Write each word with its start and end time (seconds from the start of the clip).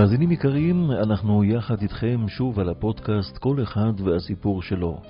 מאזינים 0.00 0.32
יקרים, 0.32 0.90
אנחנו 0.90 1.44
יחד 1.44 1.82
איתכם 1.82 2.28
שוב 2.28 2.60
על 2.60 2.68
הפודקאסט 2.68 3.38
כל 3.38 3.62
אחד 3.62 4.00
והסיפור 4.04 4.62
שלו. 4.62 5.00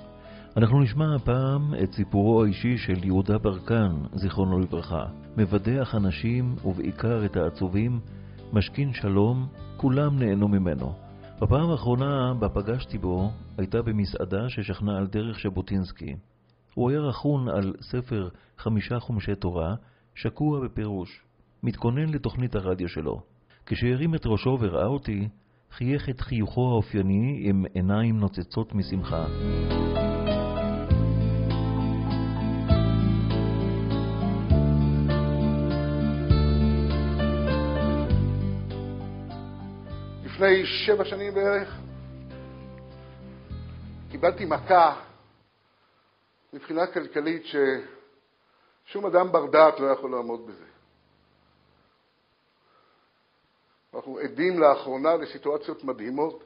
אנחנו 0.57 0.79
נשמע 0.79 1.15
הפעם 1.15 1.73
את 1.83 1.93
סיפורו 1.93 2.43
האישי 2.43 2.77
של 2.77 3.03
יהודה 3.03 3.37
ברקן, 3.37 3.91
זיכרונו 4.13 4.59
לברכה. 4.59 5.05
מבדח 5.37 5.95
אנשים, 5.95 6.55
ובעיקר 6.65 7.25
את 7.25 7.35
העצובים, 7.35 7.99
משכין 8.53 8.93
שלום, 8.93 9.47
כולם 9.77 10.19
נהנו 10.19 10.47
ממנו. 10.47 10.93
בפעם 11.41 11.69
האחרונה 11.69 12.33
בה 12.39 12.49
פגשתי 12.49 12.97
בו, 12.97 13.31
הייתה 13.57 13.81
במסעדה 13.81 14.49
ששכנה 14.49 14.97
על 14.97 15.07
דרך 15.07 15.37
ז'בוטינסקי. 15.43 16.15
הוא 16.73 16.89
היה 16.89 16.99
רכון 16.99 17.49
על 17.49 17.73
ספר 17.81 18.29
חמישה 18.57 18.99
חומשי 18.99 19.35
תורה, 19.35 19.75
שקוע 20.15 20.59
בפירוש, 20.65 21.23
מתכונן 21.63 22.09
לתוכנית 22.09 22.55
הרדיו 22.55 22.89
שלו. 22.89 23.30
כשהרים 23.73 24.15
את 24.15 24.21
ראשו 24.25 24.57
וראה 24.59 24.85
אותי, 24.85 25.27
חייך 25.71 26.09
את 26.09 26.21
חיוכו 26.21 26.69
האופייני 26.71 27.39
עם 27.43 27.65
עיניים 27.73 28.19
נוצצות 28.19 28.75
משמחה. 28.75 29.25
לפני 40.25 40.65
שבע 40.65 41.05
שנים 41.05 41.33
בערך 41.33 41.79
קיבלתי 44.11 44.45
מכה 44.45 45.01
מבחינה 46.53 46.87
כלכלית 46.87 47.43
ששום 47.45 49.05
אדם 49.05 49.31
בר 49.31 49.45
דעת 49.51 49.79
לא 49.79 49.87
יכול 49.87 50.11
לעמוד 50.11 50.47
בזה. 50.47 50.70
אנחנו 53.93 54.17
עדים 54.17 54.59
לאחרונה 54.59 55.15
לסיטואציות 55.15 55.83
מדהימות 55.83 56.43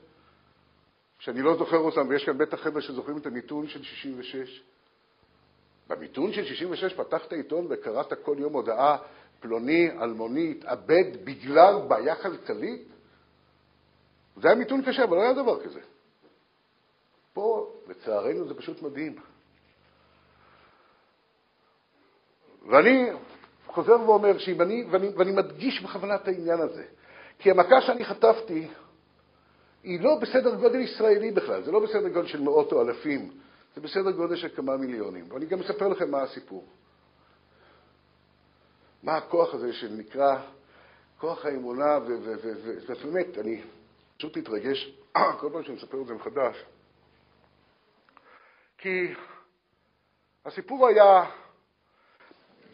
שאני 1.19 1.41
לא 1.41 1.57
זוכר 1.57 1.77
אותן, 1.77 2.07
ויש 2.07 2.25
כאן 2.25 2.37
בטח 2.37 2.61
חבר'ה 2.61 2.81
שזוכרים 2.81 3.17
את 3.17 3.25
המיתון 3.25 3.67
של 3.67 3.83
66. 3.83 4.63
במיתון 5.87 6.33
של 6.33 6.45
66 6.45 6.93
פתחת 6.93 7.33
עיתון 7.33 7.67
וקראת 7.69 8.13
כל 8.23 8.35
יום 8.39 8.53
הודעה 8.53 8.97
פלוני, 9.39 9.91
אלמוני, 10.01 10.51
התאבד 10.51 11.25
בגלל 11.25 11.75
בעיה 11.87 12.15
כלכלית? 12.15 12.87
זה 14.35 14.47
היה 14.47 14.57
מיתון 14.57 14.81
קשה, 14.85 15.03
אבל 15.03 15.17
לא 15.17 15.21
היה 15.21 15.33
דבר 15.33 15.63
כזה. 15.63 15.79
פה, 17.33 17.73
לצערנו, 17.87 18.47
זה 18.47 18.53
פשוט 18.53 18.81
מדהים. 18.81 19.15
ואני 22.69 23.09
חוזר 23.67 24.01
ואומר 24.01 24.37
שאם 24.37 24.61
אני, 24.61 24.83
ואני, 24.91 25.07
ואני 25.07 25.31
מדגיש 25.31 25.81
בכוונה 25.81 26.15
את 26.15 26.27
העניין 26.27 26.59
הזה, 26.59 26.85
כי 27.39 27.51
המכה 27.51 27.81
שאני 27.81 28.05
חטפתי 28.05 28.67
היא 29.83 30.01
לא 30.01 30.19
בסדר 30.21 30.55
גודל 30.55 30.79
ישראלי 30.79 31.31
בכלל, 31.31 31.63
זה 31.63 31.71
לא 31.71 31.79
בסדר 31.79 32.07
גודל 32.07 32.27
של 32.27 32.41
מאות 32.41 32.71
או 32.71 32.81
אלפים, 32.81 33.31
זה 33.75 33.81
בסדר 33.81 34.11
גודל 34.11 34.35
של 34.35 34.55
כמה 34.55 34.77
מיליונים. 34.77 35.31
ואני 35.31 35.45
גם 35.45 35.59
אספר 35.59 35.87
לכם 35.87 36.11
מה 36.11 36.21
הסיפור. 36.21 36.65
מה 39.03 39.17
הכוח 39.17 39.53
הזה 39.53 39.73
שנקרא 39.73 40.37
כוח 41.17 41.45
האמונה, 41.45 41.97
ובאמת, 42.07 43.37
אני 43.37 43.61
פשוט 44.17 44.37
מתרגש 44.37 44.91
כל 45.39 45.49
פעם 45.53 45.63
שאני 45.63 45.75
מספר 45.75 46.01
את 46.01 46.07
זה 46.07 46.13
מחדש, 46.13 46.63
כי 48.77 49.13
הסיפור 50.45 50.87
היה 50.87 51.23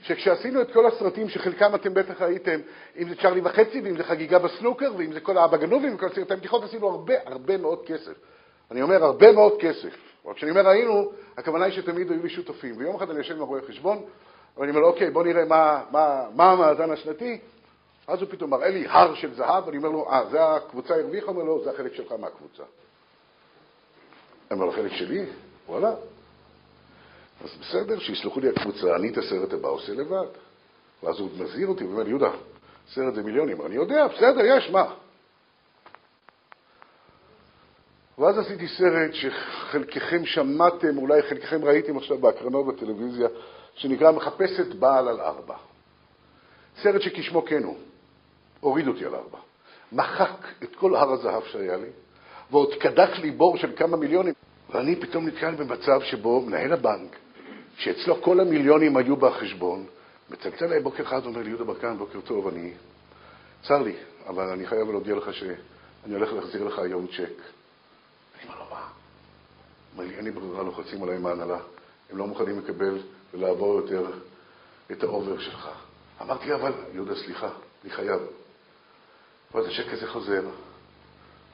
שכשעשינו 0.03 0.61
את 0.61 0.71
כל 0.71 0.85
הסרטים, 0.85 1.29
שחלקם 1.29 1.75
אתם 1.75 1.93
בטח 1.93 2.21
ראיתם, 2.21 2.59
אם 2.97 3.09
זה 3.09 3.15
צ'רלי 3.15 3.41
וחצי, 3.43 3.81
ואם 3.81 3.97
זה 3.97 4.03
חגיגה 4.03 4.39
בסנוקר, 4.39 4.91
ואם 4.97 5.13
זה 5.13 5.19
כל 5.19 5.37
האבא 5.37 5.57
גנובים, 5.57 5.95
וכל 5.95 6.09
סרטי 6.09 6.33
הבדיחות, 6.33 6.63
עשינו 6.63 6.89
הרבה 6.89 7.13
הרבה 7.25 7.57
מאוד 7.57 7.85
כסף. 7.85 8.13
אני 8.71 8.81
אומר 8.81 9.03
הרבה 9.03 9.31
מאוד 9.31 9.53
כסף. 9.59 9.95
אבל 10.25 10.33
כשאני 10.33 10.51
אומר 10.51 10.67
ראינו, 10.67 11.11
הכוונה 11.37 11.65
היא 11.65 11.73
שתמיד 11.73 12.11
היו 12.11 12.23
לי 12.23 12.29
שותפים. 12.29 12.77
ויום 12.77 12.95
אחד 12.95 13.09
אני 13.09 13.17
יושב 13.17 13.35
עם 13.35 13.41
רואה 13.41 13.61
חשבון, 13.67 14.03
ואני 14.57 14.69
אומר 14.69 14.81
לו, 14.81 14.87
אוקיי, 14.87 15.11
בוא 15.11 15.23
נראה 15.23 15.45
מה, 15.45 15.83
מה, 15.91 16.23
מה 16.35 16.51
המאזן 16.51 16.91
השנתי. 16.91 17.39
אז 18.07 18.21
הוא 18.21 18.29
פתאום 18.29 18.49
מראה 18.49 18.69
לי 18.69 18.85
הר 18.87 19.15
של 19.15 19.33
זהב, 19.33 19.67
ואני 19.67 19.77
אומר 19.77 19.89
לו, 19.89 20.09
אה, 20.09 20.25
זה 20.31 20.45
הקבוצה 20.45 20.95
הרוויחה? 20.95 21.27
אומר 21.27 21.43
לו, 21.43 21.63
זה 21.63 21.71
החלק 21.71 21.93
שלך 21.93 22.11
מהקבוצה. 22.11 22.63
אני 24.51 24.59
אומר 24.59 24.65
לו, 24.65 24.71
החלק 24.71 24.91
שלי? 24.91 25.25
וואלה. 25.67 25.93
אז 27.43 27.49
בסדר, 27.61 27.99
שיסלחו 27.99 28.39
לי 28.39 28.49
הקבוצה, 28.49 28.95
אני 28.95 29.09
את 29.09 29.17
הסרט 29.17 29.53
הבא 29.53 29.67
עושה 29.67 29.93
לבד. 29.93 30.27
ואז 31.03 31.19
הוא 31.19 31.29
מזהיר 31.39 31.67
אותי 31.67 31.83
ואומר 31.83 32.07
יהודה, 32.07 32.31
סרט 32.93 33.13
זה 33.13 33.23
מיליונים. 33.23 33.65
אני 33.65 33.75
יודע, 33.75 34.07
בסדר, 34.07 34.45
יש, 34.45 34.69
מה? 34.69 34.93
ואז 38.17 38.37
עשיתי 38.37 38.67
סרט 38.67 39.13
שחלקכם 39.13 40.25
שמעתם, 40.25 40.97
אולי 40.97 41.21
חלקכם 41.21 41.65
ראיתם 41.65 41.97
עכשיו 41.97 42.17
בהקרנות 42.17 42.67
בטלוויזיה, 42.67 43.27
שנקרא 43.75 44.11
מחפשת 44.11 44.75
בעל 44.75 45.07
על 45.07 45.19
ארבע. 45.19 45.55
סרט 46.81 47.01
שכשמו 47.01 47.45
כן 47.45 47.63
הוא. 47.63 47.77
הוריד 48.59 48.87
אותי 48.87 49.05
על 49.05 49.15
ארבע. 49.15 49.37
מחק 49.91 50.47
את 50.63 50.75
כל 50.75 50.95
הר 50.95 51.11
הזהב 51.11 51.43
שהיה 51.43 51.77
לי, 51.77 51.89
ועוד 52.51 52.73
קדח 52.79 53.19
לי 53.19 53.31
בור 53.31 53.57
של 53.57 53.71
כמה 53.75 53.97
מיליונים. 53.97 54.33
ואני 54.69 54.95
פתאום 54.95 55.27
נתקל 55.27 55.55
במצב 55.55 56.01
שבו 56.01 56.41
מנהל 56.41 56.73
הבנק, 56.73 57.15
שאצלו 57.77 58.21
כל 58.21 58.39
המיליונים 58.39 58.97
היו 58.97 59.15
בחשבון, 59.15 59.85
מצלצל 60.29 60.65
אליי 60.65 60.79
בוקר 60.79 61.03
אחד 61.03 61.21
ואומר 61.23 61.41
לי, 61.41 61.49
יהודה 61.49 61.63
ברקן, 61.63 61.97
בוקר 61.97 62.21
טוב, 62.21 62.47
אני... 62.47 62.73
צר 63.63 63.81
לי, 63.81 63.95
אבל 64.27 64.49
אני 64.49 64.67
חייב 64.67 64.89
להודיע 64.89 65.15
לך 65.15 65.33
שאני 65.33 66.15
הולך 66.15 66.33
להחזיר 66.33 66.63
לך 66.63 66.79
היום 66.79 67.07
צ'ק. 67.07 67.17
אני 67.19 68.49
אומר 68.49 68.59
לו, 68.59 68.65
מה? 68.69 68.87
אומר 69.93 70.05
לי, 70.05 70.15
אין 70.15 70.25
לי 70.25 70.31
ברירה, 70.31 70.63
לוחצים 70.63 71.03
עליי 71.03 71.17
מההנהלה. 71.17 71.59
הם 72.09 72.17
לא 72.17 72.27
מוכנים 72.27 72.59
לקבל 72.59 72.99
ולעבור 73.33 73.75
יותר 73.75 74.05
את 74.91 75.03
האובר 75.03 75.39
שלך. 75.39 75.69
אמרתי, 76.21 76.53
אבל, 76.53 76.71
יהודה, 76.93 77.15
סליחה, 77.15 77.49
אני 77.83 77.91
חייב. 77.91 78.21
ואז 79.53 79.65
השק 79.65 79.93
הזה 79.93 80.07
חוזר. 80.07 80.43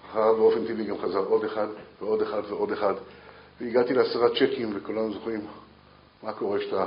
אחריו 0.10 0.36
באופן 0.36 0.68
טבעי 0.68 0.86
גם 0.86 0.98
חזר 0.98 1.20
עוד 1.20 1.46
אחד 1.46 1.68
ועוד 2.00 2.22
אחד 2.22 2.42
ועוד 2.50 2.72
אחד. 2.72 2.94
והגעתי 3.62 3.94
לעשרה 3.94 4.30
צ'קים, 4.30 4.74
וכולנו 4.76 5.14
זוכרים 5.14 5.48
מה 6.24 6.34
קורה 6.34 6.60
כשאתה 6.60 6.86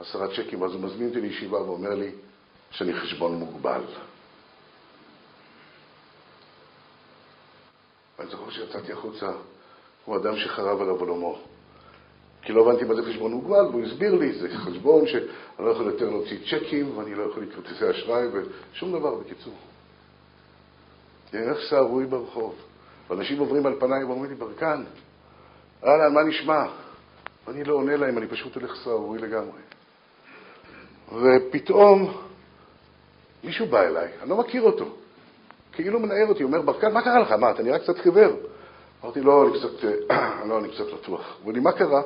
עשרה 0.00 0.26
צ'קים. 0.28 0.62
ואז 0.62 0.72
הוא 0.72 0.80
מזמין 0.80 1.08
אותי 1.08 1.20
לישיבה 1.20 1.62
ואומר 1.62 1.94
לי 1.94 2.10
שאני 2.70 3.00
חשבון 3.00 3.34
מוגבל. 3.34 3.82
ואני 8.18 8.30
זוכר 8.30 8.50
שיצאתי 8.50 8.92
החוצה 8.92 9.26
כמו 10.04 10.16
אדם 10.16 10.36
שחרב 10.36 10.80
עליו 10.80 11.00
עולמו. 11.00 11.38
כי 12.42 12.52
לא 12.52 12.62
הבנתי 12.62 12.84
מה 12.84 12.94
זה 12.94 13.02
חשבון 13.02 13.32
מוגבל, 13.32 13.66
והוא 13.66 13.82
הסביר 13.82 14.14
לי, 14.14 14.32
זה 14.32 14.48
חשבון 14.58 15.06
שאני 15.06 15.24
לא 15.58 15.70
יכול 15.70 15.86
יותר 15.86 16.10
להוציא 16.10 16.38
צ'קים, 16.50 16.98
ואני 16.98 17.14
לא 17.14 17.22
יכול 17.22 17.42
לכרטיסי 17.42 17.90
אשראי, 17.90 18.26
ושום 18.26 18.98
דבר, 18.98 19.14
בקיצור. 19.14 19.54
אני 21.34 21.44
הולך 21.44 21.58
סהרוי 21.70 22.06
ברחוב, 22.06 22.54
ואנשים 23.08 23.38
עוברים 23.38 23.66
על 23.66 23.74
פניי 23.80 24.04
ואומרים 24.04 24.30
לי, 24.30 24.36
ברקן, 24.36 24.84
אהלן, 25.84 26.14
מה 26.14 26.22
נשמע? 26.22 26.64
ואני 27.46 27.64
לא 27.64 27.74
עונה 27.74 27.96
להם, 27.96 28.18
אני 28.18 28.26
פשוט 28.26 28.54
הולך 28.54 28.76
סהרוי 28.84 29.18
לגמרי. 29.18 29.60
ופתאום 31.12 32.16
מישהו 33.44 33.66
בא 33.66 33.82
אליי, 33.82 34.08
אני 34.22 34.30
לא 34.30 34.36
מכיר 34.36 34.62
אותו, 34.62 34.84
כאילו 35.72 36.00
מנער 36.00 36.28
אותי, 36.28 36.44
אומר, 36.44 36.62
ברקן, 36.62 36.92
מה 36.92 37.02
קרה 37.02 37.18
לך? 37.18 37.32
מה, 37.32 37.50
אתה 37.50 37.62
נראה 37.62 37.78
קצת 37.78 37.98
חיוור. 37.98 38.32
אמרתי, 39.04 39.20
לא, 39.20 39.46
אני 39.46 39.58
קצת, 39.58 39.84
לא, 40.48 40.58
אני 40.58 40.68
קצת 40.68 40.86
לטוח. 40.92 41.20
הוא 41.20 41.40
אומר 41.42 41.52
לי, 41.52 41.60
מה 41.60 41.72
קרה? 41.72 42.02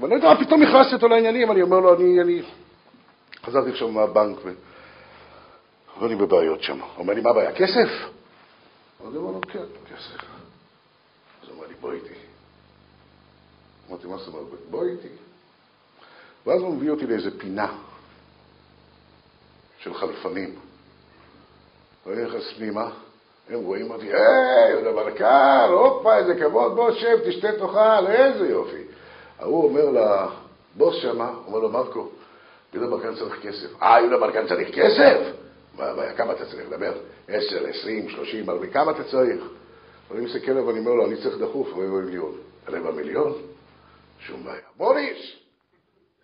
ואני 0.00 0.10
לא 0.10 0.16
יודע, 0.16 0.44
פתאום 0.44 0.62
נכנסתי 0.62 0.94
אותו 0.94 1.08
לעניינים, 1.08 1.50
אני 1.50 1.62
אומר 1.62 1.80
לו, 1.80 1.94
אני, 1.94 2.20
אני... 2.20 2.42
חזרתי 3.44 3.70
עכשיו 3.70 3.88
מהבנק 3.88 4.38
ו... 4.44 4.50
ואני 6.00 6.16
בבעיות 6.16 6.62
שם. 6.62 6.80
הוא 6.80 6.88
אומר 6.98 7.14
לי, 7.14 7.20
מה 7.20 7.30
הבעיה, 7.30 7.52
כסף? 7.52 7.88
אז 9.06 9.14
הוא 9.14 9.16
אומר 9.16 9.32
לו, 9.32 9.40
כן, 9.40 9.64
כסף. 9.86 10.22
אז 11.42 11.48
הוא 11.48 11.56
אומר 11.56 11.66
לי, 11.66 11.74
בוא 11.80 11.92
איתי. 11.92 12.27
אמרתי, 13.88 14.06
מה 14.06 14.16
זאת 14.16 14.28
אומרת? 14.28 14.44
בוא 14.70 14.84
איתי. 14.84 15.08
ואז 16.46 16.60
הוא 16.60 16.74
מביא 16.74 16.90
אותי 16.90 17.06
לאיזה 17.06 17.38
פינה 17.38 17.72
של 19.78 19.94
חלפנים. 19.94 20.54
ואני 22.06 22.24
נכנס 22.24 22.52
פנימה, 22.56 22.90
הם 23.50 23.60
רואים 23.60 23.90
אותי, 23.90 24.06
היי, 24.06 24.70
יהודה 24.70 24.92
ברקן, 24.92 25.68
הופה, 25.70 26.16
איזה 26.16 26.34
כבוד, 26.34 26.74
בוא 26.74 26.92
שב, 26.92 27.18
תשתה 27.24 27.52
תאכל, 27.52 28.06
איזה 28.06 28.48
יופי. 28.48 28.82
ההוא 29.38 29.64
אומר 29.64 29.84
לבוס 29.90 30.94
שמה, 31.02 31.34
אומר 31.46 31.58
לו, 31.58 31.68
מרקו, 31.68 32.08
יהודה 32.74 32.90
ברקן 32.90 33.14
צריך 33.14 33.42
כסף. 33.42 33.82
אה, 33.82 34.00
יהודה 34.00 34.18
ברקן 34.18 34.48
צריך 34.48 34.68
כסף? 34.74 35.18
מה, 35.76 36.12
כמה 36.16 36.32
אתה 36.32 36.44
צריך 36.44 36.68
לדבר? 36.70 36.92
עשר, 37.28 37.66
עשרים, 37.66 38.08
שלושים, 38.08 38.48
הרבה, 38.48 38.66
כמה 38.66 38.90
אתה 38.90 39.04
צריך? 39.04 39.40
ואני 40.10 40.24
מסתכל 40.24 40.50
עליו 40.50 40.66
ואני 40.66 40.78
אומר 40.78 40.92
לו, 40.92 41.06
אני 41.06 41.16
צריך 41.22 41.38
דחוף 41.38 41.68
רבע 41.72 42.00
מיליון. 42.04 42.32
רבע 42.68 42.90
מיליון? 42.90 43.32
שום 44.18 44.44
בעיה. 44.44 44.60
מוריס! 44.76 45.18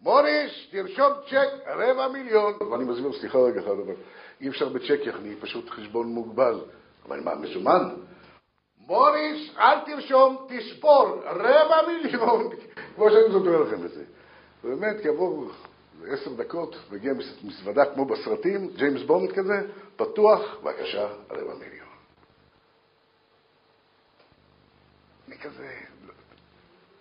מוריס, 0.01 0.53
תרשום 0.71 1.13
צ'ק, 1.31 1.49
רבע 1.67 2.09
מיליון. 2.09 2.53
ואני 2.71 2.85
מזמין, 2.85 3.13
סליחה 3.13 3.39
רגע 3.39 3.61
אחד, 3.61 3.71
אבל 3.71 3.95
אי 4.41 4.49
אפשר 4.49 4.69
בצ'ק, 4.69 5.01
אני 5.15 5.37
פשוט 5.37 5.71
חשבון 5.71 6.07
מוגבל. 6.07 6.61
אבל 7.07 7.21
מה, 7.21 7.35
מזומן? 7.35 7.95
מוריס, 8.79 9.57
אל 9.59 9.81
תרשום, 9.81 10.47
תספור, 10.49 11.23
רבע 11.25 11.77
מיליון, 11.87 12.51
כמו 12.95 13.11
שאני 13.11 13.33
זוכר 13.33 13.63
לכם 13.63 13.85
את 13.85 13.91
זה. 13.91 14.05
באמת, 14.65 14.97
כעבור 15.03 15.51
עשר 16.07 16.33
דקות 16.33 16.77
מגיע 16.91 17.13
מזוודה 17.45 17.95
כמו 17.95 18.05
בסרטים, 18.05 18.71
ג'יימס 18.77 19.03
בונד 19.03 19.33
כזה, 19.33 19.55
פתוח, 19.97 20.41
בבקשה, 20.63 21.09
רבע 21.31 21.55
מיליון. 21.55 21.89
אני 25.29 25.39
כזה, 25.39 25.94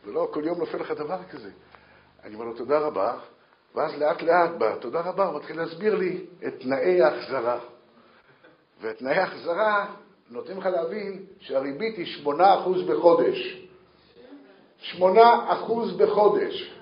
ולא, 0.05 0.27
כל 0.31 0.45
יום 0.45 0.59
נופל 0.59 0.77
לך 0.77 0.91
דבר 0.91 1.23
כזה. 1.31 1.49
אני 2.23 2.35
אומר 2.35 2.45
לו, 2.45 2.53
תודה 2.53 2.79
רבה, 2.79 3.17
ואז 3.75 3.97
לאט 3.97 4.21
לאט, 4.21 4.51
בתודה 4.57 5.01
רבה, 5.01 5.25
הוא 5.25 5.35
מתחיל 5.35 5.57
להסביר 5.57 5.95
לי 5.95 6.25
את 6.47 6.53
תנאי 6.59 7.01
ההחזרה. 7.01 7.59
ואת 8.81 8.97
תנאי 8.97 9.17
ההחזרה 9.17 9.85
נותנים 10.29 10.57
לך 10.57 10.65
להבין 10.65 11.25
שהריבית 11.39 11.97
היא 11.97 12.25
8% 12.25 12.29
בחודש. 12.87 13.67
8% 14.99 15.03
בחודש. 15.97 16.73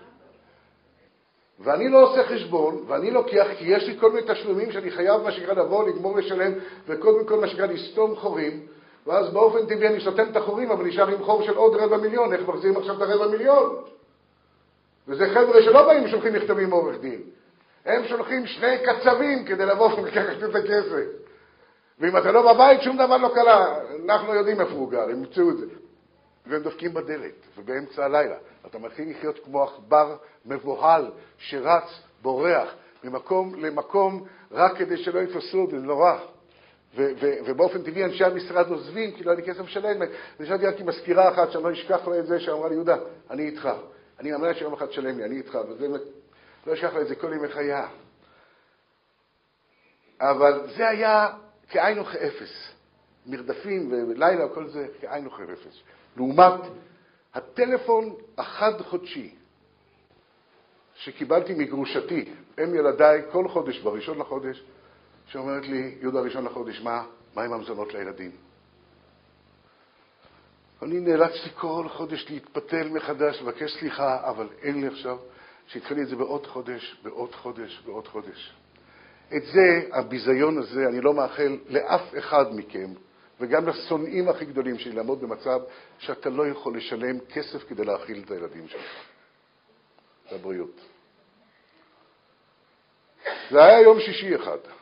ואני 1.60 1.90
לא 1.90 2.10
עושה 2.10 2.24
חשבון, 2.24 2.84
ואני 2.88 3.12
לוקח, 3.12 3.48
כי 3.58 3.66
יש 3.66 3.84
לי 3.84 4.00
כל 4.00 4.12
מיני 4.12 4.34
תשלומים 4.34 4.72
שאני 4.72 4.92
חייב, 4.92 5.22
מה 5.22 5.32
שנקרא, 5.32 5.54
לבוא, 5.54 5.90
לגמור 5.90 6.18
לשלם, 6.18 6.52
וקודם 6.88 7.26
כל, 7.26 7.40
מה 7.40 7.48
שנקרא, 7.48 7.66
לסתום 7.66 8.16
חורים, 8.16 8.68
ואז 9.08 9.34
באופן 9.34 9.66
טבעי 9.66 9.88
אני 9.88 10.02
סותם 10.02 10.24
את 10.32 10.36
החורים, 10.36 10.72
אבל 10.72 10.86
נשאר 10.86 11.08
עם 11.08 11.24
חור 11.24 11.44
של 11.44 11.56
עוד 11.56 11.76
רבע 11.76 11.98
מיליון, 11.98 12.34
איך 12.34 12.48
מחזירים 12.48 12.78
עכשיו 12.78 12.96
את 12.98 13.02
הרבע 13.02 13.28
מיליון? 13.28 13.76
וזה 15.08 15.30
חבר'ה 15.34 15.62
שלא 15.62 15.86
באים 15.86 16.04
ושולחים 16.04 16.34
מכתבים 16.34 16.70
מעורך 16.70 17.00
דין. 17.00 17.22
הם 17.86 18.06
שולחים 18.06 18.46
שני 18.46 18.78
קצבים 18.78 19.46
כדי 19.46 19.66
לבוא 19.66 19.92
ולקחת 20.00 20.44
את 20.50 20.56
הכסף. 20.56 21.06
ואם 22.00 22.18
אתה 22.18 22.32
לא 22.32 22.54
בבית, 22.54 22.82
שום 22.82 22.98
דבר 22.98 23.18
לא 23.18 23.32
קרה. 23.36 23.76
אנחנו 24.06 24.34
יודעים 24.34 24.62
איפה 24.62 24.74
הוא 24.74 24.92
גר, 24.92 25.04
הם 25.04 25.10
ימצאו 25.10 25.50
את 25.50 25.58
זה. 25.58 25.66
והם 26.48 26.64
דופקים 26.64 26.94
בדלת, 26.94 27.34
ובאמצע 27.58 28.06
הלילה. 28.06 28.36
אתה 28.66 28.80
מתחיל 28.80 29.10
לחיות 29.10 29.40
כמו 29.46 29.64
עכבר 29.64 30.16
מבוהל 30.46 31.12
שרץ, 31.38 31.84
בורח, 32.22 32.74
ממקום 33.04 33.64
למקום, 33.64 34.26
רק 34.52 34.78
כדי 34.78 34.98
שלא 34.98 35.20
יתפסו, 35.20 35.68
זה 35.72 35.78
נורא. 35.78 36.18
ובאופן 36.96 37.84
טבעי 37.84 38.06
אנשי 38.06 38.24
המשרד 38.24 38.68
עוזבים, 38.68 39.12
כי 39.12 39.24
לא 39.24 39.32
היה 39.32 39.40
לי 39.40 39.46
כסף 39.46 39.62
לשלם. 39.62 40.02
ונשארתי 40.40 40.66
רק 40.66 40.80
עם 40.80 40.86
מזכירה 40.86 41.30
אחת 41.30 41.52
שאני 41.52 41.64
לא 41.64 41.72
אשכח 41.72 42.08
לה 42.08 42.20
את 42.20 42.26
זה, 42.26 42.40
שאמרה 42.40 42.70
לי, 42.70 42.76
יהודה, 42.76 42.98
אני 43.30 43.46
איתך. 43.46 43.70
אני 44.20 44.32
מאמין 44.32 44.54
שיום 44.54 44.74
אחד 44.74 44.86
תשלם 44.86 45.18
לי, 45.18 45.26
אני 45.26 45.38
איתך. 45.38 45.58
וזה, 45.70 45.88
לא 46.68 46.74
אשכח 46.74 46.94
לה 46.94 47.02
את 47.02 47.08
זה 47.08 47.16
כל 47.16 47.34
ימי 47.34 47.48
חייה. 47.48 47.88
אבל 50.20 50.62
זה 50.78 50.90
היה 50.90 51.30
כאין 51.70 52.00
וכאפס. 52.00 52.72
מרדפים 53.26 53.92
ולילה 53.92 54.46
וכל 54.46 54.68
זה 54.68 54.88
כאין 55.02 55.28
וכאפס. 55.28 55.80
לעומת 56.18 56.62
הטלפון 57.34 58.16
החד-חודשי 58.38 59.36
שקיבלתי 60.96 61.54
מגרושתי, 61.54 62.34
אם 62.64 62.76
ילדיי, 62.76 63.22
כל 63.32 63.48
חודש, 63.48 63.80
בראשון 63.80 64.20
לחודש, 64.20 64.64
שאומרת 65.32 65.66
לי, 65.66 65.96
יהודה 66.02 66.20
ראשון 66.20 66.46
לחודש, 66.46 66.82
מה, 66.82 67.04
מה 67.36 67.44
עם 67.44 67.54
המזונות 67.54 67.94
לילדים? 67.94 68.32
אני 70.82 71.00
נאלצתי 71.00 71.50
כל 71.56 71.86
חודש 71.90 72.26
להתפתל 72.30 72.90
מחדש, 72.90 73.42
לבקש 73.42 73.78
סליחה, 73.80 74.30
אבל 74.30 74.48
אין 74.62 74.82
לי 74.82 74.88
עכשיו, 74.88 75.18
שידחה 75.68 75.94
לי 75.94 76.02
את 76.02 76.08
זה 76.08 76.16
בעוד 76.16 76.48
חודש, 76.48 77.00
בעוד 77.04 77.36
חודש, 77.36 77.82
בעוד 77.86 78.08
חודש. 78.08 78.54
את 79.36 79.44
זה, 79.46 79.88
הביזיון 79.92 80.58
הזה, 80.58 80.88
אני 80.88 81.02
לא 81.02 81.14
מאחל 81.14 81.58
לאף 81.70 82.18
אחד 82.18 82.46
מכם, 82.56 82.94
וגם 83.40 83.68
לשונאים 83.68 84.30
הכי 84.30 84.46
גדולים 84.46 84.80
שלי, 84.80 84.92
לעמוד 84.92 85.22
במצב 85.22 85.60
שאתה 86.00 86.30
לא 86.30 86.48
יכול 86.48 86.78
לשלם 86.78 87.20
כסף 87.20 87.70
כדי 87.70 87.86
להאכיל 87.86 88.24
את 88.26 88.32
הילדים 88.32 88.68
שלך. 88.68 88.92
זה 90.30 90.36
הבריאות. 90.36 90.82
זה 93.52 93.64
היה 93.64 93.82
יום 93.82 94.00
שישי 94.00 94.36
אחד. 94.36 94.81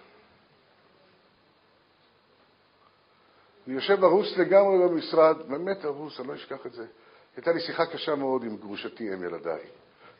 אני 3.69 3.75
יושב 3.75 4.03
הרוס 4.03 4.37
לגמרי 4.37 4.87
במשרד, 4.87 5.35
באמת 5.47 5.85
הרוס, 5.85 6.19
אני 6.19 6.27
לא 6.27 6.35
אשכח 6.35 6.65
את 6.65 6.73
זה. 6.73 6.85
הייתה 7.35 7.51
לי 7.51 7.59
שיחה 7.59 7.85
קשה 7.85 8.15
מאוד 8.15 8.43
עם 8.43 8.57
גרושתי, 8.57 9.13
אם 9.13 9.23
ילדיי. 9.23 9.61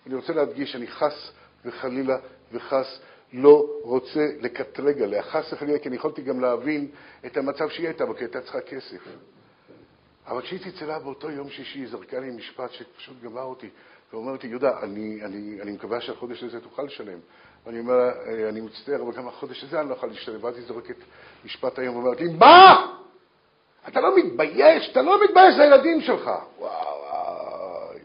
אני 0.08 0.16
רוצה 0.16 0.34
להדגיש, 0.34 0.76
אני 0.76 0.88
חס 0.88 1.32
וחלילה 1.66 2.18
וחס 2.52 3.00
לא 3.34 3.66
רוצה 3.82 4.28
לקטרג 4.40 5.02
עליה, 5.02 5.24
חס 5.24 5.54
וחלילה, 5.54 5.80
כי 5.80 5.90
אני 5.90 5.96
יכולתי 5.96 6.22
גם 6.22 6.40
להבין 6.40 6.88
את 7.26 7.38
המצב 7.38 7.70
שהיא 7.70 7.88
הייתה 7.88 8.06
בו, 8.06 8.16
כי 8.16 8.24
הייתה 8.24 8.42
צריכה 8.42 8.62
כסף. 8.62 9.02
אבל 10.28 10.42
כשהיא 10.42 10.60
צלצלה 10.64 11.00
באותו 11.00 11.32
יום 11.32 11.50
שישי, 11.50 11.80
היא 11.80 11.88
זרקה 11.88 12.20
לי 12.20 12.32
משפט 12.32 12.72
שפשוט 12.72 13.22
גמר 13.24 13.44
אותי, 13.44 13.70
ואומרת 14.14 14.44
לי, 14.44 14.50
יהודה, 14.50 14.80
אני, 14.84 15.26
אני, 15.26 15.62
אני 15.62 15.72
מקווה 15.72 16.02
שהחודש 16.02 16.44
הזה 16.44 16.62
תוכל 16.62 16.84
לשלם. 16.84 17.20
ואני 17.66 17.80
אומר 17.80 17.94
לה, 17.98 18.12
אה, 18.12 18.50
אני 18.50 18.62
מצטער, 18.62 19.02
אבל 19.02 19.12
גם 19.12 19.28
החודש 19.28 19.64
הזה 19.64 19.82
אני 19.82 19.90
לא 19.90 19.94
יכול 19.96 20.10
להשתלם. 20.10 20.44
ואז 20.44 20.56
היא 20.56 20.66
זורקת 20.66 20.96
משפט 21.46 21.80
היום 21.80 21.96
ואומרת 21.96 22.22
לי, 22.22 22.34
מה? 22.34 22.99
אתה 23.88 24.02
לא 24.02 24.18
מתבייש? 24.18 24.90
אתה 24.92 25.02
לא 25.02 25.24
מתבייש 25.24 25.56
לילדים 25.58 26.02
שלך. 26.02 26.32
וואו, 26.58 26.60
וואי. 26.60 28.00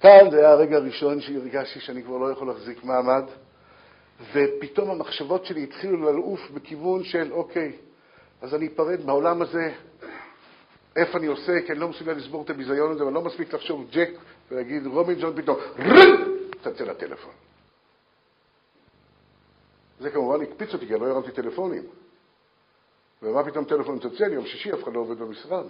כאן 0.00 0.30
זה 0.30 0.38
היה 0.38 0.50
הרגע 0.50 0.76
הראשון 0.76 1.20
שהרגשתי 1.20 1.80
שאני 1.80 2.02
כבר 2.02 2.18
לא 2.18 2.32
יכול 2.32 2.48
להחזיק 2.48 2.84
מעמד. 2.84 3.24
ופתאום 4.32 4.90
המחשבות 4.90 5.44
שלי 5.44 5.62
התחילו 5.62 6.12
לעוף 6.12 6.50
בכיוון 6.50 7.04
של, 7.04 7.32
אוקיי, 7.32 7.72
אז 8.42 8.54
אני 8.54 8.66
אפרד 8.66 9.06
מהעולם 9.06 9.42
הזה, 9.42 9.72
איפה 10.96 11.18
אני 11.18 11.26
עושה, 11.26 11.52
כי 11.66 11.72
אני 11.72 11.80
לא 11.80 11.88
מסוגל 11.88 12.12
לסבור 12.12 12.42
את 12.42 12.50
הביזיון 12.50 12.92
הזה, 12.92 13.04
ואני 13.04 13.14
לא 13.14 13.22
מספיק 13.22 13.54
לחשוב 13.54 13.86
ג'ק 13.90 14.10
ולהגיד 14.50 14.86
רובינג'ון 14.86 15.42
פתאום, 15.42 15.56
טלפונים. 21.30 21.82
ומה 23.22 23.44
פתאום 23.44 23.64
טלפון 23.64 23.96
מצלצל? 23.96 24.32
יום 24.32 24.46
שישי 24.46 24.72
אף 24.72 24.82
אחד 24.82 24.92
לא 24.94 25.00
עובד 25.00 25.18
במשרד. 25.18 25.66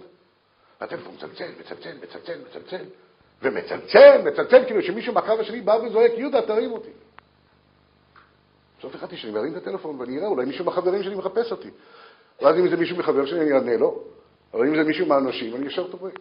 הטלפון 0.79 1.13
מצלצל, 1.15 1.51
מצלצל, 1.59 1.97
מצלצל, 2.03 2.39
מצלצל, 2.49 2.85
ומצלצל, 3.41 4.21
מצלצל, 4.25 4.65
כאילו 4.65 4.81
שמישהו 4.81 5.13
מהקו 5.13 5.39
השני 5.39 5.61
בא 5.61 5.71
וזועק, 5.71 6.11
יהודה, 6.17 6.41
תרים 6.41 6.71
אותי. 6.71 6.89
בסוף 8.79 8.95
החלטתי 8.95 9.17
שאני 9.17 9.33
מרים 9.33 9.57
את 9.57 9.57
הטלפון 9.57 9.99
ואני 9.99 10.17
אראה, 10.17 10.27
אולי 10.27 10.45
מישהו 10.45 10.65
מהחברים 10.65 11.03
שלי 11.03 11.15
מחפש 11.15 11.51
אותי. 11.51 11.69
ואז 12.41 12.55
אם 12.55 12.69
זה 12.69 12.77
מישהו 12.77 12.97
מחבר 12.97 13.25
שלי, 13.25 13.41
אני 13.41 13.53
אענה 13.53 13.77
לו, 13.77 14.03
אבל 14.53 14.67
אם 14.67 14.75
זה 14.75 14.83
מישהו 14.83 15.05
מהאנשים, 15.05 15.55
אני 15.55 15.67
ישר 15.67 15.87
טובק. 15.87 16.19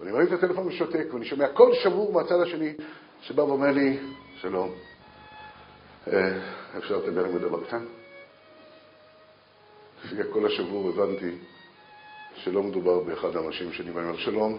ואני 0.00 0.12
מרים 0.12 0.26
את 0.26 0.32
הטלפון 0.32 0.66
ושותק, 0.66 1.06
ואני 1.12 1.24
שומע 1.24 1.48
קול 1.48 1.74
שבור 1.74 2.12
מהצד 2.12 2.40
השני, 2.40 2.74
שבא 3.20 3.42
ואומר 3.42 3.70
לי, 3.70 3.98
שלום, 4.40 4.72
אה, 6.12 6.38
אפשר 6.78 6.96
לדבר 6.96 7.24
עם 7.24 7.36
הדבר 7.36 7.64
כאן? 7.64 7.84
לפי 10.04 10.20
הקול 10.20 10.46
השבור 10.46 10.88
הבנתי 10.88 11.30
שלא 12.34 12.62
מדובר 12.62 13.00
באחד 13.00 13.36
האנשים 13.36 13.72
שלי, 13.72 13.90
ואני 13.90 14.08
אומר, 14.08 14.18
שלום, 14.18 14.58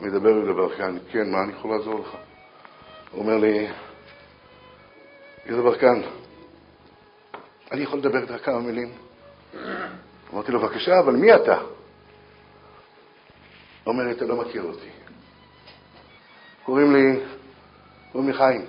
מדבר 0.00 0.28
עם 0.28 0.52
דבר 0.52 0.76
כאן, 0.76 0.98
כן, 1.12 1.30
מה 1.30 1.42
אני 1.44 1.52
יכול 1.52 1.70
לעזור 1.76 2.00
לך? 2.00 2.16
הוא 3.10 3.20
אומר 3.20 3.36
לי, 3.36 3.68
יהודה 5.46 5.62
ברקן, 5.62 6.00
אני 7.72 7.82
יכול 7.82 7.98
לדבר 7.98 8.22
איתך 8.22 8.44
כמה 8.44 8.58
מילים? 8.58 8.92
אמרתי 10.34 10.52
לו, 10.52 10.60
בבקשה, 10.60 10.98
אבל 10.98 11.16
מי 11.16 11.34
אתה? 11.34 11.58
הוא 11.58 11.66
אומר 13.86 14.04
לי, 14.04 14.12
אתה 14.12 14.24
לא 14.24 14.36
מכיר 14.36 14.62
אותי. 14.62 14.88
קוראים 16.64 16.92
לי, 16.92 17.20
קוראים 18.12 18.30
לי 18.30 18.36
חיים. 18.36 18.64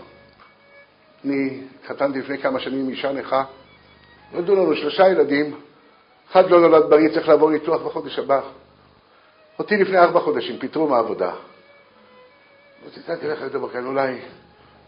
אני 1.26 1.62
חתנתי 1.88 2.20
לפני 2.20 2.38
כמה 2.38 2.60
שנים 2.60 2.80
עם 2.80 2.90
אישה 2.90 3.12
נכה, 3.12 3.44
נולדו 4.32 4.56
לנו 4.56 4.76
שלושה 4.76 5.08
ילדים, 5.08 5.56
אחד 6.32 6.50
לא 6.50 6.62
נולד 6.62 6.90
בריא, 6.90 7.10
צריך 7.14 7.28
לעבור 7.28 7.52
ניתוח 7.52 7.82
בחודש 7.82 8.20
הבא. 8.20 8.42
אותי 9.60 9.78
לפני 9.78 9.98
ארבע 9.98 10.20
חודשים 10.20 10.60
פיטרו 10.60 10.88
מהעבודה. 10.88 11.32
וצלצלתי 12.86 13.28
לך 13.28 13.42
לדבר 13.42 13.70
כאן, 13.70 13.86
אולי, 13.86 14.20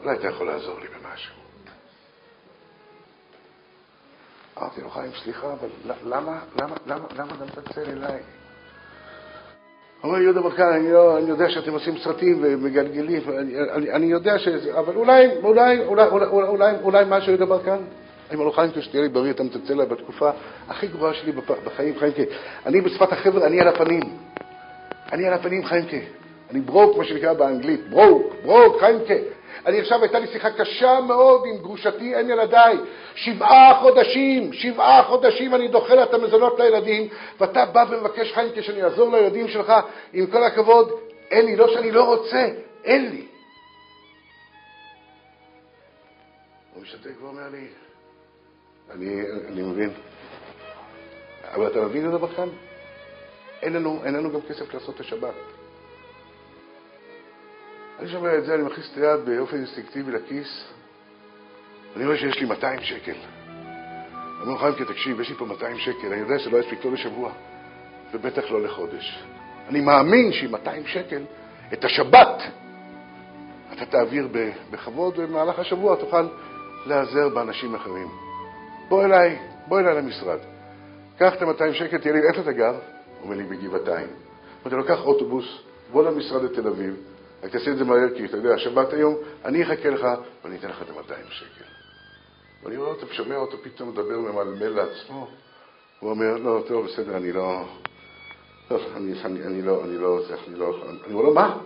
אולי 0.02 0.16
אתה 0.16 0.28
יכול 0.28 0.48
לעזור 0.48 0.80
לי 0.80 0.88
במשהו. 0.88 1.36
אמרתי 4.58 4.82
לו, 4.82 4.90
חיים, 4.90 5.12
סליחה, 5.24 5.54
אבל 5.54 5.70
למה, 5.86 6.40
למה, 6.62 6.76
למה, 6.88 7.06
למה 7.16 7.32
אתה 7.36 7.46
מצלצל 7.46 7.90
אליי? 7.90 8.20
אומר 10.04 10.18
יהודה 10.18 10.42
ברקן, 10.42 10.68
אני, 10.68 10.92
לא, 10.92 11.18
אני 11.18 11.30
יודע 11.30 11.50
שאתם 11.50 11.72
עושים 11.72 11.98
סרטים 11.98 12.40
ומגלגלים, 12.42 13.22
אני, 13.30 13.54
אני, 13.72 13.92
אני 13.92 14.06
יודע 14.06 14.40
שזה, 14.40 14.80
אבל 14.80 14.96
אולי, 14.96 15.38
אולי, 15.38 15.86
אולי, 15.86 16.08
אולי, 16.08 16.26
אולי, 16.26 16.76
אולי 16.84 17.06
משהו 17.08 17.32
יהודה 17.32 17.46
ברקן? 17.46 17.84
אני 18.34 18.40
אומר 18.40 18.50
לו, 18.50 18.56
חיים, 18.56 18.82
שתהיה 18.82 19.02
לי 19.04 19.10
בריא, 19.10 19.32
אתה 19.32 19.44
מצלצל 19.44 19.74
אליי 19.74 19.86
בתקופה 19.86 20.30
הכי 20.70 20.88
גרועה 20.88 21.14
שלי 21.14 21.32
בחיים, 21.66 22.00
חיים, 22.00 22.14
אני 22.66 22.82
בשפת 22.82 23.12
החבר'ה, 23.12 23.46
אני 23.46 23.62
על 23.62 23.68
הפנים. 23.68 24.02
אני 25.12 25.28
על 25.28 25.34
הפנים, 25.34 25.66
חיים, 25.66 25.86
אני 26.52 26.62
ברוק, 26.62 26.98
מה 26.98 27.06
שנקרא 27.06 27.34
באנגלית, 27.34 27.90
ברוק, 27.90 28.34
ברוק, 28.44 28.80
חיימקה. 28.80 29.14
אני 29.66 29.80
עכשיו, 29.80 30.02
הייתה 30.02 30.20
לי 30.20 30.28
שיחה 30.28 30.52
קשה 30.52 31.00
מאוד 31.02 31.44
עם 31.46 31.58
גרושתי, 31.58 32.16
אין 32.16 32.30
ילדיי. 32.30 32.78
שבעה 33.16 33.80
חודשים, 33.82 34.54
שבעה 34.54 35.04
חודשים 35.04 35.56
אני 35.56 35.68
דוחה 35.68 35.96
לה 35.96 36.04
את 36.04 36.14
המזונות 36.14 36.60
לילדים, 36.60 37.08
ואתה 37.40 37.66
בא 37.66 37.86
ומבקש, 37.90 38.34
חיימקה, 38.34 38.62
שאני 38.62 38.84
אעזור 38.84 39.12
לילדים 39.12 39.48
שלך, 39.48 39.74
עם 40.14 40.28
כל 40.28 40.44
הכבוד, 40.44 40.92
אין 41.32 41.46
לי, 41.46 41.56
לא 41.56 41.74
שאני 41.74 41.92
לא 41.92 42.04
רוצה, 42.04 42.48
אין 42.84 43.10
לי. 43.10 43.26
הוא 46.74 46.84
משתק 46.84 47.22
ואומר 47.22 47.50
לי, 47.52 47.68
אני, 48.96 49.22
אני 49.48 49.62
מבין, 49.62 49.90
אבל 51.54 51.68
אתה 51.68 51.82
מבין 51.82 52.10
את 52.10 52.14
הדבר 52.14 52.36
כאן? 52.36 52.50
אין 53.62 53.74
לנו, 53.74 54.02
אין 54.06 54.14
לנו 54.14 54.32
גם 54.32 54.40
כסף 54.50 54.74
לעשות 54.74 54.96
את 54.96 55.00
השבת. 55.00 55.34
אני 58.00 58.10
שומע 58.10 58.38
את 58.38 58.46
זה, 58.46 58.56
אני 58.56 58.64
מכניס 58.64 58.92
את 58.92 58.98
היד 58.98 59.26
באופן 59.26 59.58
אינסטינקטיבי 59.58 60.12
לכיס, 60.12 60.64
אני 61.96 62.06
רואה 62.06 62.18
שיש 62.18 62.40
לי 62.40 62.46
200 62.46 62.84
שקל. 62.84 63.12
אני 63.12 64.48
אומר 64.48 64.60
חיימקה, 64.60 64.86
תקשיב, 64.86 65.20
יש 65.20 65.30
לי 65.30 65.36
פה 65.36 65.46
200 65.46 65.78
שקל, 65.78 66.08
אני 66.08 66.20
יודע 66.22 66.40
שלא 66.40 66.58
יספיק 66.58 66.86
לא 66.86 66.92
לשבוע, 66.92 67.32
ובטח 68.14 68.52
לא 68.52 68.62
לחודש. 68.62 69.24
אני 69.70 69.82
מאמין 69.82 70.32
שעם 70.34 70.52
200 70.52 70.88
שקל, 70.88 71.24
את 71.74 71.86
השבת, 71.86 72.44
אתה 73.74 73.86
תעביר 73.86 74.28
בכבוד, 74.72 75.14
ובמהלך 75.18 75.60
השבוע 75.60 75.96
תוכל 75.96 76.28
להיעזר 76.86 77.30
באנשים 77.30 77.76
אחרים. 77.76 78.23
בוא 78.90 79.06
אליי, 79.06 79.40
בוא 79.68 79.80
אליי 79.80 79.96
למשרד. 79.96 80.40
קח 81.18 81.34
את 81.34 81.42
ה-200 81.42 81.74
שקל, 81.74 81.98
תהיה 81.98 82.14
לי, 82.14 82.20
איפה 82.28 82.42
אתה 82.42 82.52
גר? 82.52 82.76
אומר 83.24 83.36
לי, 83.36 83.44
בגבעתיים. 83.44 84.08
אמרתי 84.62 84.76
לו, 84.76 84.86
קח 84.86 85.06
אוטובוס, 85.06 85.46
בוא 85.92 86.04
למשרד 86.04 86.44
לתל 86.44 86.68
אביב, 86.68 86.96
רק 87.44 87.52
תעשה 87.52 87.72
את 87.72 87.78
זה 87.78 87.84
מהר, 87.84 88.10
כי 88.16 88.26
אתה 88.26 88.38
יודע, 88.38 88.54
השבת 88.54 88.94
היום, 88.94 89.16
אני 89.46 89.64
אחכה 89.64 89.90
לך 89.90 90.08
ואני 90.44 90.58
אתן 90.58 90.70
לך 90.70 90.82
את 90.82 90.90
ה-200 90.90 91.30
שקל. 91.30 91.66
ואני 92.64 92.78
רואה 92.78 92.90
אותו, 92.90 93.08
שומע 93.12 93.36
אותו 93.36 93.58
פתאום 93.64 93.90
מדבר 93.90 94.20
ומלמל 94.20 94.68
לעצמו. 94.68 95.28
הוא 96.00 96.10
אומר, 96.10 96.38
לא, 96.38 96.64
טוב, 96.68 96.86
בסדר, 96.86 97.18
אני 97.18 97.32
לא... 97.32 97.64
טוב, 98.68 98.82
אני, 98.96 99.14
אני, 99.26 99.44
אני 99.44 99.62
לא, 99.62 99.84
אני 99.84 99.98
לא, 99.98 100.20
אני 100.48 100.56
לא, 100.56 100.76
אני 101.06 101.14
אומר 101.14 101.24
לו, 101.24 101.34
מה? 101.34 101.54
הוא 101.54 101.62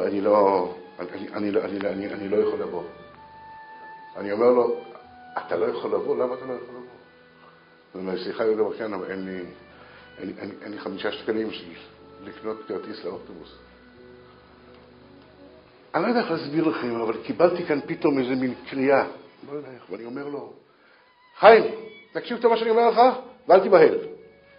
אומר, 0.00 0.06
אני 0.06 0.20
לא, 0.20 0.74
אני, 0.98 1.28
אני, 1.32 1.50
אני, 1.60 1.88
אני, 1.88 2.12
אני 2.14 2.28
לא 2.28 2.36
יכול 2.36 2.60
לבוא. 2.60 2.82
אני 4.16 4.32
אומר 4.32 4.50
לו, 4.50 4.76
אתה 5.38 5.56
לא 5.56 5.66
יכול 5.66 5.94
לבוא? 5.94 6.16
למה 6.16 6.34
אתה 6.34 6.44
לא 6.44 6.52
יכול 6.52 6.74
לבוא? 6.74 6.86
הוא 7.92 8.00
אומר, 8.00 8.24
סליחה, 8.24 8.44
יהודה 8.44 8.62
ברקן, 8.62 8.94
אבל 8.94 9.10
אין 9.10 9.24
לי, 9.24 9.44
אין, 10.18 10.34
אין, 10.38 10.50
אין 10.62 10.72
לי 10.72 10.78
חמישה 10.78 11.12
שקלים 11.12 11.50
לקנות 12.24 12.56
כרטיס 12.68 13.04
לאוטובוס. 13.04 13.58
אני 15.94 16.02
לא 16.02 16.08
יודע 16.08 16.20
איך 16.20 16.30
להסביר 16.30 16.68
לכם, 16.68 17.00
אבל 17.00 17.22
קיבלתי 17.22 17.64
כאן 17.64 17.80
פתאום 17.86 18.18
איזה 18.18 18.34
מין 18.34 18.54
קריאה, 18.70 19.06
לא 19.50 19.56
יודע 19.56 19.68
איך, 19.74 19.90
ואני 19.90 20.04
אומר 20.04 20.28
לו, 20.28 20.52
חיים, 21.38 21.64
תקשיב 22.12 22.38
טוב 22.40 22.52
מה 22.52 22.58
שאני 22.58 22.70
אומר 22.70 22.90
לך, 22.90 23.00
ואל 23.48 23.60
תיבהל, 23.60 23.98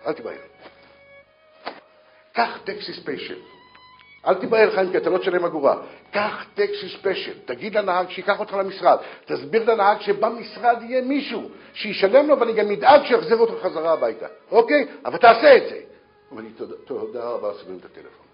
אל 0.05 0.13
תיבהל. 0.13 0.37
קח 2.33 2.59
taxi 2.63 2.93
special. 2.93 3.39
אל 4.27 4.33
תיבהל, 4.33 4.71
חיים, 4.71 4.91
כי 4.91 4.97
אתה 4.97 5.09
לא 5.09 5.17
תשלם 5.17 5.45
אגורה. 5.45 5.77
קח 6.11 6.45
taxi 6.53 6.89
special, 6.89 7.39
תגיד 7.45 7.77
לנהג 7.77 8.09
שייקח 8.09 8.39
אותך 8.39 8.53
למשרד, 8.53 8.97
תסביר 9.25 9.71
לנהג 9.71 10.01
שבמשרד 10.01 10.81
יהיה 10.81 11.01
מישהו 11.01 11.49
שישלם 11.73 12.27
לו, 12.27 12.39
ואני 12.39 12.53
גם 12.53 12.71
אדאג 12.71 13.05
שיחזיר 13.05 13.37
אותך 13.37 13.63
חזרה 13.63 13.93
הביתה, 13.93 14.27
אוקיי? 14.51 14.87
אבל 15.05 15.17
תעשה 15.17 15.57
את 15.57 15.69
זה. 15.69 15.75
הוא 15.75 15.83
אומר 16.31 16.41
לי, 16.41 16.67
תודה 16.85 17.23
רבה, 17.23 17.53
סוגרים 17.53 17.77
את 17.79 17.85
הטלפון. 17.85 18.25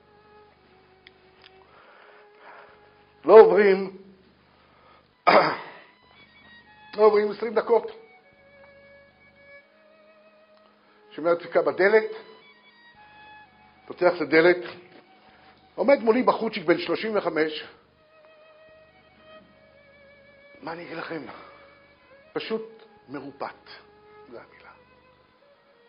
לא 3.26 3.40
עוברים, 3.40 3.98
לא 6.98 7.04
עוברים 7.04 7.32
20 7.32 7.54
דקות. 7.54 7.92
שומע 11.12 11.34
דפיקה 11.34 11.62
בדלת, 11.62 12.12
פותח 13.88 14.12
את 14.16 14.22
הדלת, 14.22 14.64
עומד 15.80 16.00
מולי 16.04 16.24
בחוצ'יק 16.24 16.66
בן 16.66 16.78
35, 16.78 17.64
מה 20.62 20.74
אני 20.74 20.84
אגיד 20.84 20.98
לכם? 20.98 21.22
פשוט 22.34 22.84
מרופט, 23.10 23.70
זו 24.32 24.38
המילה. 24.38 24.70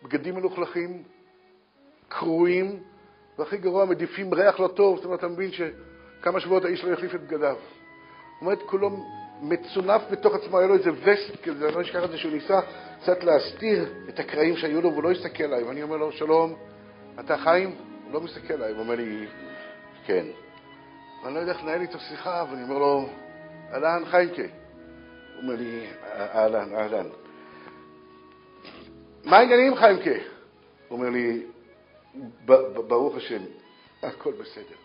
בגדים 0.03 0.35
מלוכלכים, 0.35 1.03
קרועים, 2.07 2.83
והכי 3.37 3.57
גרוע, 3.57 3.85
מדיפים 3.85 4.33
ריח 4.33 4.59
לא 4.59 4.67
טוב, 4.67 4.95
זאת 4.95 5.05
אומרת, 5.05 5.19
אתה 5.19 5.27
מבין 5.27 5.51
שכמה 5.51 6.39
שבועות 6.39 6.65
האיש 6.65 6.83
לא 6.83 6.93
יחליף 6.93 7.15
את 7.15 7.21
בגדיו. 7.21 7.57
עומד 8.39 8.57
כולו 8.65 8.89
מצונף 9.41 10.01
בתוך 10.11 10.35
עצמו, 10.35 10.59
היה 10.59 10.67
לו 10.67 10.73
איזה 10.73 10.91
וסט 10.91 11.43
כזה, 11.43 11.67
אני 11.67 11.75
לא 11.75 11.81
אשכח 11.81 12.03
את 12.03 12.11
זה 12.11 12.17
שהוא 12.17 12.31
ניסה 12.31 12.59
קצת 13.01 13.23
להסתיר 13.23 13.93
את 14.09 14.19
הקרעים 14.19 14.57
שהיו 14.57 14.81
לו, 14.81 14.91
והוא 14.91 15.03
לא 15.03 15.11
הסתכל 15.11 15.43
עליי, 15.43 15.63
ואני 15.63 15.83
אומר 15.83 15.97
לו, 15.97 16.11
שלום, 16.11 16.55
אתה 17.19 17.37
חיים? 17.37 17.75
הוא 18.03 18.13
לא 18.13 18.21
מסתכל 18.21 18.53
עליי, 18.53 18.71
הוא 18.71 18.79
אומר 18.79 18.95
לי, 18.95 19.27
כן. 20.11 20.25
ואני 21.23 21.35
לא 21.35 21.39
יודע 21.39 21.51
איך 21.51 21.63
לנהל 21.63 21.81
איתו 21.81 21.99
שיחה, 21.99 22.45
ואני 22.49 22.63
אומר 22.63 22.77
לו, 22.77 23.09
אהלן, 23.73 24.05
חיימקה. 24.05 24.41
הוא 24.41 25.41
אומר 25.41 25.55
לי, 25.55 25.87
אהלן, 26.13 26.75
אהלן. 26.75 27.07
מה 29.23 29.37
העניינים, 29.37 29.75
חיימקה? 29.75 30.09
הוא 30.87 30.97
אומר 30.97 31.09
לי, 31.09 31.43
ברוך 32.87 33.15
השם, 33.15 33.41
הכל 34.03 34.31
בסדר. 34.31 34.75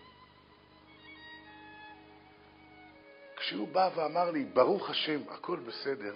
כשהוא 3.37 3.69
בא 3.69 3.91
ואמר 3.97 4.31
לי, 4.31 4.45
ברוך 4.45 4.91
השם, 4.91 5.21
הכל 5.29 5.57
בסדר, 5.57 6.15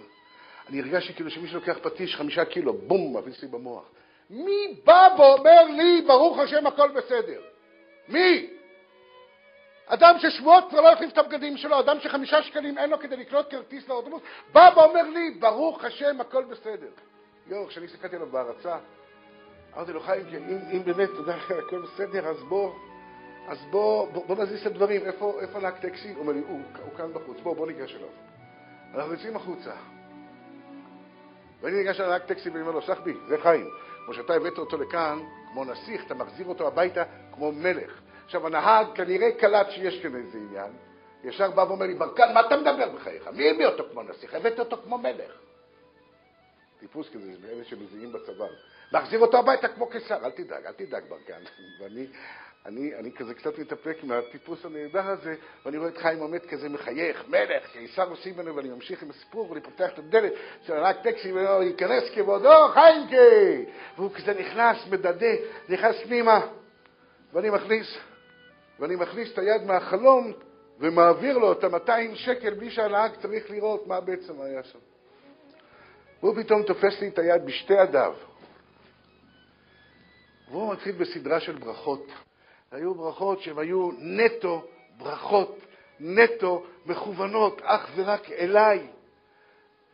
אני 0.69 0.81
הרגשתי 0.81 1.13
כאילו 1.13 1.31
שמישהו 1.31 1.59
לוקח 1.59 1.77
פטיש 1.81 2.15
חמישה 2.15 2.45
קילו, 2.45 2.73
בום, 2.73 3.17
מכניס 3.17 3.41
לי 3.41 3.47
במוח. 3.47 3.83
מי 4.29 4.81
בא 4.83 5.07
ואומר 5.17 5.63
לי, 5.63 6.01
ברוך 6.07 6.39
השם, 6.39 6.67
הכל 6.67 6.91
בסדר? 6.91 7.41
מי? 8.07 8.60
אדם 9.93 10.15
ששבועות 10.19 10.69
כבר 10.69 10.81
לא 10.81 10.87
יחליף 10.87 11.13
את 11.13 11.17
הבגדים 11.17 11.57
שלו, 11.57 11.79
אדם 11.79 11.99
שחמישה 11.99 12.43
שקלים 12.43 12.77
אין 12.77 12.89
לו 12.89 12.99
כדי 12.99 13.15
לקנות 13.15 13.49
כרטיס 13.49 13.87
לאוטובוס, 13.87 14.21
בא 14.53 14.69
ואומר 14.75 15.09
לי, 15.09 15.31
ברוך 15.39 15.83
השם, 15.83 16.21
הכל 16.21 16.43
בסדר. 16.43 16.89
יואו, 17.47 17.67
כשאני 17.67 17.85
הסתכלתי 17.85 18.15
עליו 18.15 18.27
בהרצה, 18.27 18.77
אמרתי 19.75 19.93
לו, 19.93 20.01
חיים, 20.01 20.25
אם, 20.27 20.59
אם 20.71 20.83
באמת, 20.85 21.09
אתה 21.09 21.19
יודע, 21.19 21.35
הכל 21.67 21.81
בסדר, 21.81 22.27
אז 22.27 22.43
בוא, 22.43 22.71
אז 23.47 23.57
בוא, 23.71 24.07
בוא, 24.11 24.25
בוא 24.25 24.35
נזיז 24.35 24.61
את 24.61 24.67
הדברים. 24.67 25.01
איפה, 25.01 25.37
איפה 25.41 25.59
נהג 25.59 25.73
טקסי? 25.75 26.09
הוא 26.09 26.19
אומר 26.19 26.33
לי, 26.33 26.39
הוא, 26.39 26.61
הוא 26.83 26.97
כאן 26.97 27.13
בחוץ, 27.13 27.37
בוא, 27.43 27.55
בוא 27.55 27.67
ניגש 27.67 27.95
אליו. 27.95 28.07
אנחנו 28.95 29.13
יוצאים 29.13 29.35
החוצה. 29.35 29.71
ואני 31.61 31.77
ניגש 31.77 31.99
לנהג 31.99 32.21
טקסי 32.21 32.49
ואני 32.49 32.61
אומר 32.61 32.71
לו, 32.71 32.81
סחבי, 32.81 33.13
זה 33.27 33.37
חיים. 33.37 33.69
כמו 34.05 34.13
שאתה 34.13 34.33
הבאת 34.33 34.57
אותו 34.57 34.77
לכאן, 34.77 35.19
כמו 35.51 35.65
נסיך, 35.65 36.05
אתה 36.05 36.13
מחזיר 36.13 36.45
אותו 36.45 36.67
הביתה 36.67 37.03
כמו 37.33 37.51
מלך. 37.51 38.01
עכשיו, 38.31 38.47
הנהג 38.47 38.87
כנראה 38.95 39.31
קלט 39.31 39.69
שיש 39.71 40.01
כאן 40.01 40.15
איזה 40.15 40.37
עניין, 40.37 40.71
ישר 41.23 41.51
בא 41.51 41.61
ואומר 41.61 41.85
לי, 41.85 41.93
ברקן, 41.93 42.33
מה 42.33 42.39
אתה 42.39 42.57
מדבר 42.57 42.89
בחייך? 42.89 43.27
מי 43.27 43.49
הביא 43.49 43.65
אותו 43.65 43.83
כמו 43.91 44.03
נסיך? 44.03 44.33
הבאת 44.33 44.59
אותו 44.59 44.77
כמו 44.83 44.97
מלך. 44.97 45.31
טיפוס 46.79 47.09
כזה, 47.13 47.31
אלה 47.51 47.63
שמזיעים 47.63 48.11
בצבא. 48.11 48.45
להחזיר 48.91 49.19
אותו 49.19 49.37
הביתה 49.37 49.67
כמו 49.67 49.87
קיסר, 49.87 50.25
אל 50.25 50.31
תדאג, 50.31 50.65
אל 50.65 50.71
תדאג, 50.71 51.03
ברקן. 51.09 51.41
ואני 51.79 52.07
אני, 52.65 52.95
אני 52.95 53.11
כזה 53.11 53.33
קצת 53.33 53.59
מתאפק 53.59 53.97
מהטיפוס 54.03 54.65
הנהדר 54.65 55.07
הזה, 55.07 55.35
ואני 55.65 55.77
רואה 55.77 55.89
את 55.89 55.97
חיים 55.97 56.19
עומד 56.19 56.45
כזה 56.45 56.69
מחייך, 56.69 57.23
מלך, 57.27 57.71
קיסר 57.71 58.09
עושים 58.09 58.33
ממנו, 58.33 58.55
ואני 58.55 58.69
ממשיך 58.69 59.03
עם 59.03 59.09
הסיפור, 59.09 59.49
ואני 59.49 59.61
פותח 59.61 59.89
את 59.93 59.99
הדלת 59.99 60.33
של 60.65 60.73
הנהג 60.73 60.95
טקסי, 61.03 61.31
ואני 61.31 61.65
ייכנס 61.65 62.03
כבודו, 62.15 62.67
חיימקה! 62.73 63.71
והוא 63.97 64.11
כזה 64.11 64.33
נכנס, 64.33 64.77
מדדה, 64.91 65.35
נכנס 65.69 65.95
פנימה, 66.03 66.47
ואני 67.33 67.49
מכניס, 67.49 67.97
ואני 68.81 68.95
מכניס 68.95 69.33
את 69.33 69.37
היד 69.37 69.63
מהחלום, 69.63 70.31
ומעביר 70.79 71.37
לו 71.37 71.51
את 71.51 71.63
ה-200 71.63 72.15
שקל 72.15 72.53
בלי 72.53 72.71
שהנהג 72.71 73.11
צריך 73.21 73.51
לראות 73.51 73.87
מה 73.87 74.01
בעצם 74.01 74.41
היה 74.41 74.63
שם. 74.63 74.79
והוא 76.23 76.35
פתאום 76.43 76.63
תופס 76.63 77.01
לי 77.01 77.07
את 77.07 77.19
היד 77.19 77.45
בשתי 77.45 77.73
ידיו. 77.73 78.13
והוא 80.51 80.73
מתחיל 80.73 80.95
בסדרה 80.95 81.39
של 81.39 81.57
ברכות. 81.57 82.07
היו 82.71 82.95
ברכות 82.95 83.41
שהן 83.41 83.57
היו 83.57 83.89
נטו 83.99 84.63
ברכות, 84.97 85.59
נטו 85.99 86.65
מכוונות 86.85 87.61
אך 87.63 87.89
ורק 87.95 88.31
אליי. 88.31 88.87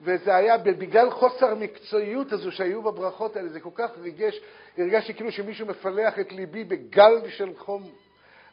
וזה 0.02 0.36
היה 0.36 0.58
בגלל 0.58 1.10
חוסר 1.10 1.52
המקצועיות 1.52 2.32
הזו 2.32 2.52
שהיו 2.52 2.82
בברכות 2.82 3.36
האלה, 3.36 3.50
זה 3.50 3.60
כל 3.60 3.70
כך 3.76 3.90
ריגש, 3.98 4.40
הרגשתי 4.78 5.14
כאילו 5.14 5.32
שמישהו 5.32 5.68
מפלח 5.68 6.20
את 6.20 6.32
ליבי 6.32 6.64
בגל 6.64 7.30
של 7.30 7.54
חום. 7.58 8.07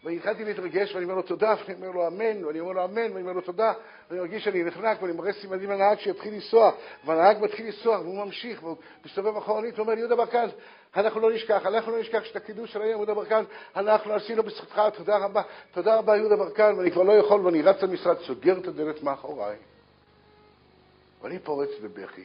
והתחלתי 0.04 0.44
להתרגש, 0.44 0.94
ואני 0.94 1.04
אומר 1.04 1.14
לו 1.14 1.22
תודה, 1.22 1.54
ואני 1.60 1.74
אומר 1.74 1.90
לו 1.90 2.06
אמן, 2.06 2.44
ואני 2.44 2.60
אומר 2.60 2.72
לו 2.72 2.84
אמן, 2.84 3.12
ואני 3.12 3.20
אומר 3.20 3.32
לו 3.32 3.40
תודה, 3.40 3.72
ואני 4.10 4.20
מרגיש 4.20 4.44
שאני 4.44 4.64
נחנק, 4.64 5.02
ואני 5.02 5.12
מראה 5.12 5.32
סימנים 5.32 5.70
לנהג 5.70 5.98
שיתחיל 5.98 6.34
לנסוע, 6.34 6.72
והנהג 7.04 7.36
מתחיל 7.40 7.66
לנסוע, 7.66 7.98
והוא 8.00 8.24
ממשיך, 8.24 8.62
והוא 8.62 8.76
מסתובב 9.04 9.36
אחורנית, 9.36 9.78
ואומר 9.78 9.98
יהודה 9.98 10.16
ברקן, 10.16 10.46
אנחנו 10.96 11.20
לא 11.20 11.32
נשכח, 11.32 11.66
אנחנו 11.66 11.92
לא 11.92 12.00
נשכח 12.00 12.24
שאת 12.24 12.36
הקידוש 12.36 12.72
של 12.72 12.82
היום, 12.82 12.96
יהודה 12.96 13.14
ברקן, 13.14 13.44
אנחנו 13.76 14.12
עשינו 14.14 14.42
בזכותך, 14.42 14.80
תודה 14.96 15.16
רבה, 15.16 15.42
תודה 15.72 15.96
רבה, 15.96 16.16
יהודה 16.16 16.36
ברקן, 16.36 16.74
ואני 16.78 16.90
כבר 16.90 17.02
לא 17.02 17.12
יכול, 17.12 17.40
ואני 17.40 17.62
רץ 17.62 17.82
למשרד, 17.82 18.18
סוגר 18.18 18.58
את 18.58 18.66
הדלת 18.66 19.02
מאחוריי, 19.02 19.56
ואני 21.22 21.38
פורץ 21.38 21.70
בבכי. 21.82 22.24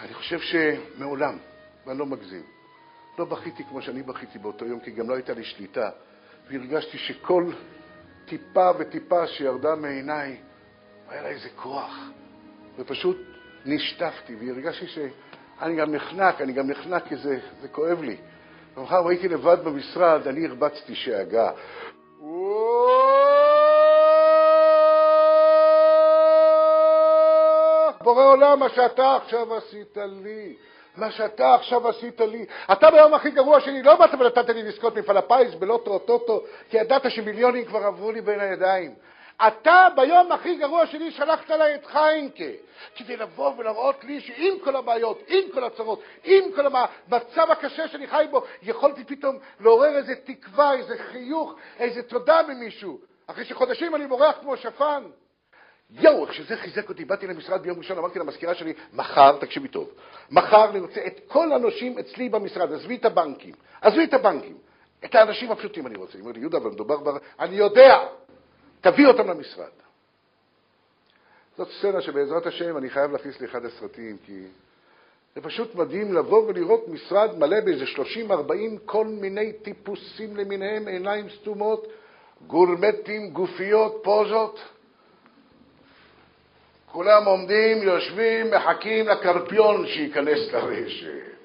אני 0.00 0.14
חושב 0.14 0.38
שמעולם, 0.38 1.38
ואני 1.86 1.98
לא 1.98 2.06
מגזים, 2.06 2.55
לא 3.18 3.24
בכיתי 3.24 3.64
כמו 3.64 3.82
שאני 3.82 4.02
בכיתי 4.02 4.38
באותו 4.38 4.64
יום, 4.64 4.80
כי 4.80 4.90
גם 4.90 5.08
לא 5.08 5.14
הייתה 5.14 5.34
לי 5.34 5.44
שליטה, 5.44 5.90
והרגשתי 6.50 6.98
שכל 6.98 7.52
טיפה 8.24 8.70
וטיפה 8.78 9.26
שירדה 9.26 9.74
מעיניי, 9.74 10.36
היה 11.08 11.22
לה 11.22 11.28
איזה 11.28 11.48
כוח, 11.56 11.98
ופשוט 12.78 13.16
נשטפתי, 13.64 14.36
והרגשתי 14.36 14.86
שאני 14.86 15.76
גם 15.76 15.94
נחנק, 15.94 16.40
אני 16.40 16.52
גם 16.52 16.70
נחנק 16.70 17.08
כי 17.08 17.16
זה, 17.16 17.38
זה 17.60 17.68
כואב 17.68 18.02
לי. 18.02 18.16
ומחר 18.76 19.08
הייתי 19.08 19.28
לבד 19.28 19.56
במשרד, 19.64 20.26
אני 20.26 20.46
הרבצתי 20.46 20.94
שאגה. 20.94 21.50
בורא 28.02 28.24
עולם, 28.24 28.58
מה 28.58 28.68
שאתה 28.68 29.16
עכשיו 29.16 29.54
עשית 29.54 29.96
לי, 29.96 30.56
מה 30.96 31.10
שאתה 31.10 31.54
עכשיו 31.54 31.88
עשית 31.88 32.20
לי. 32.20 32.46
אתה 32.72 32.90
ביום 32.90 33.14
הכי 33.14 33.30
גרוע 33.30 33.60
שלי 33.60 33.82
לא 33.82 33.94
באת 33.94 34.14
ונתת 34.14 34.48
לי 34.48 34.62
לזכות 34.62 34.96
מפעל 34.96 35.16
הפיס 35.16 35.54
בלוטו 35.54 35.98
טוטו, 35.98 36.42
כי 36.70 36.76
ידעת 36.76 37.10
שמיליונים 37.10 37.64
כבר 37.64 37.86
עברו 37.86 38.12
לי 38.12 38.20
בין 38.20 38.40
הידיים. 38.40 38.94
אתה 39.46 39.88
ביום 39.96 40.32
הכי 40.32 40.56
גרוע 40.56 40.86
שלי 40.86 41.10
שלחת 41.10 41.50
אליי 41.50 41.74
את 41.74 41.86
חיינקה, 41.86 42.44
כדי 42.96 43.16
לבוא 43.16 43.52
ולהראות 43.56 44.04
לי 44.04 44.20
שעם 44.20 44.58
כל 44.64 44.76
הבעיות, 44.76 45.22
עם 45.28 45.44
כל 45.54 45.64
הצרות, 45.64 46.02
עם 46.24 46.44
כל 46.54 46.66
המצב 46.66 47.50
הקשה 47.50 47.88
שאני 47.88 48.06
חי 48.06 48.26
בו, 48.30 48.42
יכולתי 48.62 49.04
פתאום 49.04 49.38
לעורר 49.60 49.96
איזה 49.96 50.14
תקווה, 50.14 50.72
איזה 50.72 50.98
חיוך, 50.98 51.54
איזה 51.78 52.02
תודה 52.02 52.42
ממישהו. 52.48 52.98
אחרי 53.26 53.44
שחודשים 53.44 53.94
אני 53.94 54.06
בורח 54.06 54.36
כמו 54.40 54.56
שפן. 54.56 55.02
יואו, 55.90 56.24
איך 56.26 56.34
שזה 56.34 56.56
חיזק 56.56 56.88
אותי, 56.88 57.04
באתי 57.04 57.26
למשרד 57.26 57.62
ביום 57.62 57.78
ראשון, 57.78 57.98
אמרתי 57.98 58.18
למזכירה 58.18 58.54
שלי, 58.54 58.72
מחר, 58.92 59.38
תקשיבי 59.38 59.68
טוב, 59.68 59.90
מחר 60.30 60.78
רוצה 60.78 61.06
את 61.06 61.20
כל 61.26 61.52
הנושים 61.52 61.98
אצלי 61.98 62.28
במשרד, 62.28 62.72
עזבי 62.72 62.96
את 62.96 63.04
הבנקים, 63.04 63.54
עזבי 63.80 64.04
את 64.04 64.14
הבנקים, 64.14 64.56
את 65.04 65.14
האנשים 65.14 65.52
הפשוטים 65.52 65.86
אני 65.86 65.96
רוצה. 65.96 66.12
היא 66.12 66.20
אומרת 66.20 66.34
לי, 66.34 66.40
יהודה, 66.40 66.58
אבל 66.58 66.70
מדובר 66.70 66.96
בר... 66.96 67.16
אני 67.40 67.56
יודע, 67.56 68.08
תביא 68.80 69.06
אותם 69.06 69.28
למשרד. 69.28 69.70
זאת 71.56 71.68
סצנה 71.78 72.00
שבעזרת 72.02 72.46
השם 72.46 72.76
אני 72.76 72.90
חייב 72.90 73.12
להכניס 73.12 73.40
לאחד 73.40 73.64
הסרטים, 73.64 74.16
כי 74.26 74.42
זה 75.34 75.40
פשוט 75.40 75.74
מדהים 75.74 76.14
לבוא 76.14 76.48
ולראות 76.48 76.88
משרד 76.88 77.38
מלא 77.38 77.60
באיזה 77.60 77.84
30-40 78.28 78.30
כל 78.84 79.06
מיני 79.06 79.52
טיפוסים 79.52 80.36
למיניהם, 80.36 80.88
עיניים 80.88 81.28
סתומות, 81.28 81.86
גורמטים, 82.46 83.30
גופיות, 83.30 84.00
פוזות. 84.04 84.60
כולם 86.92 87.24
עומדים, 87.24 87.82
יושבים, 87.82 88.50
מחכים 88.50 89.08
לקרפיון 89.08 89.86
שייכנס 89.86 90.52
לרשת. 90.52 91.36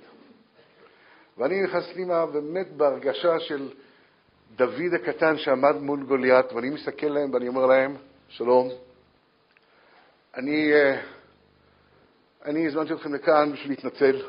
ואני 1.38 1.62
נכנס 1.64 1.84
פנימה 1.94 2.26
באמת 2.26 2.72
בהרגשה 2.72 3.40
של 3.40 3.70
דוד 4.56 4.94
הקטן 4.96 5.38
שעמד 5.38 5.76
מול 5.76 6.04
גוליית, 6.04 6.54
ואני 6.54 6.70
מסתכל 6.70 7.08
להם 7.08 7.34
ואני 7.34 7.48
אומר 7.48 7.66
להם, 7.66 7.96
שלום, 8.30 8.70
אני, 10.36 10.74
אה, 10.74 11.02
אני 12.46 12.68
הזמנתי 12.68 12.94
אתכם 12.94 13.14
לכאן 13.14 13.52
בשביל 13.54 13.72
להתנצל. 13.72 14.22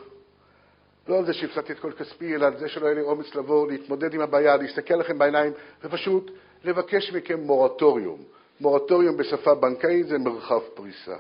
לא 1.09 1.19
על 1.19 1.27
זה 1.27 1.33
שהפסדתי 1.33 1.73
את 1.73 1.79
כל 1.79 1.93
כספי, 1.93 2.35
אלא 2.35 2.47
על 2.47 2.59
זה 2.59 2.69
שלא 2.69 2.87
היה 2.87 2.95
לי 2.95 3.01
אומץ 3.01 3.35
לבוא, 3.35 3.69
להתמודד 3.71 4.15
עם 4.15 4.21
הבעיה, 4.21 4.57
להסתכל 4.57 4.95
לכם 4.95 5.19
בעיניים, 5.19 5.53
ופשוט 5.85 6.31
לבקש 6.65 7.13
מכם 7.13 7.41
מורטוריום. 7.41 8.19
מורטוריום 8.63 9.17
בשפה 9.17 9.55
בנקאית 9.55 10.07
זה 10.07 10.19
מרחב 10.19 10.61
פריסה. 10.75 11.17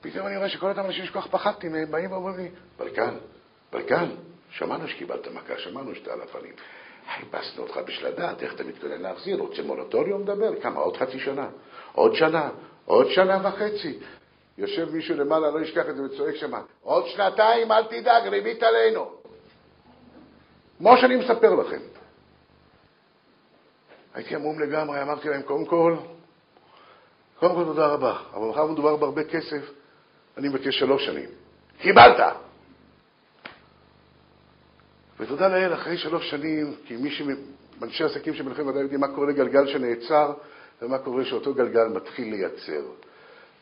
פתאום 0.00 0.26
אני 0.26 0.36
רואה 0.36 0.48
שכל 0.48 0.68
אותם 0.68 0.84
אנשים 0.84 1.06
שכל 1.06 1.20
כך 1.20 1.26
פחדתי 1.26 1.68
מהם 1.68 1.90
באים 1.90 2.12
ואומרים 2.12 2.36
לי, 2.36 2.48
בלקן, 2.78 3.14
בלקן, 3.72 4.08
שמענו 4.50 4.88
שקיבלת 4.88 5.28
מכה, 5.28 5.58
שמענו 5.58 5.94
שאתה 5.94 6.12
על 6.12 6.22
הפנים. 6.22 6.52
חיפשנו 7.16 7.62
אותך 7.62 7.76
בשביל 7.86 8.08
לדעת 8.08 8.42
איך 8.42 8.54
אתה 8.54 8.64
מתכונן 8.64 9.00
להחזיר, 9.02 9.38
רוצה 9.38 9.62
מורטוריום 9.62 10.22
לדבר? 10.22 10.60
כמה? 10.60 10.80
עוד 10.80 10.96
חצי 10.96 11.18
שנה? 11.18 11.48
עוד 11.92 12.14
שנה? 12.14 12.50
עוד 12.84 13.06
שנה 13.10 13.48
וחצי? 13.48 13.98
יושב 14.58 14.94
מישהו 14.94 15.16
למעלה, 15.16 15.50
לא 15.50 15.60
ישכח 15.60 15.88
את 15.88 15.96
זה, 15.96 16.02
וצועק 16.02 16.36
שם, 16.36 16.52
עוד 16.82 17.06
שנתיים, 17.06 17.72
אל 17.72 17.84
תדאג, 17.84 18.28
ריבית 18.28 18.62
עלינו. 18.62 19.10
כמו 20.78 20.96
שאני 20.96 21.16
מספר 21.16 21.54
לכם. 21.54 21.97
הייתי 24.18 24.34
עמום 24.34 24.60
לגמרי, 24.60 25.02
אמרתי 25.02 25.28
להם, 25.28 25.42
קודם 25.42 25.64
כל, 25.64 25.96
קודם 27.38 27.54
כל 27.54 27.64
תודה 27.64 27.86
רבה, 27.86 28.18
אבל 28.34 28.46
מאחר 28.46 28.66
מדובר 28.66 28.96
בהרבה 28.96 29.24
כסף, 29.24 29.70
אני 30.36 30.48
מבקש 30.48 30.78
שלוש 30.78 31.06
שנים. 31.06 31.28
קיבלת! 31.80 32.36
ותודה 35.20 35.48
לאל, 35.48 35.74
אחרי 35.74 35.98
שלוש 35.98 36.30
שנים, 36.30 36.74
כי 36.86 36.96
מי 36.96 37.10
ש... 37.10 37.22
אנשי 37.82 38.04
עסקים 38.04 38.34
שבלכם 38.34 38.66
ודאי 38.66 38.82
יודעים 38.82 39.00
מה 39.00 39.08
קורה 39.08 39.26
לגלגל 39.26 39.66
שנעצר 39.66 40.32
ומה 40.82 40.98
קורה 40.98 41.24
שאותו 41.24 41.54
גלגל 41.54 41.88
מתחיל 41.88 42.30
לייצר. 42.30 42.82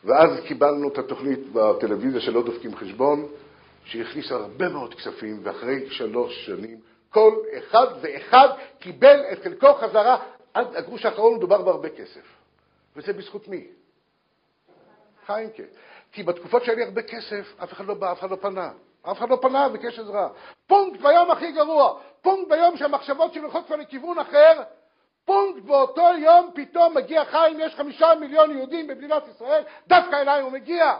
ואז 0.03 0.39
קיבלנו 0.47 0.89
את 0.89 0.97
התוכנית 0.97 1.39
בטלוויזיה 1.53 2.21
של 2.21 2.33
לא 2.33 2.43
דופקים 2.43 2.75
חשבון, 2.75 3.27
שהכניסה 3.85 4.35
הרבה 4.35 4.69
מאוד 4.69 4.93
כספים, 4.93 5.39
ואחרי 5.43 5.89
שלוש 5.89 6.45
שנים 6.45 6.77
כל 7.09 7.33
אחד 7.57 7.87
ואחד 8.01 8.47
קיבל 8.79 9.19
את 9.31 9.43
חלקו 9.43 9.73
חזרה 9.73 10.17
עד 10.57 10.75
הגרוש 10.75 11.05
האחרון 11.05 11.35
מדובר 11.35 11.61
בהרבה 11.61 11.89
כסף. 11.89 12.21
וזה 12.95 13.13
בזכות 13.13 13.47
מי? 13.47 13.67
חיימקה. 15.25 15.63
כי 16.11 16.23
בתקופות 16.23 16.63
שהיה 16.63 16.77
לי 16.77 16.83
הרבה 16.83 17.01
כסף, 17.01 17.53
אף 17.63 17.73
אחד 17.73 17.85
לא 17.85 17.93
בא, 17.93 18.11
אף 18.11 18.19
אחד 18.19 18.31
לא 18.31 18.35
פנה. 18.35 18.71
אף 19.11 19.17
אחד 19.17 19.29
לא 19.29 19.37
פנה 19.41 19.67
וביקש 19.67 19.99
עזרה. 19.99 20.29
פונקט 20.67 21.01
ביום 21.01 21.31
הכי 21.31 21.51
גרוע, 21.51 21.99
פונקט 22.21 22.49
ביום 22.49 22.77
שהמחשבות 22.77 23.33
שלי 23.33 23.41
הולכות 23.41 23.65
כבר 23.65 23.75
לכיוון 23.75 24.19
אחר, 24.19 24.63
פונקט 25.25 25.65
באותו 25.65 26.09
יום 26.17 26.51
פתאום 26.55 26.97
מגיע 26.97 27.25
חיים, 27.25 27.59
יש 27.59 27.75
חמישה 27.75 28.07
מיליון 28.19 28.51
יהודים 28.51 28.87
במדינת 28.87 29.23
ישראל, 29.35 29.63
דווקא 29.87 30.15
אליי 30.15 30.41
הוא 30.41 30.51
מגיע. 30.51 30.97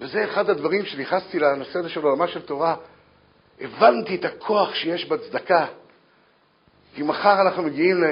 וזה 0.00 0.24
אחד 0.24 0.50
הדברים 0.50 0.84
שנכנסתי 0.86 1.38
לנושא 1.38 1.78
הזה 1.78 1.88
של 1.88 2.02
עולמה 2.02 2.28
של 2.28 2.46
תורה, 2.46 2.76
הבנתי 3.60 4.14
את 4.14 4.24
הכוח 4.24 4.74
שיש 4.74 5.08
בצדקה. 5.08 5.66
כי 6.94 7.02
מחר 7.02 7.40
אנחנו 7.40 7.62
מגיעים, 7.62 8.02
ל... 8.02 8.06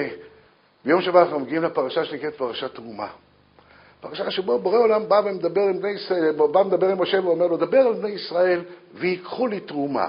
ביום 0.85 1.03
שבת 1.03 1.27
אנחנו 1.27 1.41
מגיעים 1.41 1.63
לפרשה 1.63 2.05
שנקראת 2.05 2.35
פרשת 2.35 2.75
תרומה. 2.75 3.09
פרשה 4.01 4.31
שבו 4.31 4.59
בורא 4.59 4.79
עולם 4.79 5.09
בא 5.09 5.23
ומדבר 5.25 5.63
עם 5.63 5.81
בני 5.81 5.91
ישראל, 5.91 6.33
בא 6.33 6.59
ומדבר 6.59 6.89
עם 6.89 7.03
משה 7.03 7.21
ואומר 7.25 7.47
לו, 7.47 7.57
דבר 7.57 7.79
על 7.79 7.93
בני 7.93 8.09
ישראל 8.09 8.61
ויקחו 8.95 9.47
לי 9.47 9.61
תרומה. 9.61 10.09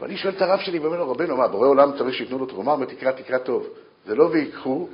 ואני 0.00 0.16
שואל 0.16 0.34
את 0.36 0.42
הרב 0.42 0.60
שלי 0.60 0.78
ואומר 0.78 0.98
לו, 0.98 1.10
רבנו, 1.10 1.36
מה, 1.36 1.48
בורא 1.48 1.68
עולם 1.68 1.98
צריך 1.98 2.14
שייתנו 2.14 2.38
לו 2.38 2.46
תרומה? 2.46 2.72
הוא 2.72 2.76
אומר, 2.76 2.94
תקרא, 2.94 3.10
תקרא 3.12 3.38
טוב. 3.38 3.66
זה 4.06 4.14
לא 4.14 4.24
ויקחו, 4.24 4.88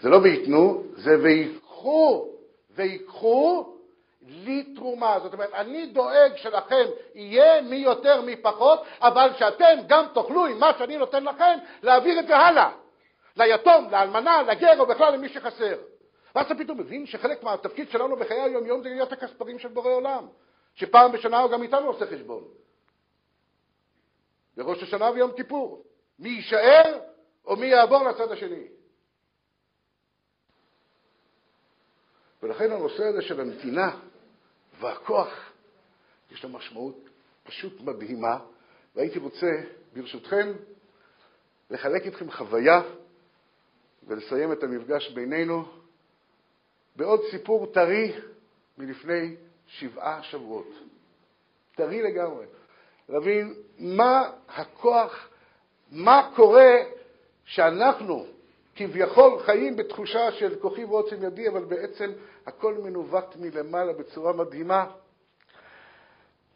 זה 0.00 0.08
לא 0.08 0.16
וייתנו, 0.16 0.82
זה 0.96 1.16
ויקחו. 1.22 2.28
ויקחו 2.76 3.72
לי 4.26 4.74
תרומה. 4.74 5.18
זאת 5.22 5.32
אומרת, 5.32 5.50
אני 5.54 5.86
דואג 5.86 6.36
שלכם 6.36 6.84
יהיה 7.14 7.62
מי 7.62 7.76
יותר 7.76 8.20
מי 8.20 8.36
פחות, 8.36 8.82
אבל 9.00 9.30
שאתם 9.38 9.78
גם 9.86 10.04
תוכלו 10.14 10.46
עם 10.46 10.58
מה 10.58 10.72
שאני 10.78 10.96
נותן 10.96 11.24
לכם 11.24 11.58
להעביר 11.82 12.20
את 12.20 12.26
זה 12.26 12.36
הלאה. 12.36 12.70
ליתום, 13.36 13.90
לאלמנה, 13.90 14.42
לגר 14.42 14.80
או 14.80 14.86
בכלל 14.86 15.14
למי 15.14 15.28
שחסר. 15.28 15.78
ואז 16.34 16.46
אתה 16.46 16.54
פתאום 16.54 16.78
מבין 16.78 17.06
שחלק 17.06 17.42
מהתפקיד 17.42 17.90
שלנו 17.90 18.16
בחיי 18.16 18.40
היום-יום 18.40 18.82
זה 18.82 18.88
להיות 18.88 19.12
הכספרים 19.12 19.58
של 19.58 19.68
בורא 19.68 19.90
עולם, 19.90 20.26
שפעם 20.74 21.12
בשנה 21.12 21.40
הוא 21.40 21.50
גם 21.50 21.62
איתנו 21.62 21.86
עושה 21.86 22.06
חשבון. 22.06 22.44
בראש 24.56 24.82
השנה 24.82 25.10
ויום 25.10 25.32
כיפור. 25.32 25.84
מי 26.18 26.28
יישאר 26.28 26.98
או 27.44 27.56
מי 27.56 27.66
יעבור 27.66 28.04
לצד 28.04 28.32
השני. 28.32 28.64
ולכן 32.42 32.72
הנושא 32.72 33.04
הזה 33.04 33.22
של 33.22 33.40
הנתינה 33.40 33.90
והכוח, 34.82 35.52
יש 36.30 36.42
לו 36.42 36.48
משמעות 36.48 37.08
פשוט 37.42 37.80
מדהימה, 37.80 38.38
והייתי 38.96 39.18
רוצה, 39.18 39.50
ברשותכם, 39.92 40.52
לחלק 41.70 42.02
איתכם 42.02 42.30
חוויה 42.30 42.82
ולסיים 44.06 44.52
את 44.52 44.62
המפגש 44.62 45.08
בינינו 45.08 45.64
בעוד 46.96 47.20
סיפור 47.30 47.66
טרי 47.66 48.12
מלפני 48.78 49.36
שבעה 49.66 50.22
שבועות. 50.22 50.68
טרי 51.74 52.02
לגמרי. 52.02 52.46
להבין 53.08 53.54
מה 53.78 54.30
הכוח, 54.48 55.28
מה 55.90 56.30
קורה 56.36 56.74
שאנחנו 57.44 58.26
כביכול 58.76 59.38
חיים 59.38 59.76
בתחושה 59.76 60.32
של 60.32 60.54
כוחי 60.60 60.84
ועוצם 60.84 61.22
ידי, 61.22 61.48
אבל 61.48 61.64
בעצם 61.64 62.12
הכל 62.46 62.74
מנווט 62.74 63.36
מלמעלה 63.36 63.92
בצורה 63.92 64.32
מדהימה. 64.32 64.86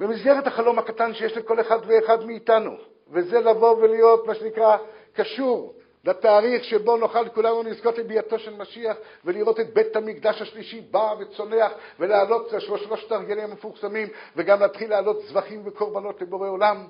במסגרת 0.01 0.47
החלום 0.47 0.79
הקטן 0.79 1.15
שיש 1.15 1.37
לכל 1.37 1.61
אחד 1.61 1.79
ואחד 1.87 2.25
מאיתנו, 2.25 2.77
וזה 3.11 3.41
לבוא 3.41 3.77
ולהיות, 3.77 4.27
מה 4.27 4.35
שנקרא, 4.35 4.77
קשור 5.13 5.75
לתאריך 6.05 6.65
שבו 6.65 6.97
נוכל 6.97 7.29
כולנו 7.29 7.63
לזכות 7.63 7.99
לביאתו 7.99 8.39
של 8.39 8.55
משיח 8.57 8.97
ולראות 9.25 9.61
את 9.61 9.75
בית 9.75 9.97
המקדש 9.97 10.43
השלישי 10.43 10.81
בא 10.81 11.15
וצונח 11.19 11.73
ולהעלות 11.99 12.51
שלושת 12.59 13.13
הרגלים 13.13 13.51
המפורסמים 13.51 14.09
וגם 14.37 14.61
להתחיל 14.61 14.91
להעלות 14.91 15.23
זבחים 15.29 15.63
וקורבנות 15.65 16.23
לבורא 16.23 16.49
עולם. 16.49 16.87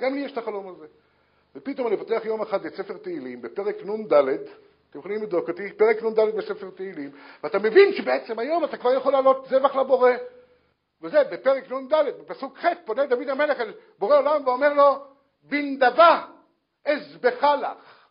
גם 0.00 0.14
לי 0.14 0.20
יש 0.20 0.32
את 0.32 0.38
החלום 0.38 0.68
הזה. 0.68 0.86
ופתאום 1.54 1.86
אני 1.86 1.96
פותח 1.96 2.22
יום 2.24 2.42
אחד 2.42 2.66
את 2.66 2.74
ספר 2.74 2.96
תהילים 2.96 3.42
בפרק 3.42 3.76
נ"ד, 3.84 4.12
אתם 4.90 4.98
יכולים 4.98 5.22
לבדוק 5.22 5.48
אותי, 5.48 5.72
פרק 5.72 6.02
נ"ד 6.02 6.20
בספר 6.20 6.70
תהילים, 6.70 7.10
ואתה 7.42 7.58
מבין 7.58 7.92
שבעצם 7.92 8.38
היום 8.38 8.64
אתה 8.64 8.76
כבר 8.76 8.92
יכול 8.92 9.12
להעלות 9.12 9.46
זבח 9.50 9.76
לבורא. 9.76 10.10
וזה 11.02 11.24
בפרק 11.24 11.72
נ"ד, 11.72 11.94
בפסוק 12.20 12.58
ח', 12.58 12.66
פונה 12.84 13.06
דוד 13.06 13.28
המלך 13.28 13.60
אל 13.60 13.72
בורא 13.98 14.18
עולם 14.18 14.46
ואומר 14.46 14.74
לו, 14.74 15.06
בנדבה 15.42 16.26
אזבחה 16.84 17.56
לך. 17.56 18.06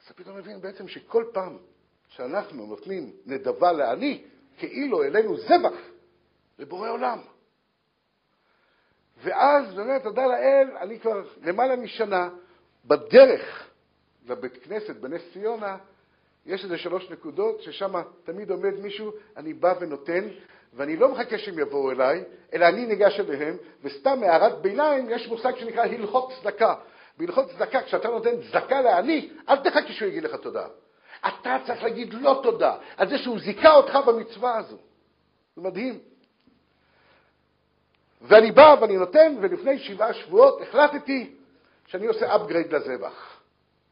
אז 0.00 0.06
אתה 0.06 0.14
פתאום 0.14 0.36
מבין 0.36 0.60
בעצם 0.60 0.88
שכל 0.88 1.24
פעם 1.32 1.58
שאנחנו 2.08 2.66
נותנים 2.66 3.12
נדבה 3.26 3.72
לעני, 3.72 4.24
כאילו 4.56 5.02
אלינו 5.02 5.36
זבח 5.36 5.76
לבורא 6.58 6.90
עולם. 6.90 7.18
ואז 9.24 9.74
באמת, 9.74 10.02
תודה 10.02 10.26
לאל, 10.26 10.68
אני 10.80 11.00
כבר 11.00 11.22
למעלה 11.42 11.76
משנה 11.76 12.28
בדרך 12.84 13.68
לבית 14.26 14.64
כנסת 14.64 14.96
בנס 14.96 15.22
ציונה, 15.32 15.76
יש 16.46 16.64
איזה 16.64 16.78
שלוש 16.78 17.10
נקודות 17.10 17.62
ששם 17.62 17.92
תמיד 18.24 18.50
עומד 18.50 18.74
מישהו, 18.74 19.12
אני 19.36 19.54
בא 19.54 19.74
ונותן, 19.80 20.28
ואני 20.74 20.96
לא 20.96 21.12
מחכה 21.12 21.38
שהם 21.38 21.58
יבואו 21.58 21.90
אליי, 21.90 22.24
אלא 22.54 22.68
אני 22.68 22.86
ניגש 22.86 23.20
אליהם, 23.20 23.56
וסתם 23.82 24.22
הערת 24.22 24.62
ביניים, 24.62 25.10
יש 25.10 25.28
מושג 25.28 25.56
שנקרא 25.56 25.82
הלכות 25.84 26.32
צדקה. 26.40 26.74
בהלכות 27.18 27.50
צדקה, 27.50 27.82
כשאתה 27.82 28.08
נותן 28.08 28.30
צדקה 28.50 28.80
לעני, 28.80 29.30
אל 29.48 29.56
תחכה 29.56 29.92
שהוא 29.92 30.08
יגיד 30.08 30.22
לך 30.22 30.34
תודה. 30.34 30.66
אתה 31.28 31.56
צריך 31.66 31.82
להגיד 31.82 32.14
לא 32.14 32.40
תודה 32.42 32.76
על 32.96 33.08
זה 33.08 33.18
שהוא 33.18 33.38
זיכה 33.38 33.74
אותך 33.74 33.98
במצווה 34.06 34.56
הזו. 34.56 34.76
זה 35.56 35.62
מדהים. 35.62 36.13
ואני 38.26 38.52
בא 38.52 38.76
ואני 38.80 38.96
נותן, 38.96 39.36
ולפני 39.40 39.78
שבעה 39.78 40.14
שבועות 40.14 40.60
החלטתי 40.60 41.34
שאני 41.86 42.06
עושה 42.06 42.36
upgrade 42.36 42.72
לזבח. 42.72 43.40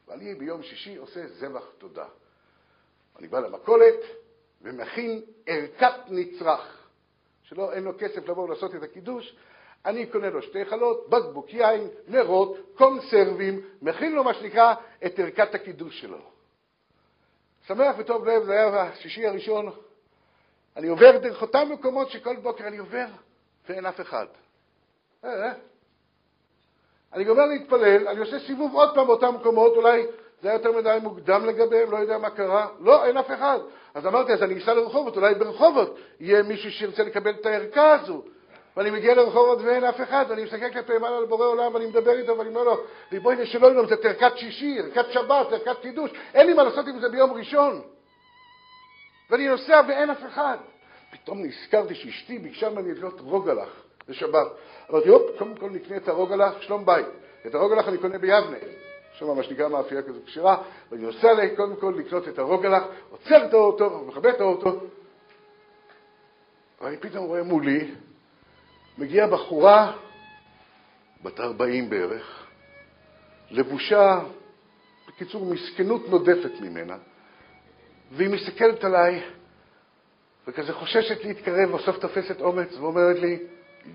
ואני 0.07 0.35
ביום 0.35 0.63
שישי 0.63 0.95
עושה 0.95 1.27
זבח 1.27 1.63
תודה. 1.77 2.05
אני 3.19 3.27
בא 3.27 3.39
למכולת 3.39 3.99
ומכין 4.61 5.21
ערכת 5.45 5.93
נצרך, 6.07 6.87
שלא, 7.43 7.73
אין 7.73 7.83
לו 7.83 7.91
כסף 7.99 8.27
לבוא 8.27 8.43
ולעשות 8.43 8.75
את 8.75 8.83
הקידוש, 8.83 9.35
אני 9.85 10.05
קונה 10.05 10.29
לו 10.29 10.41
שתי 10.41 10.65
חלות, 10.65 11.09
בקבוק 11.09 11.53
יין, 11.53 11.87
נרות, 12.07 12.57
קונסרבים, 12.75 13.61
מכין 13.81 14.11
לו 14.15 14.23
מה 14.23 14.33
שנקרא 14.33 14.73
את 15.05 15.19
ערכת 15.19 15.55
הקידוש 15.55 16.01
שלו. 16.01 16.19
שמח 17.67 17.95
וטוב 17.97 18.25
לב, 18.25 18.43
זה 18.43 18.51
היה 18.51 18.81
השישי 18.81 19.27
הראשון. 19.27 19.71
אני 20.77 20.87
עובר 20.87 21.17
דרך 21.17 21.41
אותם 21.41 21.69
מקומות 21.73 22.09
שכל 22.09 22.35
בוקר 22.35 22.67
אני 22.67 22.77
עובר 22.77 23.05
ואין 23.69 23.85
אף 23.85 24.01
אחד. 24.01 24.25
אה, 25.25 25.29
אה. 25.29 25.53
אני 27.13 27.23
גומר 27.23 27.45
להתפלל, 27.45 28.07
אני 28.07 28.19
עושה 28.19 28.39
סיבוב 28.39 28.75
עוד 28.75 28.95
פעם 28.95 29.07
באותם 29.07 29.35
מקומות, 29.35 29.75
אולי 29.75 30.05
זה 30.41 30.49
היה 30.49 30.57
יותר 30.57 30.71
מדי 30.71 30.97
מוקדם 31.01 31.45
לגביהם, 31.45 31.91
לא 31.91 31.97
יודע 31.97 32.17
מה 32.17 32.29
קרה. 32.29 32.67
לא, 32.79 33.05
אין 33.05 33.17
אף 33.17 33.31
אחד. 33.31 33.59
אז 33.93 34.07
אמרתי, 34.07 34.33
אז 34.33 34.43
אני 34.43 34.63
אסע 34.63 34.73
לרחובות, 34.73 35.15
אולי 35.15 35.35
ברחובות 35.35 35.97
יהיה 36.19 36.43
מישהו 36.43 36.71
שירצה 36.71 37.03
לקבל 37.03 37.31
את 37.31 37.45
הערכה 37.45 37.93
הזו. 37.93 38.23
ואני 38.77 38.91
מגיע 38.91 39.15
לרחובות 39.15 39.61
ואין 39.61 39.83
אף 39.83 40.01
אחד, 40.01 40.25
ואני 40.29 40.43
מסתכל 40.43 40.69
כלפי 40.73 40.97
מעלה 40.97 41.17
על 41.17 41.25
בורא 41.25 41.45
עולם, 41.45 41.73
ואני 41.73 41.85
מדבר 41.85 42.11
איתו, 42.11 42.37
ואני 42.37 42.49
אומר 42.49 42.63
לו, 42.63 42.83
ריבונו 43.11 43.45
שלא 43.45 43.67
ילום, 43.67 43.87
זה 43.87 43.95
ערכת 44.03 44.37
שישי, 44.37 44.79
ערכת 44.79 45.11
שבת, 45.11 45.51
ערכת 45.51 45.81
קידוש, 45.81 46.11
אין 46.33 46.47
לי 46.47 46.53
מה 46.53 46.63
לעשות 46.63 46.87
עם 46.87 46.99
זה 46.99 47.09
ביום 47.09 47.33
ראשון. 47.33 47.81
ואני 49.29 49.47
נוסע 49.47 49.81
ואין 49.87 50.09
אף 50.09 50.25
אחד. 50.27 50.57
פתאום 51.13 51.43
נזכרתי 51.43 51.95
שאשתי 51.95 52.39
ביקשה 52.39 52.69
ממני 52.69 52.91
לקנות 52.91 53.19
רוגלח 53.19 53.69
לשבת. 54.07 54.47
אמרתי, 54.91 55.09
הופ, 55.09 55.37
קודם 55.37 55.55
כל 55.55 55.69
נקנה 55.69 55.97
את 55.97 56.07
הרוגלח, 56.07 56.61
שלום 56.61 56.85
בית. 56.85 57.05
את 57.47 57.55
הרוגלח 57.55 57.87
אני 57.87 57.97
קונה 57.97 58.17
ביבנה. 58.17 58.57
שם 59.13 59.35
מה 59.35 59.43
שנקרא 59.43 59.67
מאפייה 59.67 60.01
כזו 60.01 60.19
כשרה, 60.25 60.63
ואני 60.91 61.03
נוסע 61.03 61.33
לי 61.33 61.55
קודם 61.55 61.75
כל 61.75 61.93
לקנות 61.97 62.27
את 62.27 62.39
הרוגלח, 62.39 62.83
עוצר 63.11 63.45
את 63.45 63.53
האוטו, 63.53 64.05
מכבה 64.07 64.29
את 64.29 64.41
האוטו, 64.41 64.79
ואני 66.81 66.97
פתאום 66.97 67.25
רואה 67.25 67.43
מולי 67.43 67.91
מגיעה 68.97 69.27
בחורה 69.27 69.93
בת 71.23 71.39
40 71.39 71.89
בערך, 71.89 72.47
לבושה, 73.51 74.19
בקיצור, 75.07 75.45
מסכנות 75.45 76.09
נודפת 76.09 76.61
ממנה, 76.61 76.97
והיא 78.11 78.29
מסתכלת 78.29 78.83
עליי 78.83 79.23
וכזה 80.47 80.73
חוששת 80.73 81.25
להתקרב, 81.25 81.71
בסוף 81.71 81.97
תופסת 81.97 82.41
אומץ 82.41 82.77
ואומרת 82.77 83.19
לי, 83.19 83.39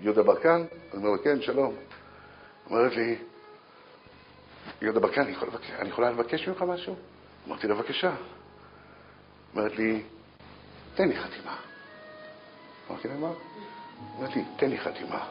יהודה 0.01 0.23
ברקן? 0.23 0.63
אני 0.93 1.07
אומר 1.07 1.23
כן, 1.23 1.41
שלום. 1.41 1.75
אומרת 2.69 2.95
לי, 2.95 3.17
יהודה 4.81 4.99
ברקן, 4.99 5.21
אני, 5.21 5.31
יכול 5.31 5.47
לבקש, 5.47 5.71
אני 5.71 5.89
יכולה 5.89 6.11
לבקש 6.11 6.47
ממך 6.47 6.61
משהו? 6.61 6.95
אמרתי 7.47 7.67
לה, 7.67 7.75
בבקשה. 7.75 8.15
אומרת 9.55 9.77
לי, 9.77 10.03
תן 10.95 11.09
לי 11.09 11.15
חתימה. 11.19 11.55
אמרתי 12.89 13.07
לה, 13.07 13.13
מה? 13.13 13.31
אמרת 14.19 14.35
לי, 14.35 14.43
תן 14.57 14.69
לי 14.69 14.79
חתימה. 14.79 15.27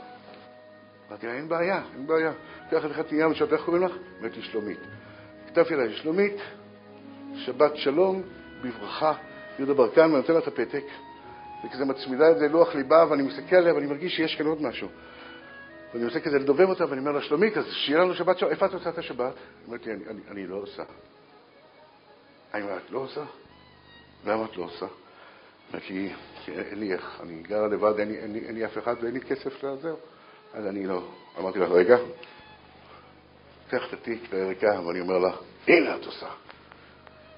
אמרתי 1.09 1.27
לה, 1.27 1.33
אין 1.33 1.49
בעיה, 1.49 1.83
אין 1.95 2.07
בעיה. 2.07 2.33
קח 2.71 2.85
לי 2.85 2.95
חתימה, 2.95 3.29
משהו, 3.29 3.47
איך 3.53 3.65
קוראים 3.65 3.83
לך? 3.83 3.93
אמרתי 4.21 4.37
לי, 4.37 4.43
שלומית. 4.43 4.79
כתבתי 5.47 5.75
לה, 5.75 5.93
שלומית, 5.93 6.37
שבת 7.37 7.77
שלום, 7.77 8.23
בברכה, 8.63 9.13
יהודה 9.59 9.75
ברקן, 9.75 10.01
ואני 10.01 10.17
נותן 10.17 10.33
לה 10.33 10.39
את 10.39 10.47
הפתק, 10.47 10.85
וכזה 11.65 11.85
מצמידה 11.85 12.31
את 12.31 12.39
זה 12.39 12.49
לוח 12.49 12.75
ליבה, 12.75 13.05
ואני 13.11 13.23
מסתכל 13.23 13.57
עליה, 13.57 13.75
ואני 13.75 13.87
מרגיש 13.87 14.17
שיש 14.17 14.37
כאן 14.37 14.47
עוד 14.47 14.63
משהו. 14.63 14.89
ואני 15.95 16.05
עושה 16.05 16.21
כזה 16.21 16.39
לדובב 16.39 16.69
אותה, 16.69 16.85
ואני 16.91 17.01
אומר 17.01 17.13
לה, 17.13 17.23
שלומית, 17.23 17.57
אז 17.57 17.65
שיהיה 17.73 17.99
לנו 17.99 18.15
שבת 18.15 18.39
שלום, 18.39 18.51
איפה 18.51 18.67
את 18.67 18.75
עושה 18.75 18.91
את 18.91 18.99
השבת? 18.99 19.35
היא 19.35 19.67
אומרת 19.67 19.87
לי, 19.87 19.93
אני, 19.93 20.05
אני, 20.07 20.21
אני 20.31 20.47
לא 20.47 20.57
עושה. 20.57 20.83
אני 22.55 22.63
אומר, 22.63 22.77
את 22.77 22.91
לא 22.91 22.99
עושה? 22.99 23.25
למה 24.27 24.45
את 24.45 24.57
לא 24.57 24.65
עושה? 24.65 24.87
אמרתי 25.73 25.93
לי, 25.93 26.13
אין 26.49 26.81
לי 26.81 26.93
איך, 26.93 27.21
אני 27.23 27.43
גרה 27.43 27.69
לבד, 27.69 27.99
אין 27.99 28.09
לי, 28.09 28.19
אין, 28.19 28.33
לי, 28.33 28.39
אין 28.39 28.55
לי 28.55 28.67
אף 28.67 28.79
אחד 28.79 28.95
ואין 29.01 29.15
לי 29.15 29.21
כסף 29.21 29.63
לעזר. 29.63 29.95
אז 30.55 30.67
אני 30.67 30.87
לא. 30.87 31.03
אמרתי 31.39 31.59
לה, 31.59 31.67
רגע, 31.67 31.97
קח 33.71 33.89
את 33.89 33.93
התיק 33.93 34.33
לערכה, 34.33 34.81
ואני 34.87 35.01
אומר 35.01 35.19
לה, 35.19 35.31
הנה 35.67 35.97
את 35.97 36.07
עושה. 36.07 36.29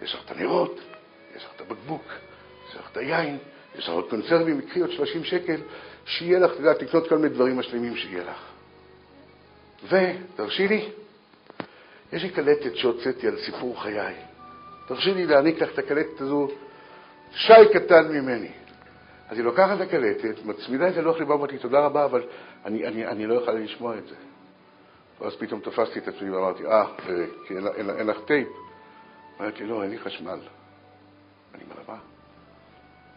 יש 0.02 0.14
לך 0.14 0.24
את 0.24 0.30
הנרות, 0.30 0.80
יש 1.36 1.44
לך 1.44 1.50
את 1.56 1.60
הבקבוק, 1.60 2.04
יש 2.68 2.76
לך 2.76 2.90
את 2.92 2.96
היין, 2.96 3.38
יש 3.78 3.84
לך 3.88 3.94
עוד 3.94 4.10
קונסרבים, 4.10 4.60
קחי 4.60 4.80
עוד 4.80 4.90
30 4.90 5.24
שקל, 5.24 5.60
שיהיה 6.04 6.38
לך, 6.38 6.52
את 6.52 6.58
יודעת, 6.58 6.82
לקנות 6.82 7.08
כל 7.08 7.16
מיני 7.16 7.34
דברים 7.34 7.58
משלימים 7.58 7.96
שיהיה 7.96 8.24
לך. 8.24 8.50
ותרשי 9.88 10.68
לי, 10.68 10.88
יש 12.12 12.22
לי 12.22 12.30
קלטת 12.30 12.76
שהוצאתי 12.76 13.28
על 13.28 13.36
סיפור 13.38 13.82
חיי. 13.82 14.14
תרשי 14.88 15.14
לי 15.14 15.26
להעניק 15.26 15.62
לך 15.62 15.72
את 15.74 15.78
הקלטת 15.78 16.20
הזו 16.20 16.48
שי 17.32 17.52
קטן 17.72 18.08
ממני. 18.08 18.50
אז 19.28 19.36
היא 19.36 19.44
לוקחת 19.44 19.76
את 19.76 19.80
הקלטת, 19.80 20.44
מצמידה 20.44 20.88
את 20.88 20.96
הלוח 20.96 21.18
ליבה, 21.18 21.34
אמרתי, 21.34 21.58
תודה 21.58 21.80
רבה, 21.80 22.04
אבל 22.04 22.22
אני, 22.64 22.86
אני, 22.86 23.06
אני 23.06 23.26
לא 23.26 23.34
יכולה 23.34 23.58
לשמוע 23.58 23.98
את 23.98 24.06
זה. 24.06 24.14
ואז 25.20 25.36
פתאום 25.36 25.60
תפסתי 25.60 25.98
את 25.98 26.08
עצמי 26.08 26.30
ואמרתי, 26.30 26.66
אה, 26.66 26.84
כי 27.46 27.56
אין, 27.56 27.66
אין, 27.66 27.90
אין 27.90 28.06
לך 28.06 28.18
טייפ. 28.26 28.48
אמרתי, 29.40 29.64
לא, 29.64 29.82
אין 29.82 29.90
לי 29.90 29.98
חשמל. 29.98 30.38
אני 31.54 31.64
מה? 31.88 31.94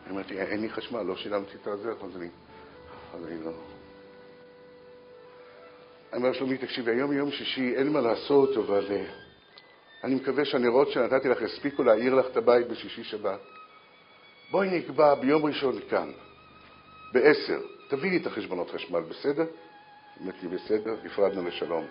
אני 0.06 0.16
אמרתי, 0.16 0.42
אין 0.42 0.62
לי 0.62 0.70
חשמל, 0.70 1.02
לא 1.02 1.16
שילמתי 1.16 1.58
את 1.62 1.68
הזה, 1.68 1.92
אז 1.92 2.18
אני, 2.18 2.30
אז 3.14 3.26
אני 3.26 3.44
לא... 3.44 3.52
אני 6.14 6.22
אומר, 6.22 6.34
שלומי, 6.34 6.58
תקשיבי, 6.58 6.92
היום 6.92 7.14
יום 7.14 7.32
שישי, 7.32 7.76
אין 7.76 7.90
מה 7.90 8.02
לעשות, 8.02 8.58
אבל 8.58 8.88
uh, 8.88 10.04
אני 10.04 10.16
מקווה 10.16 10.46
שהנרות 10.46 10.92
שנתתי 10.92 11.30
לך 11.30 11.42
יספיקו 11.42 11.84
להעיר 11.84 12.16
לך 12.16 12.26
את 12.32 12.38
הבית 12.38 12.68
בשישי 12.68 13.04
שבת. 13.04 13.40
בואי 14.52 14.80
נקבע 14.80 15.16
ביום 15.16 15.46
ראשון 15.46 15.80
כאן, 15.90 16.12
בעשר, 17.14 17.60
תביאי 17.90 18.10
לי 18.10 18.18
את 18.18 18.28
החשבונות 18.28 18.72
חשמל, 18.72 19.02
בסדר? 19.02 19.46
אמרתי 20.22 20.48
לי, 20.48 20.58
בסדר, 20.58 20.96
נפרדנו 21.04 21.48
לשלום. 21.48 21.86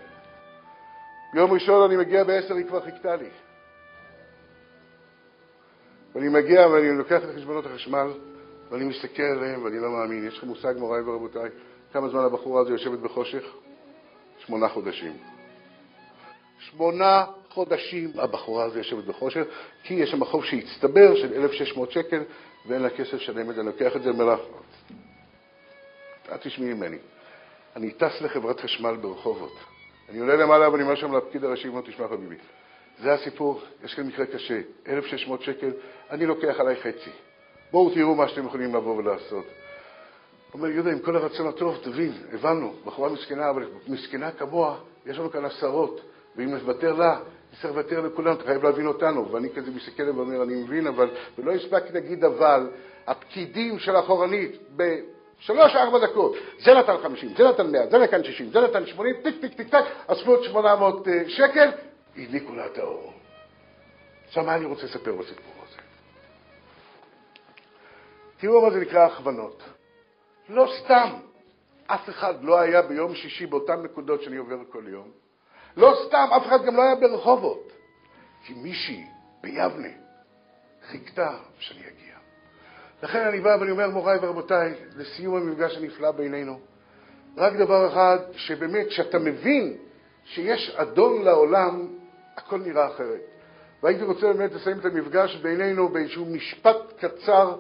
ביום 1.35 1.53
ראשון 1.53 1.91
אני 1.91 1.97
מגיע 1.97 2.25
בעשר, 2.25 2.55
היא 2.55 2.67
כבר 2.67 2.81
חיכתה 2.81 3.17
לי. 3.17 3.29
ואני 6.15 6.29
מגיע 6.29 6.69
ואני 6.69 6.99
לוקח 6.99 7.25
את 7.25 7.37
חשבונות 7.37 7.67
החשמל, 7.67 8.13
ואני 8.71 8.85
מסתכל 8.85 9.23
עליהם 9.23 9.65
ואני 9.65 9.79
לא 9.79 9.91
מאמין. 9.91 10.27
יש 10.29 10.39
לכם 10.39 10.47
מושג, 10.47 10.75
מוריי 10.79 11.03
ורבותיי, 11.03 11.51
כמה 11.93 12.09
זמן 12.09 12.21
הבחורה 12.21 12.61
הזו 12.61 12.73
יושבת 12.73 12.99
בחושך? 12.99 13.45
שמונה 14.39 14.69
חודשים. 14.69 15.13
שמונה 16.59 17.25
חודשים 17.49 18.11
הבחורה 18.19 18.65
הזו 18.65 18.79
יושבת 18.79 19.05
בחושך, 19.05 19.43
כי 19.83 19.95
יש 19.95 20.11
שם 20.11 20.25
חוב 20.25 20.45
שהצטבר 20.45 21.17
של 21.17 21.35
1,600 21.35 21.91
שקל 21.91 22.23
ואין 22.67 22.83
לה 22.83 22.91
כסף 22.91 23.15
לשלם 23.15 23.51
את 23.51 23.55
זה. 23.55 23.61
אני 23.61 23.69
לוקח 23.69 23.97
את 23.97 24.03
זה 24.03 24.11
ואומר 24.11 24.25
לה, 24.25 24.37
אל 26.33 26.37
תשמעי 26.37 26.75
ממני. 26.75 26.99
אני 27.77 27.91
טס 27.91 28.21
לחברת 28.21 28.61
חשמל 28.61 28.97
ברחובות. 28.97 29.53
אני 30.09 30.19
עולה 30.19 30.37
למעלה 30.37 30.71
ואני 30.71 30.83
אומר 30.83 30.95
שם 30.95 31.17
לפקיד 31.17 31.45
הראשי, 31.45 31.69
תשמע 31.85 32.09
חביבי, 32.09 32.37
זה 33.03 33.13
הסיפור, 33.13 33.61
יש 33.85 33.95
כאן 33.95 34.07
מקרה 34.07 34.27
קשה, 34.27 34.61
1,600 34.89 35.43
שקל, 35.43 35.71
אני 36.11 36.27
לוקח 36.27 36.61
עליי 36.61 36.77
חצי. 36.77 37.11
בואו 37.73 37.91
תראו 37.95 38.15
מה 38.15 38.29
שאתם 38.29 38.47
יכולים 38.47 38.75
לבוא 38.75 38.97
ולעשות. 38.97 39.45
אומר 40.55 40.69
יהודה, 40.69 40.91
עם 40.93 40.99
כל 40.99 41.17
הרצון 41.17 41.47
הטוב, 41.47 41.79
תבין, 41.83 42.13
הבנו, 42.33 42.73
בחורה 42.85 43.09
מסכנה, 43.09 43.51
אבל 43.51 43.67
מסכנה 43.89 44.31
כמוה, 44.31 44.77
יש 45.07 45.19
לנו 45.19 45.31
כאן 45.31 45.45
עשרות, 45.45 46.01
ואם 46.37 46.51
נוותר 46.51 46.93
לה, 46.93 47.21
צריך 47.53 47.65
לוותר 47.65 48.01
לכולם, 48.01 48.33
אתה 48.35 48.45
חייב 48.45 48.65
להבין 48.65 48.87
אותנו. 48.87 49.33
ואני 49.33 49.51
כזה 49.51 49.71
מסתכל 49.71 50.11
ואומר, 50.11 50.43
אני 50.43 50.55
מבין, 50.55 50.87
אבל, 50.87 51.11
ולא 51.39 51.53
הספקתי 51.53 51.93
להגיד 51.93 52.25
אבל, 52.25 52.71
הפקידים 53.07 53.79
של 53.79 53.97
אחורנית, 53.99 54.59
בשלוש, 54.77 55.77
ארבע 55.77 55.99
דקות, 56.07 56.35
זה 56.65 56.75
נתן 56.75 56.97
חמישים, 57.03 57.29
זה 57.37 57.49
נתן 57.49 57.73
מאה, 57.73 57.87
זה 57.87 57.99
נתן 57.99 58.25
שישים, 58.25 58.51
זה 58.51 58.61
נתן 58.61 58.87
שמונים, 58.87 59.15
טיק, 59.23 59.41
טיק, 59.41 59.55
טיק, 59.55 59.69
טק, 59.69 59.85
אספו 60.07 60.45
שמונה 60.45 60.77
מאות 60.77 61.09
אה, 61.09 61.23
שקל, 61.29 61.69
הדליקו 62.17 62.55
לה 62.55 62.67
את 62.67 62.79
האור. 62.79 63.13
עכשיו, 64.27 64.45
מה 64.45 64.55
אני 64.55 64.65
רוצה 64.65 64.83
לספר 64.85 65.17
בסיפור 65.17 65.53
הזה? 65.69 65.77
תראו 68.39 68.63
מה 68.63 68.71
זה 68.71 68.81
נקרא 68.81 69.07
הכוונות. 69.07 69.63
לא 70.49 70.73
סתם 70.79 71.11
אף 71.87 72.09
אחד 72.09 72.45
לא 72.45 72.61
היה 72.61 72.83
ביום 72.83 73.15
שישי 73.15 73.47
באותן 73.47 73.83
נקודות 73.83 74.23
שאני 74.23 74.37
עובר 74.37 74.59
כל 74.71 74.85
יום. 74.89 75.11
לא 75.77 75.95
סתם 76.07 76.29
אף 76.37 76.47
אחד 76.47 76.65
גם 76.65 76.77
לא 76.77 76.83
היה 76.83 76.95
ברחובות. 76.95 77.73
כי 78.45 78.55
מישהי 78.55 79.05
ביבנה 79.43 79.89
חיכתה 80.87 81.37
שאני 81.59 81.81
אגיע. 81.81 82.17
לכן 83.03 83.27
אני 83.27 83.41
בא 83.41 83.57
ואני 83.61 83.71
אומר, 83.71 83.91
מוריי 83.91 84.19
ורבותיי, 84.23 84.75
לסיום 84.97 85.37
המפגש 85.37 85.77
הנפלא 85.77 86.11
בינינו, 86.11 86.61
רק 87.37 87.53
דבר 87.53 87.89
אחד, 87.89 88.19
שבאמת, 88.33 88.87
כשאתה 88.87 89.19
מבין 89.19 89.77
שיש 90.25 90.71
אדון 90.71 91.23
לעולם, 91.23 91.89
הכל 92.37 92.59
נראה 92.59 92.87
אחרת. 92.87 93.21
והייתי 93.83 94.05
רוצה 94.05 94.33
באמת 94.33 94.53
לסיים 94.53 94.79
את 94.79 94.85
המפגש 94.85 95.37
בינינו 95.37 95.89
באיזשהו 95.89 96.27
משפט 96.27 96.77
קצר 96.99 97.57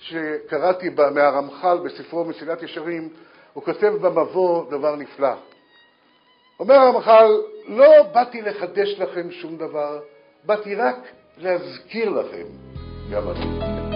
שקראתי 0.00 0.88
מהרמח"ל 1.14 1.78
בספרו 1.84 2.24
מסילת 2.24 2.62
ישרים, 2.62 3.08
הוא 3.52 3.64
כותב 3.64 3.92
במבוא 4.00 4.70
דבר 4.70 4.96
נפלא. 4.96 5.34
אומר 6.60 6.74
הרמח"ל, 6.74 7.30
לא 7.66 8.02
באתי 8.02 8.42
לחדש 8.42 8.98
לכם 8.98 9.30
שום 9.30 9.56
דבר, 9.56 10.00
באתי 10.44 10.74
רק 10.74 10.96
להזכיר 11.38 12.10
לכם 12.10 12.46
גם 13.10 13.22
אני. 13.28 13.89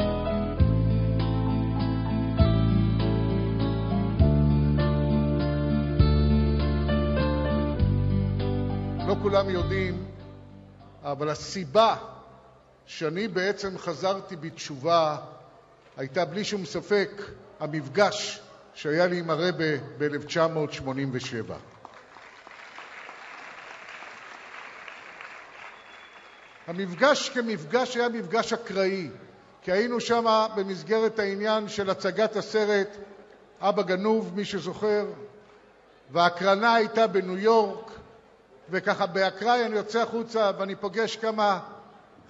כולם 9.24 9.50
יודעים, 9.50 10.04
אבל 11.02 11.28
הסיבה 11.28 11.96
שאני 12.87 13.28
בעצם 13.28 13.78
חזרתי 13.78 14.37
בתשובה 14.37 15.16
הייתה 15.96 16.24
בלי 16.24 16.44
שום 16.44 16.64
ספק 16.64 17.10
המפגש 17.60 18.40
שהיה 18.74 19.06
לי 19.06 19.18
עם 19.18 19.30
הרבה 19.30 19.76
ב-1987. 19.98 21.52
המפגש 26.66 27.28
כמפגש 27.28 27.96
היה 27.96 28.08
מפגש 28.08 28.52
אקראי, 28.52 29.10
כי 29.62 29.72
היינו 29.72 30.00
שם 30.00 30.46
במסגרת 30.56 31.18
העניין 31.18 31.68
של 31.68 31.90
הצגת 31.90 32.37
הסרט 32.37 32.88
אבא 33.60 33.82
גנוב, 33.82 34.32
מי 34.37 34.44
שזוכר, 34.44 35.06
וההקרנה 36.12 36.74
הייתה 36.74 37.06
בניו 37.06 37.38
יורק, 37.38 37.84
וככה 38.70 39.07
באקראי 39.07 39.66
אני 39.66 39.77
יוצא 39.77 40.03
החוצה 40.03 40.50
ואני 40.59 40.74
פוגש 40.74 41.16
כמה 41.16 41.61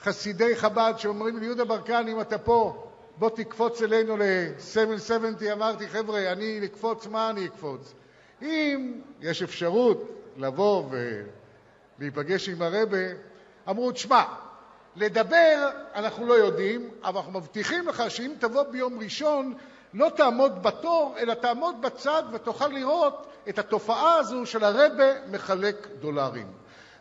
חסידי 0.02 0.56
חב"ד 0.56 0.94
שאומרים 0.96 1.38
לי, 1.38 1.46
יהודה 1.46 1.64
ברקן, 1.64 2.08
אם 2.08 2.20
אתה 2.20 2.38
פה, 2.38 2.90
בוא 3.16 3.30
תקפוץ 3.30 3.82
אלינו 3.82 4.16
ל-770. 4.16 5.52
אמרתי, 5.52 5.88
חבר'ה, 5.88 6.32
אני 6.32 6.60
לקפוץ, 6.60 7.06
מה 7.06 7.30
אני 7.30 7.46
אקפוץ? 7.46 7.94
אם 8.42 9.00
יש 9.20 9.42
אפשרות 9.42 10.10
לבוא 10.36 10.84
ולהיפגש 11.98 12.48
עם 12.48 12.62
הרבה, 12.62 12.98
אמרו, 13.68 13.92
תשמע, 13.92 14.22
לדבר 14.96 15.70
אנחנו 15.94 16.26
לא 16.26 16.34
יודעים, 16.34 16.90
אבל 17.02 17.16
אנחנו 17.16 17.32
מבטיחים 17.32 17.88
לך 17.88 18.02
שאם 18.08 18.32
תבוא 18.38 18.62
ביום 18.62 18.98
ראשון, 18.98 19.54
לא 19.94 20.10
תעמוד 20.16 20.62
בתור, 20.62 21.14
אלא 21.18 21.34
תעמוד 21.34 21.82
בצד 21.82 22.22
ותוכל 22.32 22.68
לראות 22.68 23.26
את 23.48 23.58
התופעה 23.58 24.14
הזו 24.14 24.46
של 24.46 24.64
הרבה 24.64 25.26
מחלק 25.30 25.88
דולרים. 26.00 26.46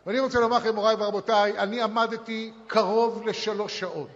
ואני 0.06 0.20
רוצה 0.20 0.40
לומר 0.40 0.56
לכם, 0.56 0.74
מוריי 0.74 0.96
ורבותיי, 0.98 1.58
אני 1.58 1.82
עמדתי 1.82 2.52
קרוב 2.66 3.26
לשלוש 3.26 3.80
שעות. 3.80 4.08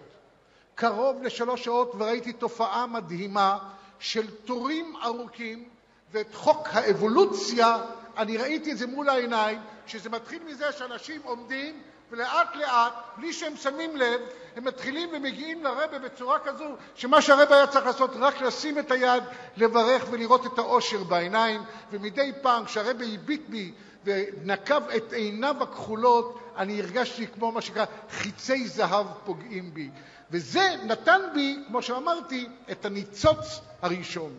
קרוב 0.75 1.23
לשלוש 1.23 1.65
שעות 1.65 1.93
וראיתי 1.99 2.33
תופעה 2.33 2.87
מדהימה 2.87 3.59
של 3.99 4.31
תורים 4.45 4.95
ארוכים 5.05 5.69
ואת 6.13 6.35
חוק 6.35 6.69
האבולוציה, 6.73 7.77
אני 8.17 8.37
ראיתי 8.37 8.73
את 8.73 8.79
זה 8.79 8.87
מול 8.87 9.09
העיניים, 9.09 9.59
שזה 9.87 10.11
מתחיל 10.11 10.43
מזה 10.47 10.73
שאנשים 10.73 11.21
עומדים 11.25 11.83
ולאט 12.11 12.57
לאט, 12.57 12.93
בלי 13.17 13.33
שהם 13.33 13.57
שמים 13.57 13.97
לב, 13.97 14.21
הם 14.57 14.65
מתחילים 14.65 15.09
ומגיעים 15.13 15.65
לרבה 15.65 15.99
בצורה 15.99 16.39
כזו, 16.39 16.65
שמה 16.95 17.23
שהרבה 17.23 17.57
היה 17.57 17.67
צריך 17.67 17.87
לעשות, 17.87 18.11
רק 18.21 18.41
לשים 18.41 18.79
את 18.79 18.91
היד, 18.91 19.23
לברך 19.57 20.05
ולראות 20.11 20.47
את 20.47 20.59
האושר 20.59 21.05
בעיניים, 21.05 21.63
ומדי 21.91 22.33
פעם 22.43 22.65
כשהרבה 22.65 23.05
הביט 23.15 23.43
בי 23.49 23.73
ונקב 24.05 24.89
את 24.97 25.13
עיניו 25.13 25.63
הכחולות, 25.63 26.41
אני 26.57 26.81
הרגשתי 26.81 27.27
כמו 27.27 27.53
מה 27.53 27.61
שנקרא 27.61 27.85
חיצי 28.11 28.69
זהב 28.69 29.07
פוגעים 29.25 29.75
בי. 29.75 29.91
וזה 30.31 30.75
נתן 30.85 31.21
בי, 31.35 31.59
כמו 31.67 31.83
שאמרתי, 31.83 32.49
את 32.71 32.85
הניצוץ 32.85 33.61
הראשון. 33.83 34.33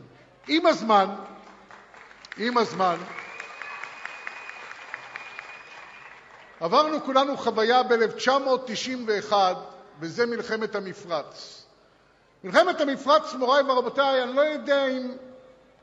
עם 0.47 0.65
הזמן, 0.65 1.09
עם 2.37 2.57
הזמן, 2.57 2.95
עברנו 6.59 7.03
כולנו 7.03 7.37
חוויה 7.37 7.83
ב-1991, 7.83 9.33
וזה 9.99 10.25
מלחמת 10.25 10.75
המפרץ. 10.75 11.65
מלחמת 12.43 12.81
המפרץ, 12.81 13.33
מוריי 13.33 13.63
ורבותיי, 13.63 14.23
אני 14.23 14.35
לא 14.35 14.41
יודע 14.41 14.87
אם 14.87 15.11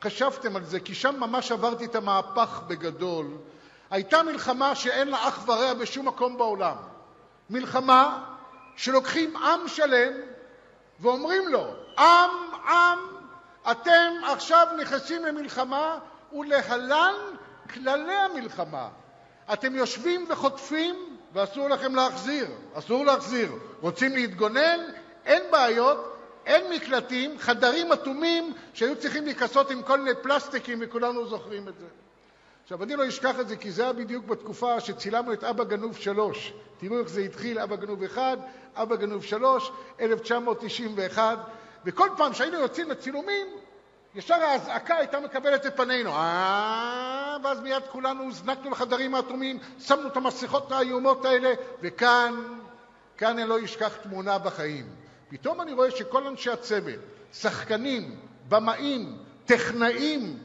חשבתם 0.02 0.56
על 0.56 0.64
זה, 0.64 0.80
כי 0.80 0.94
שם 0.94 1.20
ממש 1.20 1.52
עברתי 1.52 1.84
את 1.84 1.94
המהפך 1.94 2.60
בגדול. 2.66 3.26
הייתה 3.90 4.22
מלחמה 4.22 4.74
שאין 4.74 5.08
לה 5.08 5.28
אח 5.28 5.48
ורע 5.48 5.74
בשום 5.74 6.08
מקום 6.08 6.38
בעולם. 6.38 6.76
מלחמה 7.50 8.24
שלוקחים 8.76 9.36
עם 9.36 9.68
שלם 9.68 10.12
ואומרים 11.00 11.48
לו, 11.48 11.66
עם, 11.98 12.30
עם, 12.68 12.98
אתם 13.70 14.12
עכשיו 14.32 14.66
נכנסים 14.78 15.24
למלחמה 15.24 15.98
ולהלן 16.32 17.14
כללי 17.74 18.14
המלחמה. 18.14 18.88
אתם 19.52 19.74
יושבים 19.74 20.26
וחוטפים 20.28 20.94
ואסור 21.32 21.68
לכם 21.68 21.94
להחזיר, 21.94 22.46
אסור 22.74 23.04
להחזיר. 23.04 23.52
רוצים 23.80 24.12
להתגונן? 24.12 24.80
אין 25.24 25.42
בעיות, 25.50 26.16
אין 26.46 26.72
מקלטים, 26.72 27.38
חדרים 27.38 27.92
אטומים 27.92 28.52
שהיו 28.74 28.96
צריכים 28.96 29.24
להיכסות 29.24 29.70
עם 29.70 29.82
כל 29.82 30.00
מיני 30.00 30.16
פלסטיקים 30.22 30.78
וכולנו 30.80 31.26
זוכרים 31.28 31.68
את 31.68 31.74
זה. 31.78 31.86
עכשיו, 32.62 32.82
אני 32.82 32.96
לא 32.96 33.08
אשכח 33.08 33.40
את 33.40 33.48
זה 33.48 33.56
כי 33.56 33.72
זה 33.72 33.82
היה 33.82 33.92
בדיוק 33.92 34.24
בתקופה 34.24 34.80
שצילמנו 34.80 35.32
את 35.32 35.44
אבא 35.44 35.64
גנוב 35.64 35.96
שלוש. 35.96 36.52
תראו 36.78 36.98
איך 36.98 37.08
זה 37.08 37.20
התחיל, 37.20 37.58
אבא 37.58 37.76
גנוב 37.76 38.02
אחד, 38.02 38.36
אבא 38.74 38.96
גנוב 38.96 39.24
שלוש, 39.24 39.70
1991, 40.00 41.38
וכל 41.84 42.08
פעם 42.16 42.34
שהיינו 42.34 42.58
יוצאים 42.58 42.90
לצילומים, 42.90 43.46
ישר 44.16 44.34
האזעקה 44.34 44.96
הייתה 44.96 45.20
מקבלת 45.20 45.66
את 45.66 45.76
פנינו. 45.76 46.10
אה, 46.10 47.36
ואז 47.42 47.60
מיד 47.60 47.82
כולנו 47.92 48.22
הוזנקנו 48.22 48.70
לחדרים 48.70 49.14
האטומים, 49.14 49.58
שמנו 49.78 50.08
את 50.08 50.16
המסכות 50.16 50.72
האיומות 50.72 51.24
האלה, 51.24 51.52
וכאן, 51.82 52.34
כאן 53.16 53.38
אני 53.38 53.48
לא 53.48 53.64
אשכח 53.64 53.96
תמונה 53.96 54.38
בחיים. 54.38 54.86
פתאום 55.28 55.60
אני 55.60 55.72
רואה 55.72 55.90
שכל 55.90 56.26
אנשי 56.26 56.50
הצוות, 56.50 57.00
שחקנים, 57.32 58.16
במאים, 58.48 59.18
טכנאים, 59.44 60.38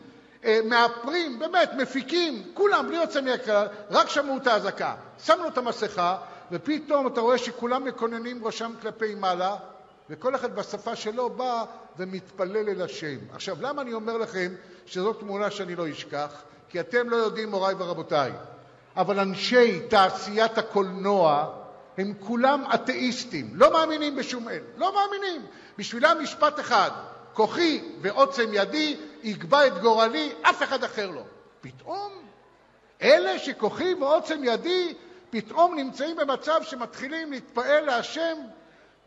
אה, 0.46 0.60
מאפרים, 0.66 1.40
באמת, 1.40 1.72
מפיקים, 1.78 2.52
כולם, 2.54 2.88
בלי 2.88 2.98
יוצא 2.98 3.22
מהכלל, 3.22 3.68
רק 3.90 4.10
שמעו 4.10 4.38
את 4.38 4.48
האזעקה. 4.48 4.96
שמנו 5.24 5.48
את 5.48 5.58
המסכה, 5.58 6.18
ופתאום 6.52 7.08
אתה 7.08 7.22
רואה 7.22 7.38
שכולם 7.38 7.84
מקוננים 7.84 8.46
ראשם 8.46 8.72
כלפי 8.82 9.16
מעלה, 9.16 9.56
וכל 10.12 10.36
אחד 10.36 10.56
בשפה 10.56 10.96
שלו 10.96 11.30
בא 11.30 11.66
ומתפלל 11.98 12.70
אל 12.70 12.82
השם. 12.82 13.18
עכשיו, 13.34 13.58
למה 13.62 13.82
אני 13.82 13.94
אומר 13.94 14.18
לכם 14.18 14.54
שזו 14.86 15.14
תמונה 15.14 15.52
שאני 15.52 15.76
לא 15.76 15.90
אשכח? 15.90 16.42
כי 16.70 16.80
אתם 16.80 17.10
לא 17.10 17.16
יודעים, 17.16 17.50
מוריי 17.50 17.76
ורבותיי, 17.78 18.32
אבל 18.98 19.20
אנשי 19.20 19.80
תעשיית 19.80 20.58
הקולנוע 20.58 21.48
הם 21.98 22.14
כולם 22.20 22.64
אתאיסטים, 22.74 23.50
לא 23.54 23.74
מאמינים 23.74 24.16
בשום 24.16 24.50
אל, 24.50 24.62
לא 24.78 24.94
מאמינים. 24.96 25.42
בשבילם 25.78 26.18
משפט 26.22 26.60
אחד, 26.60 26.92
כוחי 27.34 27.84
ועוצם 28.02 28.50
ידי 28.54 28.98
יקבע 29.24 29.68
את 29.68 29.78
גורלי, 29.78 30.34
אף 30.42 30.64
אחד 30.64 30.84
אחר 30.84 31.10
לא. 31.10 31.24
פתאום 31.62 32.12
אלה 33.02 33.40
שכוחי 33.40 33.94
ועוצם 33.94 34.44
ידי 34.44 34.94
פתאום 35.30 35.76
נמצאים 35.76 36.16
במצב 36.16 36.60
שמתחילים 36.64 37.32
להתפעל 37.32 37.86
להשם, 37.86 38.38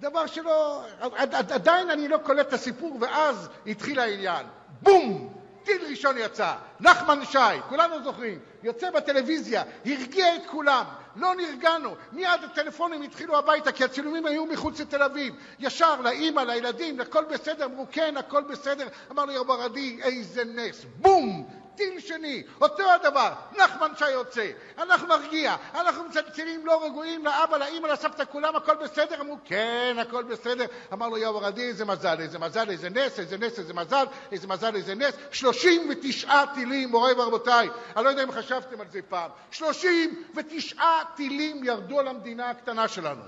דבר 0.04 0.26
שלא... 0.26 0.82
עדיין 1.30 1.90
אני 1.90 2.08
לא 2.08 2.18
קולט 2.18 2.48
את 2.48 2.52
הסיפור, 2.52 2.96
ואז 3.00 3.48
התחיל 3.66 4.00
העניין. 4.00 4.46
בום! 4.82 5.34
טיל 5.64 5.82
ראשון 5.90 6.18
יצא, 6.18 6.52
נחמן 6.80 7.24
שי, 7.24 7.38
כולנו 7.68 8.04
זוכרים, 8.04 8.38
יוצא 8.62 8.90
בטלוויזיה, 8.90 9.62
הרגיע 9.86 10.36
את 10.36 10.40
כולם, 10.46 10.84
לא 11.16 11.34
נרגענו, 11.34 11.94
מיד 12.12 12.44
הטלפונים 12.44 13.02
התחילו 13.02 13.38
הביתה 13.38 13.72
כי 13.72 13.84
הצילומים 13.84 14.26
היו 14.26 14.46
מחוץ 14.46 14.80
לתל 14.80 15.02
אביב, 15.02 15.34
ישר 15.58 16.00
לאימא, 16.00 16.40
לילדים, 16.40 17.00
הכל 17.00 17.24
בסדר, 17.24 17.64
אמרו 17.64 17.86
כן, 17.92 18.16
הכל 18.16 18.42
בסדר, 18.42 18.88
אמר 19.10 19.24
לי 19.24 19.36
רב 19.36 19.50
ערדי, 19.50 19.98
איזה 20.02 20.44
נס, 20.44 20.84
בום, 20.96 21.48
טיל 21.76 22.00
שני, 22.00 22.42
אותו 22.60 22.82
הדבר, 22.92 23.32
נחמן 23.58 23.92
שי 23.98 24.10
יוצא, 24.10 24.50
אנחנו 24.78 25.06
נרגיע, 25.06 25.56
אנחנו 25.74 26.04
מצלצלים 26.04 26.66
לא 26.66 26.84
רגועים 26.84 27.24
לאבא, 27.24 27.56
לאמא, 27.56 27.86
לסבתא, 27.86 28.24
כולם, 28.32 28.56
הכל 28.56 28.74
בסדר? 28.76 29.20
אמרו, 29.20 29.38
כן, 29.44 29.96
הכל 30.00 30.22
בסדר. 30.22 30.66
אמר 30.92 31.08
לו 31.08 31.18
יאו 31.18 31.36
הרדי, 31.36 31.62
איזה 31.62 31.84
מזל, 31.84 32.20
איזה 32.20 32.38
מזל, 32.38 32.70
איזה 32.70 32.90
נס, 32.90 33.18
איזה 33.18 33.38
נס, 33.38 33.58
איזה 33.58 33.74
מזל, 33.74 34.04
איזה 34.32 34.46
מזל, 34.46 34.76
איזה 34.76 34.94
נס. 34.94 35.14
39 35.32 36.46
טילים, 36.54 36.88
מוריי 36.88 37.14
ורבותיי, 37.14 37.68
אני 37.96 38.04
לא 38.04 38.10
יודע 38.10 38.22
אם 38.22 38.32
חשבתם 38.32 38.80
על 38.80 38.86
זה 38.90 39.00
פעם, 39.08 39.30
39 39.50 40.82
טילים 41.16 41.64
ירדו 41.64 42.00
על 42.00 42.08
המדינה 42.08 42.50
הקטנה 42.50 42.88
שלנו. 42.88 43.22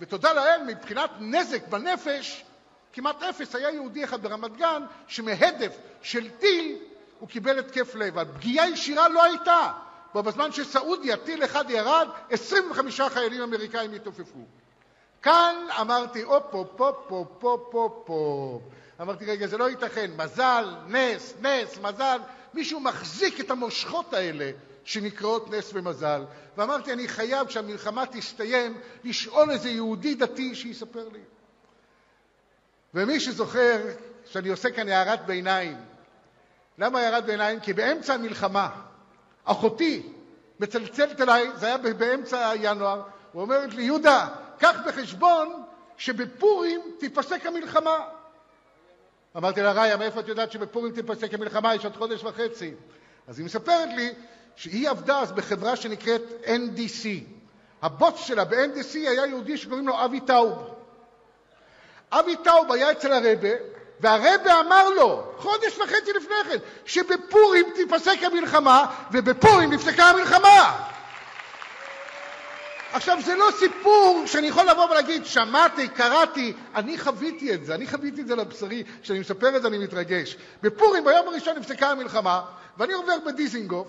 ותודה 0.00 0.32
לאל, 0.32 0.62
מבחינת 0.66 1.10
נזק 1.20 1.68
בנפש, 1.68 2.44
כמעט 2.92 3.22
אפס. 3.22 3.54
היה 3.54 3.70
יהודי 3.70 4.04
אחד 4.04 4.22
ברמת 4.22 4.56
גן 4.56 4.82
שמהדף 5.06 5.76
של 6.02 6.30
טיל 6.30 6.78
הוא 7.24 7.30
קיבל 7.30 7.58
התקף 7.58 7.94
לב. 7.94 8.18
הפגיעה 8.18 8.68
ישירה 8.68 9.08
לא 9.08 9.24
הייתה. 9.24 9.72
בזמן 10.14 10.52
שסעודיה, 10.52 11.16
טיל 11.16 11.44
אחד 11.44 11.70
ירד, 11.70 12.08
25 12.30 13.00
חיילים 13.00 13.42
אמריקאים 13.42 13.92
התעופפו. 13.92 14.44
כאן 15.22 15.56
אמרתי, 15.80 16.22
הופ, 16.22 16.54
הופ, 16.54 16.80
הופ, 16.80 17.12
הופ, 17.40 17.74
הופ. 18.08 18.62
אמרתי, 19.00 19.24
רגע, 19.24 19.46
זה 19.46 19.58
לא 19.58 19.70
ייתכן. 19.70 20.10
מזל, 20.16 20.74
נס, 20.86 21.34
נס, 21.40 21.78
מזל. 21.82 22.18
מישהו 22.54 22.80
מחזיק 22.80 23.40
את 23.40 23.50
המושכות 23.50 24.14
האלה 24.14 24.50
שנקראות 24.84 25.50
נס 25.50 25.70
ומזל. 25.74 26.24
ואמרתי, 26.56 26.92
אני 26.92 27.08
חייב, 27.08 27.46
כשהמלחמה 27.46 28.06
תסתיים, 28.06 28.80
לשאול 29.04 29.50
איזה 29.50 29.68
יהודי 29.70 30.14
דתי 30.14 30.54
שיספר 30.54 31.08
לי. 31.12 31.22
ומי 32.94 33.20
שזוכר 33.20 33.80
שאני 34.24 34.48
עושה 34.48 34.70
כאן 34.70 34.88
הערת 34.88 35.26
ביניים, 35.26 35.93
למה 36.78 37.00
הערת 37.00 37.24
ביניים? 37.24 37.60
כי 37.60 37.72
באמצע 37.72 38.14
המלחמה, 38.14 38.68
אחותי 39.44 40.12
מצלצלת 40.60 41.20
אליי, 41.20 41.50
זה 41.56 41.66
היה 41.66 41.78
באמצע 41.78 42.52
ינואר, 42.60 43.02
ואומרת 43.34 43.74
לי, 43.74 43.82
יהודה, 43.82 44.28
קח 44.58 44.76
בחשבון 44.86 45.62
שבפורים 45.96 46.80
תיפסק 46.98 47.46
המלחמה. 47.46 47.98
אמרתי 49.36 49.62
לה, 49.62 49.72
ראיה, 49.72 49.96
מאיפה 49.96 50.20
את 50.20 50.28
יודעת 50.28 50.52
שבפורים 50.52 50.92
תיפסק 50.92 51.34
המלחמה? 51.34 51.74
יש 51.74 51.84
עוד 51.84 51.96
חודש 51.96 52.24
וחצי. 52.24 52.74
אז 53.28 53.38
היא 53.38 53.46
מספרת 53.46 53.88
לי 53.96 54.12
שהיא 54.56 54.90
עבדה 54.90 55.20
אז 55.20 55.32
בחברה 55.32 55.76
שנקראת 55.76 56.22
NDC. 56.44 57.06
הבוס 57.82 58.20
שלה 58.26 58.44
ב-NDC 58.44 58.94
היה 58.94 59.26
יהודי 59.26 59.56
שקוראים 59.56 59.88
לו 59.88 60.04
אבי 60.04 60.20
טאוב. 60.20 60.74
אבי 62.10 62.36
טאוב 62.36 62.72
היה 62.72 62.92
אצל 62.92 63.12
הרבה, 63.12 63.48
והרבה 64.04 64.60
אמר 64.60 64.90
לו, 64.90 65.32
חודש 65.36 65.78
וחצי 65.78 66.12
לפני 66.12 66.34
כן, 66.48 66.58
שבפורים 66.86 67.66
תיפסק 67.74 68.18
המלחמה, 68.22 68.86
ובפורים 69.12 69.72
נפסקה 69.72 70.04
המלחמה. 70.04 70.88
עכשיו, 72.92 73.18
זה 73.24 73.36
לא 73.36 73.48
סיפור 73.58 74.22
שאני 74.26 74.46
יכול 74.46 74.66
לבוא 74.70 74.90
ולהגיד, 74.90 75.26
שמעתי, 75.26 75.88
קראתי, 75.88 76.52
אני 76.74 76.98
חוויתי 76.98 77.54
את 77.54 77.64
זה, 77.64 77.74
אני 77.74 77.86
חוויתי 77.86 78.20
את 78.20 78.26
זה 78.26 78.36
לבשרי, 78.36 78.84
כשאני 79.02 79.18
מספר 79.18 79.56
את 79.56 79.62
זה 79.62 79.68
אני 79.68 79.78
מתרגש. 79.78 80.36
בפורים, 80.62 81.04
ביום 81.04 81.28
הראשון 81.28 81.58
נפסקה 81.58 81.90
המלחמה, 81.90 82.42
ואני 82.78 82.92
עובר 82.92 83.18
בדיזינגוף, 83.26 83.88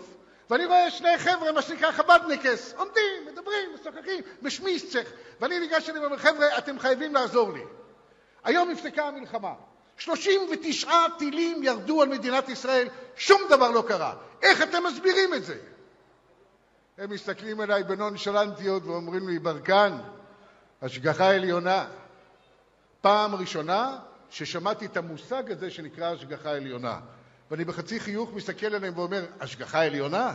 ואני 0.50 0.66
רואה 0.66 0.92
שני 0.92 1.18
חבר'ה, 1.18 1.52
מה 1.52 1.62
שנקרא 1.62 1.92
חב"דניקס, 1.92 2.74
עומדים, 2.78 3.26
מדברים, 3.32 3.70
משוחחים, 3.74 4.22
משמיסצך, 4.42 5.08
ואני 5.42 5.60
ניגש 5.60 5.90
אליהם 5.90 6.04
ואומר, 6.04 6.18
חבר'ה, 6.18 6.58
אתם 6.58 6.80
חייבים 6.80 7.14
לעזור 7.14 7.52
לי. 7.54 7.64
היום 8.44 8.70
נפסקה 8.70 9.08
המלחמה. 9.08 9.52
39 9.98 10.90
טילים 11.20 11.64
ירדו 11.64 12.02
על 12.02 12.10
מדינת 12.10 12.50
ישראל, 12.50 12.88
שום 13.16 13.42
דבר 13.50 13.72
לא 13.72 13.84
קרה. 13.88 14.16
איך 14.42 14.62
אתם 14.62 14.84
מסבירים 14.84 15.34
את 15.34 15.44
זה? 15.44 15.58
הם 16.98 17.10
מסתכלים 17.10 17.60
עליי 17.60 17.84
בנונשלנטיות 17.84 18.84
ואומרים 18.86 19.28
לי, 19.28 19.40
ברקן, 19.40 19.98
השגחה 20.82 21.36
עליונה. 21.36 21.88
פעם 23.02 23.36
ראשונה 23.36 24.00
ששמעתי 24.30 24.86
את 24.86 24.98
המושג 24.98 25.52
הזה 25.52 25.72
שנקרא 25.72 26.12
השגחה 26.14 26.52
עליונה. 26.52 27.00
ואני 27.52 27.66
בחצי 27.66 28.00
חיוך 28.00 28.34
מסתכל 28.34 28.76
עליהם 28.76 28.98
ואומר, 28.98 29.26
השגחה 29.40 29.86
עליונה? 29.86 30.34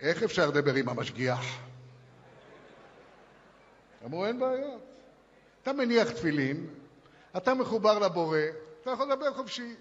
איך 0.00 0.22
אפשר 0.22 0.48
לדבר 0.48 0.74
עם 0.74 0.88
המשגיח? 0.88 1.44
אמרו, 4.04 4.26
אין 4.26 4.40
בעיות. 4.40 4.80
אתה 5.62 5.72
מניח 5.72 6.10
תפילין, 6.10 6.66
אתה 7.36 7.54
מחובר 7.54 7.98
לבורא, 7.98 8.38
אתה 8.82 8.90
יכול 8.90 9.12
לדבר 9.12 9.34
חופשי. 9.34 9.74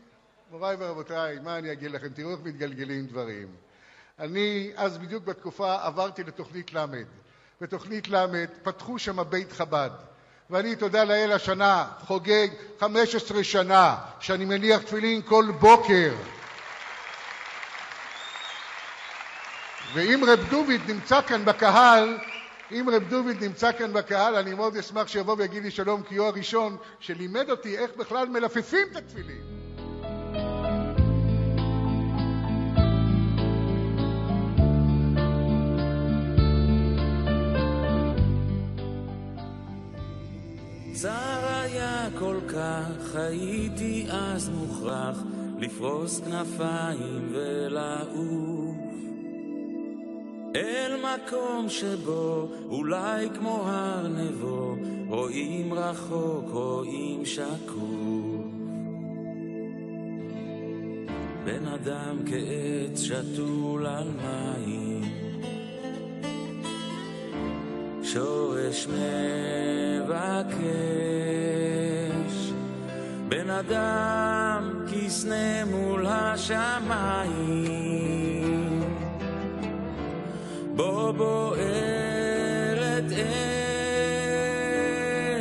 מוריי 0.52 0.76
ורבותיי, 0.80 1.40
מה 1.40 1.58
אני 1.58 1.72
אגיד 1.72 1.92
לכם? 1.92 2.10
תראו 2.10 2.32
איך 2.32 2.40
מתגלגלים 2.44 3.06
דברים. 3.06 3.48
אני 4.20 4.72
אז 4.76 4.98
בדיוק 4.98 5.24
בתקופה 5.24 5.76
עברתי 5.82 6.24
לתוכנית 6.24 6.74
ל'. 6.74 6.86
בתוכנית 7.62 8.08
ל' 8.08 8.26
פתחו 8.64 9.00
שם 9.00 9.30
בית 9.30 9.52
חב"ד. 9.52 9.90
ואני, 10.50 10.76
תודה 10.76 11.04
לאל, 11.04 11.32
השנה 11.32 11.88
חוגג 12.00 12.48
15 12.80 13.44
שנה 13.44 13.96
שאני 14.20 14.46
מניח 14.46 14.82
תפילין 14.82 15.22
כל 15.22 15.46
בוקר. 15.60 16.14
ואם 19.94 20.24
רב 20.28 20.40
דוביד 20.50 20.82
נמצא 20.92 21.22
כאן 21.22 21.46
בקהל, 21.46 22.18
אם 22.72 22.90
רב 22.94 23.04
דוביד 23.10 23.44
נמצא 23.44 23.72
כאן 23.72 23.94
בקהל, 23.94 24.36
אני 24.36 24.54
מאוד 24.54 24.78
אשמח 24.78 25.08
שיבוא 25.08 25.36
ויגיד 25.38 25.64
לי 25.64 25.72
שלום, 25.72 26.04
כי 26.04 26.16
הוא 26.16 26.28
הראשון 26.28 26.78
שלימד 27.00 27.50
אותי 27.50 27.78
איך 27.78 27.92
בכלל 27.98 28.28
מלפפים 28.28 28.88
את 28.92 28.96
התפילין. 28.96 29.42
צר 40.94 41.48
היה 41.64 42.08
כל 42.20 42.38
כך, 42.48 43.16
הייתי 43.16 44.08
אז 44.12 44.50
מוכרח 44.50 45.18
לפרוס 45.60 46.20
כנפיים 46.20 47.30
ולעוף 47.34 48.69
אל 50.56 50.96
מקום 50.96 51.70
שבו 51.70 52.50
אולי 52.70 53.28
כמו 53.36 53.64
הר 53.66 54.08
נבו 54.08 54.76
רואים 55.08 55.74
רחוק, 55.74 56.50
רואים 56.52 57.26
שקוף. 57.26 57.80
בן 61.46 61.68
אדם 61.68 62.18
כעץ 62.26 63.02
שתול 63.02 63.86
על 63.86 64.08
מים 64.08 65.02
שורש 68.04 68.88
מבקש. 68.88 70.60
בן 73.30 73.50
אדם 73.50 74.86
כסנה 74.92 75.66
מול 75.66 76.06
השמיים 76.08 78.29
בו 80.80 81.14
בוערת 81.18 81.60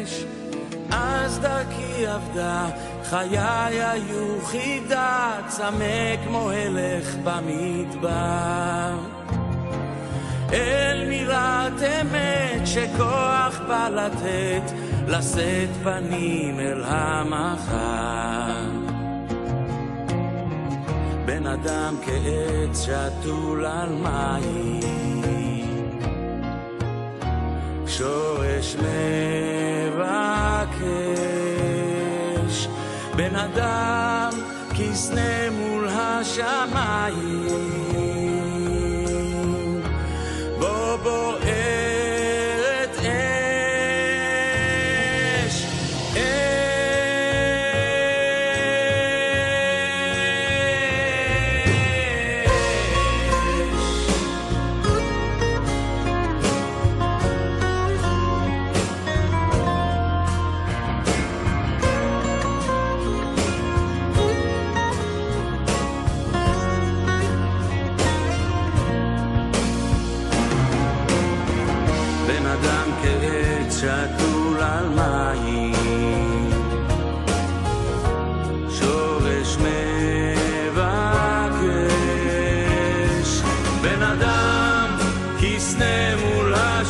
אש 0.03 0.25
אז 0.91 1.39
דרכי 1.39 2.07
עבדה 2.07 2.69
חיי 3.05 3.39
היו 3.83 4.41
חידה 4.45 5.41
צמא 5.49 6.17
כמו 6.25 6.51
הלך 6.51 7.15
במדבר 7.25 8.99
אל 10.53 11.09
מילת 11.09 11.83
אמת 12.01 12.67
שכוח 12.67 13.61
בא 13.69 13.89
לתת 13.89 14.73
לשאת 15.09 15.71
פנים 15.85 16.61
אל 16.61 16.83
המחר. 16.85 18.69
בן 21.25 21.47
אדם 21.47 21.95
כעץ 22.05 22.87
שתול 22.87 23.65
על 23.67 23.93
מים, 23.93 25.08
שורש 27.89 28.77
מבקש, 28.77 29.99
בן 33.17 33.37
אדם 33.37 34.31
כסנה 34.75 35.51
מול 35.51 35.89
השמיים, 35.89 37.49
בוא 40.59 40.97
בוערת 40.97 41.38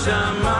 מול 0.06 0.57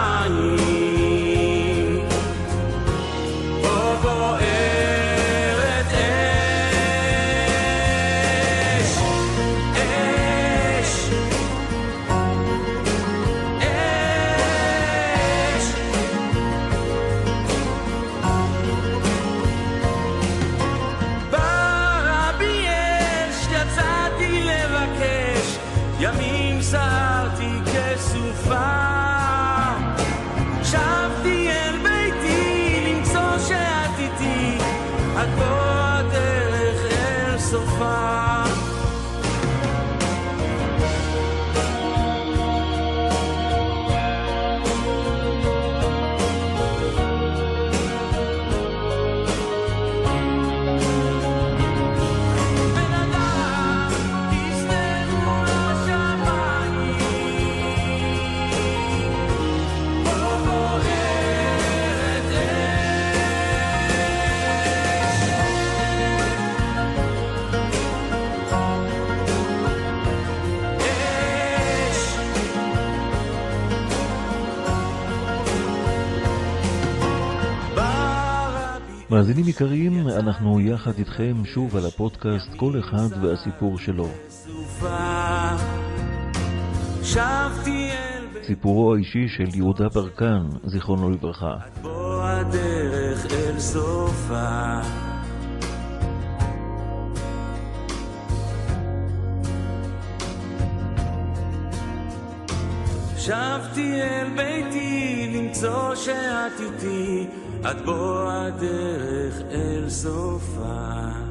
מאזינים 79.18 79.48
יקרים, 79.48 80.08
אנחנו 80.08 80.60
יחד 80.60 80.92
איתכם 80.98 81.44
שוב 81.44 81.76
על 81.76 81.86
הפודקאסט 81.86 82.48
כל 82.56 82.72
אחד 82.80 83.22
והסיפור 83.22 83.78
שלו. 83.78 84.08
סיפורו 88.46 88.94
האישי 88.94 89.28
של 89.28 89.56
יהודה 89.56 89.88
ברקן, 89.88 90.48
זיכרונו 90.64 91.10
לברכה. 91.10 91.54
בוא 91.82 92.22
הדרך 92.22 93.26
אל 93.32 93.58
סופה. 93.58 94.80
שבתי 103.16 104.02
אל 104.02 104.28
ביתי 104.36 105.30
למצוא 105.34 105.94
שאת 105.94 106.60
איתי, 106.60 107.26
עד 107.64 107.84
בוא 107.84 108.30
הדרך 108.30 109.42
אל 109.50 109.90
סופה. 109.90 111.28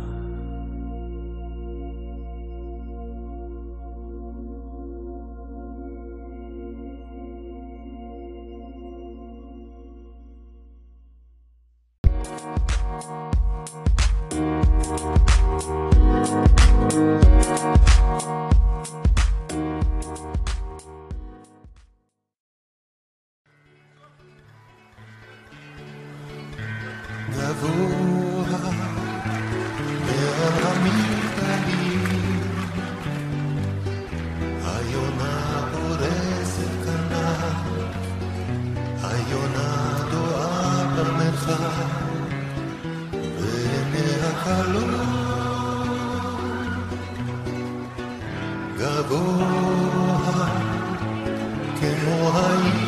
כמו 51.80 52.32
העיר 52.36 52.60
בנים. 52.60 52.87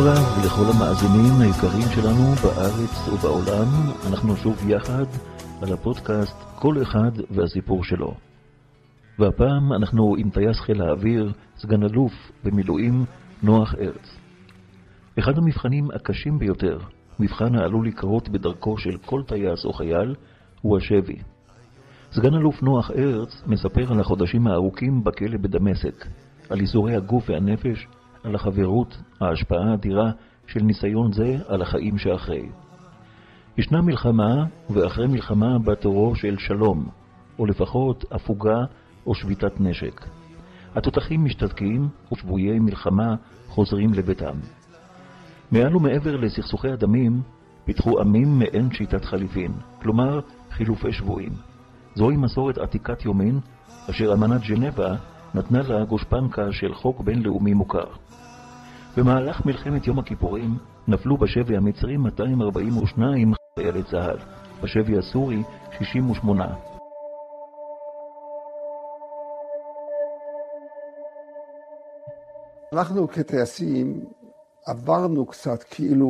רב 0.00 0.44
לכל 0.44 0.64
המאזינים 0.74 1.40
היקרים 1.40 1.88
שלנו 1.94 2.24
בארץ 2.42 3.08
ובעולם, 3.08 3.68
אנחנו 4.10 4.36
שוב 4.36 4.70
יחד 4.70 5.04
על 5.62 5.72
הפודקאסט 5.72 6.36
כל 6.54 6.82
אחד 6.82 7.10
והסיפור 7.30 7.84
שלו. 7.84 8.14
והפעם 9.18 9.72
אנחנו 9.72 10.14
עם 10.18 10.30
טייס 10.30 10.60
חיל 10.60 10.82
האוויר, 10.82 11.32
סגן 11.56 11.82
אלוף 11.82 12.12
במילואים, 12.44 13.04
נוח 13.42 13.74
ארץ. 13.74 14.18
אחד 15.18 15.38
המבחנים 15.38 15.88
הקשים 15.94 16.38
ביותר, 16.38 16.78
מבחן 17.20 17.54
העלול 17.54 17.86
לקרות 17.86 18.28
בדרכו 18.28 18.78
של 18.78 18.96
כל 19.06 19.22
טייס 19.26 19.64
או 19.64 19.72
חייל, 19.72 20.14
הוא 20.62 20.76
השבי. 20.76 21.16
סגן 22.12 22.34
אלוף 22.34 22.62
נוח 22.62 22.90
ארץ 22.90 23.42
מספר 23.46 23.92
על 23.92 24.00
החודשים 24.00 24.46
הארוכים 24.46 25.04
בכלא 25.04 25.38
בדמשק, 25.40 26.06
על 26.50 26.60
ייסורי 26.60 26.96
הגוף 26.96 27.30
והנפש, 27.30 27.86
על 28.28 28.34
החברות, 28.34 29.02
ההשפעה 29.20 29.70
האדירה 29.70 30.10
של 30.46 30.60
ניסיון 30.62 31.12
זה 31.12 31.36
על 31.46 31.62
החיים 31.62 31.98
שאחרי. 31.98 32.48
ישנה 33.58 33.82
מלחמה, 33.82 34.44
ואחרי 34.70 35.06
מלחמה 35.06 35.58
בא 35.58 35.74
תורו 35.74 36.16
של 36.16 36.38
שלום, 36.38 36.88
או 37.38 37.46
לפחות 37.46 38.04
הפוגה 38.10 38.64
או 39.06 39.14
שביתת 39.14 39.60
נשק. 39.60 40.04
התותחים 40.74 41.24
משתתקים, 41.24 41.88
ושבויי 42.12 42.58
מלחמה 42.58 43.14
חוזרים 43.48 43.94
לביתם. 43.94 44.36
מעל 45.52 45.76
ומעבר 45.76 46.16
לסכסוכי 46.16 46.70
הדמים, 46.70 47.22
פיתחו 47.64 48.00
עמים 48.00 48.38
מעין 48.38 48.72
שיטת 48.72 49.04
חליפין, 49.04 49.52
כלומר 49.82 50.20
חילופי 50.50 50.92
שבויים. 50.92 51.32
זוהי 51.94 52.16
מסורת 52.16 52.58
עתיקת 52.58 53.04
יומין, 53.04 53.40
אשר 53.90 54.12
אמנת 54.12 54.40
ז'נבה 54.48 54.94
נתנה 55.34 55.62
לה 55.62 55.84
גושפנקה 55.84 56.52
של 56.52 56.74
חוק 56.74 57.00
בינלאומי 57.00 57.54
מוכר. 57.54 58.07
במהלך 58.96 59.46
מלחמת 59.46 59.86
יום 59.86 59.98
הכיפורים 59.98 60.58
נפלו 60.88 61.16
בשבי 61.16 61.56
המצרי 61.56 61.96
242 61.96 63.32
חיילי 63.58 63.82
צה"ל, 63.82 64.16
בשבי 64.62 64.98
הסורי 64.98 65.42
68. 65.78 66.54
אנחנו 72.72 73.08
כטייסים 73.08 74.04
עברנו 74.66 75.26
קצת 75.26 75.62
כאילו 75.62 76.08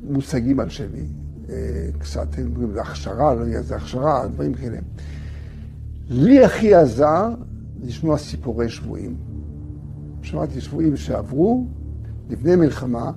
מושגים 0.00 0.60
על 0.60 0.68
שבי, 0.68 1.06
אה, 1.48 1.88
קצת, 1.98 2.26
לזה 2.56 2.80
הכשרה, 2.80 3.34
לא 3.34 3.40
יודע 3.40 3.58
איזה 3.58 3.76
הכשרה, 3.76 4.28
דברים 4.28 4.54
כאלה. 4.54 4.78
לי 6.08 6.44
הכי 6.44 6.74
עזר 6.74 7.28
לשמוע 7.82 8.18
סיפורי 8.18 8.68
שבויים. 8.68 9.33
שמעתי 10.24 10.60
שבויים 10.60 10.96
שעברו, 10.96 11.66
לפני 12.30 12.56
מלחמה, 12.56 13.12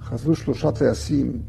חזרו 0.00 0.34
שלושה 0.34 0.72
טייסים, 0.72 1.42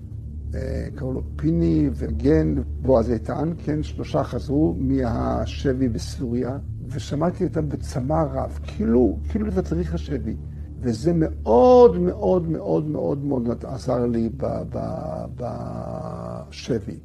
אה, 0.55 0.87
קראו 0.95 1.13
לו 1.13 1.21
פיני 1.35 1.89
וגן, 1.93 2.55
בועז 2.81 3.11
איתן, 3.11 3.53
כן, 3.65 3.83
שלושה 3.83 4.23
חזרו 4.23 4.75
מהשבי 4.79 5.89
בסוריה, 5.89 6.57
ושמעתי 6.87 7.43
אותם 7.43 7.69
בצמא 7.69 8.23
רב, 8.33 8.59
כאילו, 8.63 9.17
כאילו 9.29 9.51
זה 9.51 9.61
צריך 9.61 9.93
השבי. 9.93 10.35
וזה 10.79 11.11
מאוד 11.15 11.97
מאוד 11.97 12.49
מאוד 12.49 12.87
מאוד 12.87 13.25
מאוד 13.25 13.65
עזר 13.65 14.05
לי 14.05 14.29
בשבי. 16.49 16.99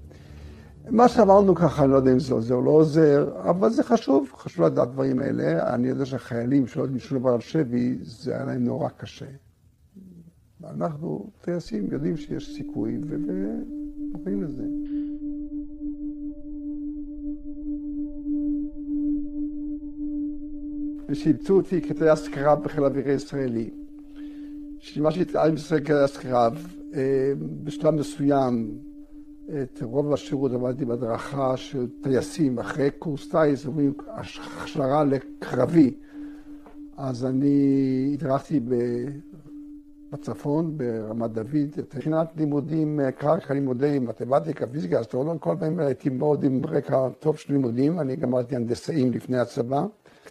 מה 0.90 1.08
שאמרנו 1.08 1.54
ככה, 1.54 1.84
אני 1.84 1.90
לא 1.90 1.96
יודע 1.96 2.12
אם 2.12 2.18
זה 2.18 2.34
עוזר 2.34 2.54
או 2.54 2.62
לא 2.62 2.70
עוזר, 2.70 3.30
אבל 3.50 3.70
זה 3.70 3.82
חשוב, 3.82 4.30
חשוב 4.36 4.64
לדעת 4.64 4.90
דברים 4.90 5.18
האלה. 5.18 5.74
אני 5.74 5.88
יודע 5.88 6.06
שהחיילים 6.06 6.66
שלא 6.66 6.82
יודעים 6.82 6.98
שום 6.98 7.18
דבר 7.18 7.30
על 7.30 7.40
שבי, 7.40 7.98
זה 8.02 8.34
היה 8.34 8.44
להם 8.44 8.64
נורא 8.64 8.88
קשה. 8.88 9.26
אנחנו, 10.64 11.30
טייסים, 11.40 11.88
יודעים 11.92 12.16
שיש 12.16 12.54
סיכוי, 12.56 12.98
ומוכנים 13.02 14.42
לזה. 14.42 14.64
ושאימצו 21.08 21.56
אותי 21.56 21.80
כטייס 21.80 22.28
קרב 22.28 22.62
בחיל 22.62 22.84
האוויר 22.84 23.08
הישראלי. 23.08 23.70
שימשתי 24.78 25.22
את 25.22 25.36
עם 25.36 25.54
ישראל 25.54 25.80
כטייס 25.80 26.16
קרב, 26.16 26.74
אה, 26.94 27.32
בשלב 27.64 27.94
מסוים 27.94 28.78
את 29.48 29.82
רוב 29.82 30.12
השירות 30.12 30.52
עבדתי 30.52 30.84
בהדרכה 30.84 31.56
של 31.56 31.86
טייסים, 32.02 32.58
אחרי 32.58 32.90
קורס 32.90 33.28
טייס 33.28 33.66
אומרים 33.66 33.92
הכשרה 34.08 35.04
לקרבי. 35.04 35.94
אז 36.96 37.24
אני 37.24 38.10
הדרכתי 38.14 38.60
בצפון, 40.12 40.78
ברמת 40.78 41.32
דוד, 41.32 41.68
מבחינת 41.76 42.28
לימודים, 42.36 43.00
אה, 43.00 43.12
קרקע 43.12 43.54
לימודי 43.54 43.98
מתמטיקה, 43.98 44.66
פיזיקה, 44.66 45.00
אסטרונומיה, 45.00 45.38
כל 45.38 45.56
פעמים 45.60 45.78
הייתי 45.78 46.08
מאוד 46.08 46.44
עם 46.44 46.62
רקע 46.64 47.08
טוב 47.18 47.36
של 47.36 47.52
לימודים, 47.52 48.00
אני 48.00 48.16
גמרתי 48.16 48.56
הנדסאים 48.56 49.12
לפני 49.12 49.38
הצבא. 49.38 49.84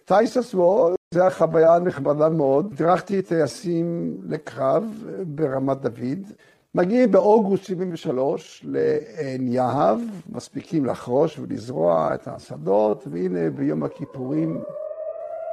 טייס 0.06 0.38
עצמו, 0.38 0.90
זו 1.14 1.22
הייתה 1.22 1.36
חוויה 1.36 1.80
נכבדה 1.80 2.30
מאוד. 2.30 2.74
הדרכתי 2.74 3.22
טייסים 3.22 4.18
לקרב 4.24 4.84
אה, 5.08 5.24
ברמת 5.26 5.82
דוד. 5.82 6.32
מגיעים 6.76 7.12
באוגוסט 7.12 7.64
73 7.64 8.62
לעין 8.66 9.48
יהב, 9.48 10.00
מספיקים 10.30 10.86
לחרוש 10.86 11.40
ולזרוע 11.40 12.10
את 12.14 12.28
השדות, 12.28 13.08
והנה 13.12 13.50
ביום 13.50 13.84
הכיפורים 13.84 14.64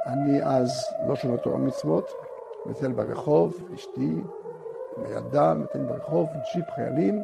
אני 0.05 0.43
אז 0.43 0.85
לא 1.07 1.15
שומע 1.15 1.37
תורה 1.37 1.57
מצוות, 1.57 2.11
מטייל 2.65 2.91
ברחוב, 2.91 3.69
אשתי, 3.75 4.15
עם 4.97 5.05
הילדה, 5.05 5.53
מטייל 5.53 5.83
ברחוב, 5.83 6.27
ג'יפ 6.53 6.65
חיילים, 6.75 7.23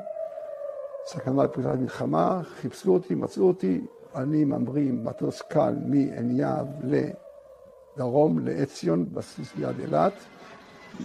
סכנה 1.05 1.43
לפריצת 1.43 1.75
מלחמה, 1.79 2.41
חיפשו 2.43 2.93
אותי, 2.93 3.15
מצאו 3.15 3.47
אותי, 3.47 3.81
אני 4.15 4.45
ממריא 4.45 4.89
עם 4.89 5.03
מטוס 5.03 5.41
קל 5.41 5.75
מעין 5.85 6.39
יהב 6.39 6.67
לדרום, 6.83 8.39
לעציון, 8.39 9.05
בסיס 9.13 9.55
ליד 9.55 9.79
אילת, 9.79 10.13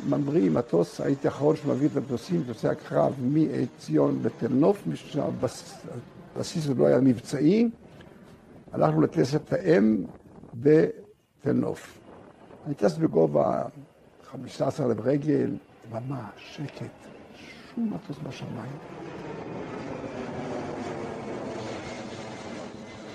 ממריא 0.08 0.50
מטוס, 0.50 1.00
הייתי 1.00 1.28
האחרון 1.28 1.56
שמביא 1.56 1.88
את 1.88 1.96
המטוסים, 1.96 2.40
מטוסי 2.40 2.68
הקרב 2.68 3.14
מעציון 3.20 4.20
לתל 4.22 4.48
נוף, 4.48 4.86
משום 4.86 5.22
שהבסיס 6.34 6.68
עוד 6.68 6.78
לא 6.78 6.86
היה 6.86 7.00
מבצעי. 7.00 7.68
הלכנו 8.72 9.00
לכנסת 9.00 9.52
האם 9.52 10.04
בתל 10.54 11.52
נוף. 11.52 11.98
אני 12.66 12.74
טס 12.74 12.96
בגובה 12.96 13.62
15 14.30 14.86
אלף 14.86 14.96
רגל, 15.00 15.50
דממה, 15.90 16.30
שקט, 16.36 16.84
שום 17.74 17.92
מטוס 17.94 18.16
בשמיים. 18.28 18.72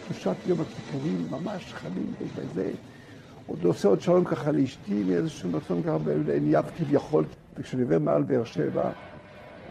קדושת 0.07 0.35
יום 0.45 0.61
הכיפורים, 0.61 1.27
ממש 1.29 1.73
חמים 1.73 2.13
וזה. 2.35 2.71
עוד 3.47 3.63
עושה 3.63 3.87
עוד 3.87 4.01
שלום 4.01 4.25
ככה 4.25 4.51
לאשתי 4.51 5.03
מאיזשהו 5.03 5.49
מקום 5.49 5.83
ככה 5.83 5.97
בעין 5.97 6.47
יב 6.47 6.65
כביכול. 6.77 7.25
וכשאני 7.57 7.83
עובר 7.83 7.99
מעל 7.99 8.23
באר 8.23 8.43
שבע, 8.43 8.91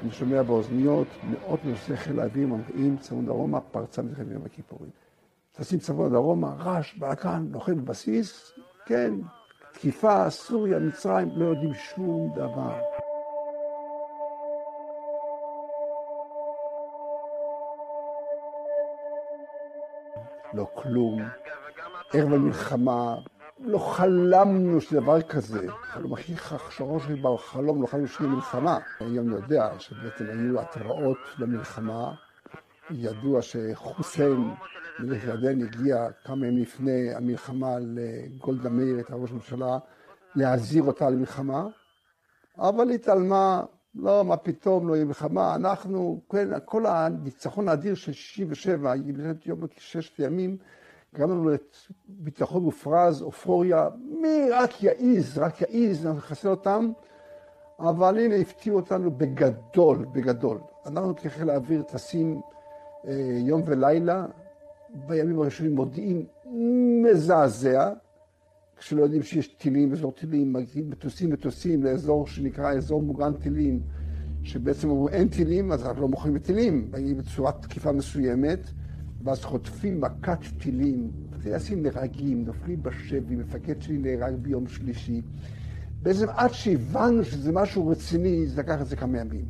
אני 0.03 0.11
שומע 0.11 0.43
באוזניות 0.43 1.07
מאות 1.31 1.65
נושאי 1.65 1.97
חיל 1.97 2.21
האוויר 2.21 2.47
ממריאים 2.47 2.97
צפון 2.97 3.27
דרומה, 3.27 3.61
פרצה 3.61 4.03
מלחמת 4.03 4.27
יום 4.31 4.43
הכיפורים. 4.47 4.91
טסים 5.53 5.79
צפון 5.79 6.11
דרומה, 6.11 6.55
רעש, 6.59 6.95
בלקן, 6.95 7.47
לוחם 7.53 7.85
בבסיס, 7.85 8.53
כן, 8.87 9.15
תקיפה, 9.73 10.31
סוריה, 10.31 10.79
מצרים, 10.79 11.29
לא 11.37 11.45
יודעים 11.45 11.75
שום 11.75 12.33
דבר. 12.35 12.81
לא 20.55 20.67
כלום. 20.75 21.23
ערב 22.13 22.33
המלחמה, 22.33 23.17
לא 23.61 23.79
חלמנו 23.79 24.81
שדבר 24.81 25.23
כזה. 25.23 25.67
חלום 25.83 26.13
הכי 26.13 26.37
חשרו 26.37 27.01
שלי 27.01 27.15
בחלום, 27.15 27.83
לא 27.83 27.87
חלמנו 27.87 28.09
שיהיה 28.09 28.31
מלחמה. 28.31 28.79
היום 29.01 29.31
יודע 29.31 29.71
שבעצם 29.79 30.25
היו 30.25 30.61
התראות 30.61 31.19
למלחמה. 31.39 32.15
ידוע 32.91 33.43
שחוסיין, 33.43 34.51
מלך 34.99 35.25
ירדן, 35.25 35.63
הגיע 35.63 36.09
כמה 36.25 36.47
ימים 36.47 36.63
לפני 36.63 37.15
המלחמה 37.15 37.77
לגולדה 37.81 38.69
מאיר, 38.69 39.01
את 39.01 39.11
הראש 39.11 39.31
הממשלה, 39.31 39.79
להזהיר 40.35 40.83
אותה 40.83 41.11
למלחמה, 41.11 41.67
אבל 42.59 42.91
התעלמה, 42.91 43.63
לא, 43.95 44.25
מה 44.25 44.37
פתאום, 44.37 44.89
לא 44.89 44.95
יהיה 44.95 45.05
מלחמה, 45.05 45.55
אנחנו, 45.55 46.21
כן, 46.31 46.49
כל 46.65 46.87
הניצחון 46.87 47.69
האדיר 47.69 47.95
של 47.95 48.13
67, 48.13 48.95
מלחמת 48.95 49.47
יום 49.47 49.61
ששת 49.79 50.19
ימים, 50.19 50.57
גרם 51.15 51.31
לנו 51.31 51.51
לביטחון 52.09 52.63
מופרז, 52.63 53.23
אופוריה, 53.23 53.89
מי 54.23 54.51
רק 54.53 54.83
יעיז, 54.83 55.39
רק 55.39 55.61
יעיז, 55.61 56.07
נחסל 56.07 56.49
אותם, 56.49 56.93
אבל 57.79 58.19
הנה 58.19 58.35
הפתיעו 58.35 58.77
אותנו 58.77 59.11
בגדול, 59.11 60.07
בגדול. 60.13 60.59
אנחנו 60.87 61.17
כחיל 61.17 61.51
האוויר 61.51 61.83
טסים 61.83 62.41
אה, 63.07 63.39
יום 63.39 63.63
ולילה, 63.67 64.27
בימים 64.95 65.41
הראשונים 65.41 65.75
מודיעין 65.75 66.27
מזעזע, 67.03 67.93
כשלא 68.77 69.03
יודעים 69.03 69.23
שיש 69.23 69.49
טילים, 69.49 69.93
אזור 69.93 70.13
טילים, 70.13 70.53
מגיעים 70.53 70.91
מטוסים 70.91 71.31
מטוסים 71.31 71.83
לאזור 71.83 72.27
שנקרא 72.27 72.73
אזור 72.73 73.03
מוגן 73.03 73.33
טילים, 73.33 73.81
שבעצם 74.43 74.91
אומרים 74.91 75.15
אין 75.15 75.29
טילים, 75.29 75.73
אז 75.73 75.87
אנחנו 75.87 76.03
לא 76.03 76.09
מוכרים 76.09 76.35
בטילים, 76.35 76.91
באים 76.91 77.19
בצורת 77.19 77.63
תקיפה 77.63 77.93
מסוימת, 77.93 78.61
ואז 79.25 79.45
חוטפים 79.45 80.01
מכת 80.01 80.39
טילים, 80.59 81.11
טייסים 81.43 81.83
נהרגים, 81.83 82.45
נופלים 82.45 82.83
בשבי, 82.83 83.37
מפקד 83.37 83.83
שלי 83.83 83.99
נהרג 83.99 84.35
ביום 84.35 84.67
שלישי. 84.67 85.23
בעצם 86.03 86.27
עד 86.29 86.53
שהבנו 86.53 87.25
שזה 87.25 87.53
משהו 87.53 87.89
רציני, 87.89 88.47
זה 88.47 88.61
לקח 88.61 88.81
את 88.81 88.87
זה 88.87 88.97
כמה 88.97 89.19
ימים. 89.19 89.45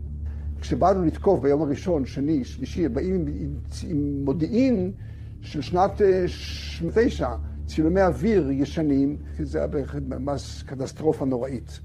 כשבאנו 0.61 1.05
לתקוף 1.05 1.41
ביום 1.41 1.63
הראשון, 1.63 2.07
שני, 2.07 2.45
שלישי, 2.45 2.89
באים 2.89 3.15
עם, 3.15 3.27
עם, 3.27 3.55
עם 3.89 4.25
מודיעין 4.25 4.93
של 5.41 5.61
שנת 5.61 6.01
89, 6.27 7.29
צילומי 7.67 8.03
אוויר 8.03 8.51
ישנים, 8.51 9.17
זה 9.43 9.59
היה 9.59 9.67
בהחלט 9.67 10.03
ממש 10.09 10.63
קטסטרופה 10.67 11.25
נוראית. 11.25 11.81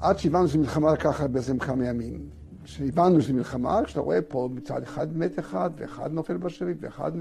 עד 0.00 0.18
שהבנו 0.18 0.48
שזו 0.48 0.58
מלחמה 0.58 0.92
לקחת 0.92 1.30
בעצם 1.30 1.58
כמה 1.58 1.86
ימים. 1.86 2.20
כשהבנו 2.64 3.20
שזו 3.20 3.34
מלחמה, 3.34 3.80
כשאתה 3.84 4.00
רואה 4.00 4.22
פה 4.22 4.48
מצד 4.54 4.82
אחד 4.82 5.16
מת 5.16 5.38
אחד, 5.38 5.70
ואחד 5.76 6.12
נופל 6.12 6.36
בשבי, 6.36 6.72
ואחד 6.80 7.12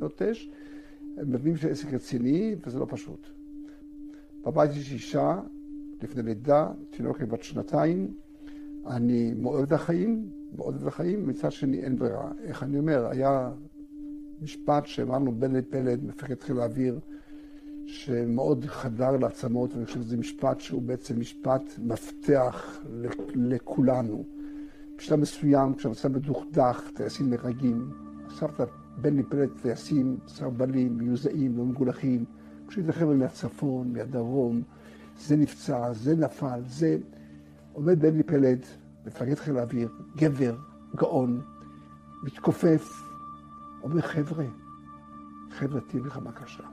נוטש, 0.00 0.50
מבינים 1.16 1.56
שזה 1.56 1.70
עסק 1.70 1.94
רציני, 1.94 2.56
וזה 2.66 2.78
לא 2.78 2.86
פשוט. 2.88 3.28
בבית 4.46 4.70
יש 4.70 4.92
אישה, 4.92 5.40
לפני 6.02 6.22
לידה, 6.22 6.68
תינוקת 6.90 7.28
בת 7.28 7.42
שנתיים, 7.42 8.14
אני 8.86 9.34
מאוד 9.36 9.62
את 9.62 9.72
החיים, 9.72 10.28
מאוד 10.56 10.74
את 10.74 10.86
החיים, 10.86 11.28
מצד 11.28 11.52
שני 11.52 11.80
אין 11.80 11.96
ברירה. 11.96 12.32
איך 12.42 12.62
אני 12.62 12.78
אומר, 12.78 13.06
היה 13.10 13.50
משפט 14.42 14.86
שאמרנו 14.86 15.32
בני 15.32 15.62
פלד, 15.62 16.04
מפקד 16.04 16.40
חיל 16.40 16.60
האוויר, 16.60 17.00
שמאוד 17.86 18.64
חדר 18.64 19.16
לעצמות, 19.16 19.74
ואני 19.74 19.86
חושב 19.86 20.02
שזה 20.02 20.16
משפט 20.16 20.60
שהוא 20.60 20.82
בעצם 20.82 21.20
משפט 21.20 21.62
מפתח 21.78 22.80
לכולנו. 23.34 24.37
בשלב 24.98 25.20
מסוים, 25.20 25.74
כשהמצב 25.74 26.08
מדוכדך, 26.08 26.80
טייסים 26.94 27.30
נהרגים, 27.30 27.90
סבתא 28.30 28.64
בני 29.00 29.22
פלד 29.22 29.50
טייסים, 29.62 30.18
סרבלים, 30.26 30.98
מיוזעים, 30.98 31.58
לא 31.58 31.64
מגולחים, 31.64 32.24
פשוט 32.66 32.84
זה 32.84 32.92
חבר'ה 32.92 33.14
מהצפון, 33.14 33.92
מהדרום, 33.92 34.62
זה 35.18 35.36
נפצע, 35.36 35.92
זה 35.92 36.16
נפל, 36.16 36.60
זה... 36.66 36.98
עומד 37.72 38.00
בני 38.00 38.22
פלד, 38.22 38.58
מפקד 39.06 39.34
חיל 39.34 39.58
האוויר, 39.58 39.88
גבר, 40.16 40.56
גאון, 40.96 41.40
מתכופף, 42.22 43.02
אומר, 43.82 44.00
חבר'ה, 44.00 44.46
חבר'ה, 45.50 45.80
תהיה 45.80 46.02
מלחמה 46.02 46.32
קשה. 46.32 46.64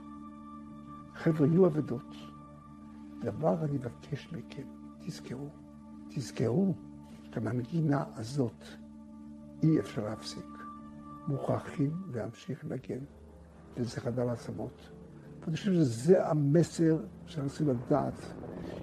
חבר'ה, 1.14 1.46
יהיו 1.46 1.66
אבדות. 1.66 2.14
דבר 3.20 3.64
אני 3.64 3.72
מבקש 3.72 4.32
מכם, 4.32 4.62
תזכרו, 5.00 5.48
תזכרו 6.08 6.74
המנגינה 7.36 8.04
הזאת 8.16 8.64
אי 9.62 9.80
אפשר 9.80 10.04
להפסיק. 10.04 10.56
מוכרחים 11.28 11.90
להמשיך 12.14 12.64
לנגן, 12.64 13.04
וזה 13.76 14.00
חדר 14.00 14.28
העצמות. 14.28 14.90
ואני 15.40 15.56
חושב 15.56 15.72
שזה 15.72 16.28
המסר 16.28 16.98
שאנחנו 17.26 17.48
צריכים 17.48 17.68
לדעת, 17.68 18.14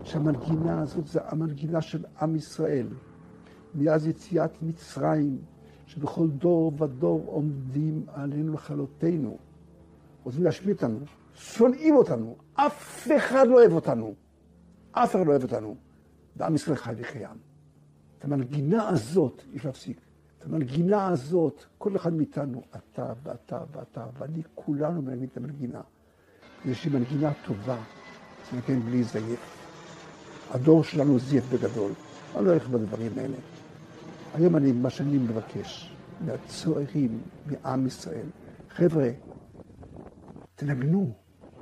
שהמנגינה 0.04 0.82
הזאת 0.82 1.08
זה 1.08 1.20
המנגינה 1.26 1.82
של 1.82 2.06
עם 2.22 2.36
ישראל. 2.36 2.88
מאז 3.76 4.08
יציאת 4.08 4.62
מצרים, 4.62 5.42
שבכל 5.86 6.30
דור 6.30 6.74
ודור 6.78 7.24
עומדים 7.26 8.06
עלינו 8.08 8.54
לכלותנו, 8.54 9.38
רוצים 10.24 10.44
להשמיד 10.44 10.76
אותנו, 10.76 11.00
שונאים 11.36 11.96
אותנו, 11.96 12.36
אף 12.54 13.08
אחד 13.18 13.48
לא 13.48 13.54
אוהב 13.54 13.72
אותנו, 13.72 14.14
אף 14.92 15.16
אחד 15.16 15.26
לא 15.26 15.32
אוהב 15.32 15.44
אותנו, 15.44 15.76
ועם 16.36 16.56
ישראל 16.56 16.76
חי 16.76 16.94
וחיים. 16.98 17.53
את 18.24 18.28
המנגינה 18.32 18.90
הזאת 18.90 19.42
יש 19.54 19.66
להפסיק. 19.66 19.98
את 20.40 20.46
המנגינה 20.46 21.08
הזאת, 21.08 21.64
כל 21.78 21.96
אחד 21.96 22.14
מאיתנו, 22.14 22.62
אתה 22.76 23.14
ואתה 23.24 23.60
ואתה 23.72 24.06
ואני, 24.18 24.42
כולנו 24.56 25.02
מנגנים 25.02 25.30
את 25.32 25.38
המנגינה. 25.38 25.82
כדי 26.64 26.76
שהיא 26.76 26.94
מנגינה 26.94 27.32
טובה, 27.46 27.78
זה 28.52 28.58
נגן 28.58 28.80
בלי 28.80 29.04
זייף. 29.04 29.40
הדור 30.52 30.84
שלנו 30.84 31.20
זייף 31.20 31.44
בגדול. 31.54 31.92
אני 32.36 32.46
לא 32.46 32.50
הולך 32.50 32.68
בדברים 32.68 33.12
האלה. 33.18 33.38
היום 34.34 34.56
אני, 34.56 34.72
מה 34.72 34.90
שאני 34.90 35.18
מבקש 35.18 35.96
מהצוערים, 36.26 37.22
מעם 37.46 37.88
ישראל, 37.88 38.28
חבר'ה, 38.70 39.10
תנגנו 40.56 41.14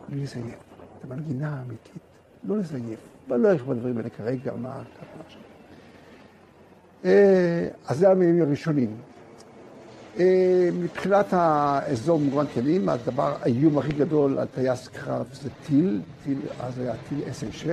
בלי 0.09 0.24
לזייף. 0.24 0.59
את 0.99 1.03
המנגינה 1.03 1.59
האמיתית, 1.59 2.03
לא 2.43 2.57
לזייף. 2.57 2.99
ואני 3.28 3.43
לא 3.43 3.47
הולך 3.47 3.64
בדברים 3.64 3.97
האלה 3.97 4.09
כרגע, 4.09 4.55
מה 4.55 4.74
קרה 4.74 5.22
עכשיו. 5.26 5.41
אז 7.04 7.97
זה 7.97 8.10
המילים 8.10 8.41
הראשונים. 8.41 9.02
מבחינת 10.74 11.34
האזור 11.34 12.20
מוגן 12.20 12.45
טילים, 12.45 12.89
הדבר, 12.89 13.36
האיום 13.41 13.78
הכי 13.78 13.91
גדול 13.93 14.39
על 14.39 14.47
טייס 14.47 14.88
קרב 14.88 15.34
זה 15.34 15.49
טיל, 15.49 16.04
טיל, 16.24 16.49
אז 16.60 16.80
היה 16.80 16.97
טיל 16.97 17.22
SL6, 17.24 17.66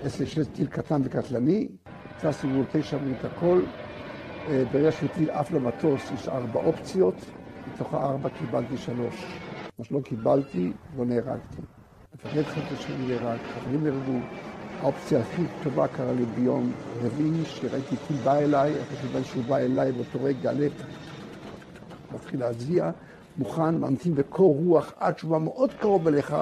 SL6 0.00 0.44
טיל 0.52 0.66
קטן 0.66 1.00
וקטלני, 1.04 1.68
טסנו 2.16 2.50
מול 2.50 2.66
תשע 2.70 2.98
מול 2.98 3.14
הכל, 3.22 3.66
ברגע 4.46 4.92
שהוא 4.92 5.08
טיל 5.08 5.30
עף 5.30 5.50
למטוס 5.52 6.10
יש 6.10 6.28
ארבע 6.28 6.60
אופציות, 6.60 7.26
מתוך 7.66 7.94
הארבע 7.94 8.28
קיבלתי 8.28 8.76
שלוש. 8.76 9.42
מה 9.78 9.84
שלא 9.84 10.00
קיבלתי, 10.00 10.76
לא 10.96 11.04
נהרגתי. 11.04 11.62
מפקד 12.14 12.48
חלק 12.48 12.74
שלי 12.74 13.04
נהרג, 13.06 13.46
חברים 13.46 13.82
נהרגו. 13.82 14.26
האופציה 14.82 15.20
הכי 15.20 15.42
טובה 15.62 15.88
קרה 15.88 16.12
לי 16.12 16.24
ביום 16.24 16.72
רביעי, 17.02 17.44
שראיתי 17.44 17.96
טיל 18.08 18.16
בא 18.24 18.38
אליי, 18.38 18.72
שקיבל 18.92 19.24
שהוא 19.24 19.44
בא 19.44 19.56
אליי 19.56 19.92
באותו 19.92 20.18
רגע, 20.22 20.50
הלב 20.50 20.72
מתחיל 22.12 22.40
להזיע, 22.40 22.90
מוכן, 23.36 23.74
ממתין 23.74 24.14
בקור 24.14 24.56
רוח 24.56 24.92
עד 24.96 25.18
שהוא 25.18 25.38
מאוד 25.38 25.72
קרוב 25.72 26.08
אליך, 26.08 26.36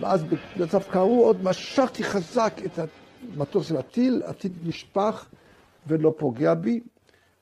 ואז 0.00 0.24
במצב 0.56 0.82
קרוב 0.82 1.20
עוד 1.20 1.44
משכתי 1.44 2.04
חזק 2.04 2.52
את 2.64 2.78
מטוס 3.36 3.68
של 3.68 3.76
הטיל, 3.76 4.22
הטיל 4.26 4.52
נשפך 4.64 5.26
ולא 5.86 6.14
פוגע 6.16 6.54
בי. 6.54 6.80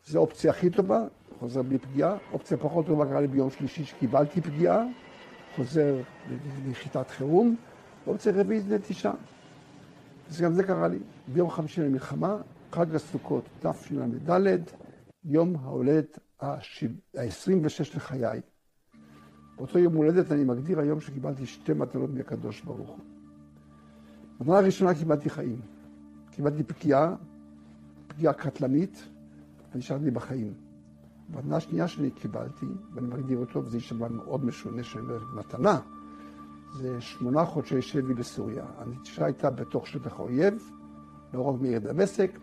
זו 0.06 0.18
האופציה 0.18 0.50
הכי 0.50 0.70
טובה, 0.70 1.00
חוזר 1.40 1.62
בלי 1.62 1.78
פגיעה. 1.78 2.16
אופציה 2.32 2.56
פחות 2.56 2.86
טובה 2.86 3.06
קרה 3.06 3.20
לי 3.20 3.26
ביום 3.26 3.50
שלישי 3.50 3.84
שקיבלתי 3.84 4.40
פגיעה, 4.40 4.84
חוזר 5.56 5.94
לנחיתת 6.66 7.10
חירום. 7.10 7.56
אופציה 8.06 8.32
רביעית 8.36 8.68
נטישה. 8.68 9.12
אז 10.30 10.40
גם 10.40 10.52
זה 10.52 10.62
קרה 10.62 10.88
לי. 10.88 10.98
ביום 11.32 11.50
חמישי 11.50 11.80
למלחמה, 11.80 12.36
חג 12.72 12.94
הסוכות 12.94 13.44
תשל"ד, 13.60 14.60
יום 15.24 15.56
ההולדת 15.56 16.18
ה-26 16.40 17.96
לחיי. 17.96 18.40
באותו 19.56 19.78
יום 19.78 19.94
הולדת 19.94 20.32
אני 20.32 20.44
מגדיר 20.44 20.80
היום 20.80 21.00
שקיבלתי 21.00 21.46
שתי 21.46 21.72
מתנות 21.72 22.10
מהקדוש 22.14 22.60
ברוך 22.60 22.88
הוא. 22.88 22.98
במנה 24.40 24.58
הראשונה 24.58 24.94
קיבלתי 24.94 25.30
חיים. 25.30 25.60
קיבלתי 26.30 26.62
פגיעה, 26.62 27.14
פגיעה 28.06 28.32
קטלנית, 28.32 29.04
ונשארתי 29.74 30.10
בחיים. 30.10 30.54
במנה 31.28 31.56
השנייה 31.56 31.88
שאני 31.88 32.10
קיבלתי, 32.10 32.66
ואני 32.94 33.06
מגדיר 33.06 33.38
אותו, 33.38 33.64
וזה 33.64 33.76
יישמע 33.76 34.08
מאוד 34.08 34.44
משונה 34.44 34.82
שאני 34.82 35.02
אומר 35.02 35.18
מתנה, 35.34 35.80
זה 36.72 37.00
שמונה 37.00 37.44
חודשי 37.44 37.82
שבי 37.82 38.14
בסוריה. 38.14 38.64
הנטישה 38.78 39.24
הייתה 39.24 39.50
בתוך 39.50 39.86
שטח 39.86 40.20
האויב, 40.20 40.70
לא 41.34 41.40
רוב 41.40 41.62
מעיר 41.62 41.78
דמשק, 41.78 42.38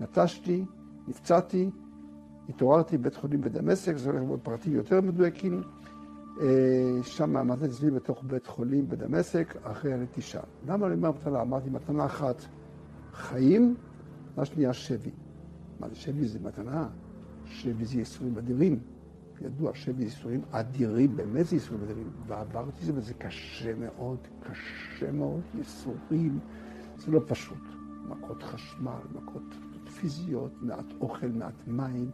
נטשתי, 0.00 0.64
נפצעתי, 1.08 1.70
התעוררתי 2.48 2.98
בבית 2.98 3.16
חולים 3.16 3.40
בדמשק, 3.40 3.96
זה 3.96 4.10
הולך 4.10 4.22
מאוד 4.22 4.40
פרטים 4.42 4.72
יותר 4.72 5.00
מדויקים. 5.00 5.62
אה, 6.40 7.02
שם 7.02 7.36
עמדתי 7.36 7.64
אצלי 7.66 7.90
בתוך 7.90 8.24
בית 8.26 8.46
חולים 8.46 8.88
בדמשק, 8.88 9.54
אחרי 9.62 9.92
הנטישה. 9.92 10.40
למה 10.66 10.86
אני 10.86 10.94
אומר 10.94 11.10
מתנה? 11.10 11.42
אמרתי, 11.42 11.70
מתנה 11.70 12.06
אחת, 12.06 12.44
חיים, 13.12 13.74
מתנה 14.32 14.44
שנייה, 14.44 14.72
שבי. 14.72 15.10
מה 15.80 15.88
זה 15.88 15.94
שבי? 15.96 16.26
זה 16.26 16.38
מתנה. 16.42 16.88
שבי 17.46 17.84
זה 17.84 17.98
ייסורים 17.98 18.38
אדירים. 18.38 18.78
ידוע, 19.40 19.72
זה 19.96 20.02
ייסורים 20.02 20.40
אדירים, 20.50 21.16
באמת 21.16 21.46
זה 21.46 21.56
ייסורים 21.56 21.84
אדירים. 21.84 22.10
ועברתי 22.26 22.80
את 22.80 22.86
זה, 22.86 22.92
וזה 22.94 23.14
קשה 23.14 23.74
מאוד, 23.74 24.18
קשה 24.40 25.12
מאוד, 25.12 25.40
ייסורים. 25.54 26.38
זה 26.96 27.12
לא 27.12 27.20
פשוט. 27.26 27.58
מכות 28.08 28.42
חשמל, 28.42 29.00
מכות 29.14 29.42
פיזיות, 30.00 30.52
מעט 30.62 30.92
אוכל, 31.00 31.26
מעט 31.26 31.54
מים. 31.66 32.10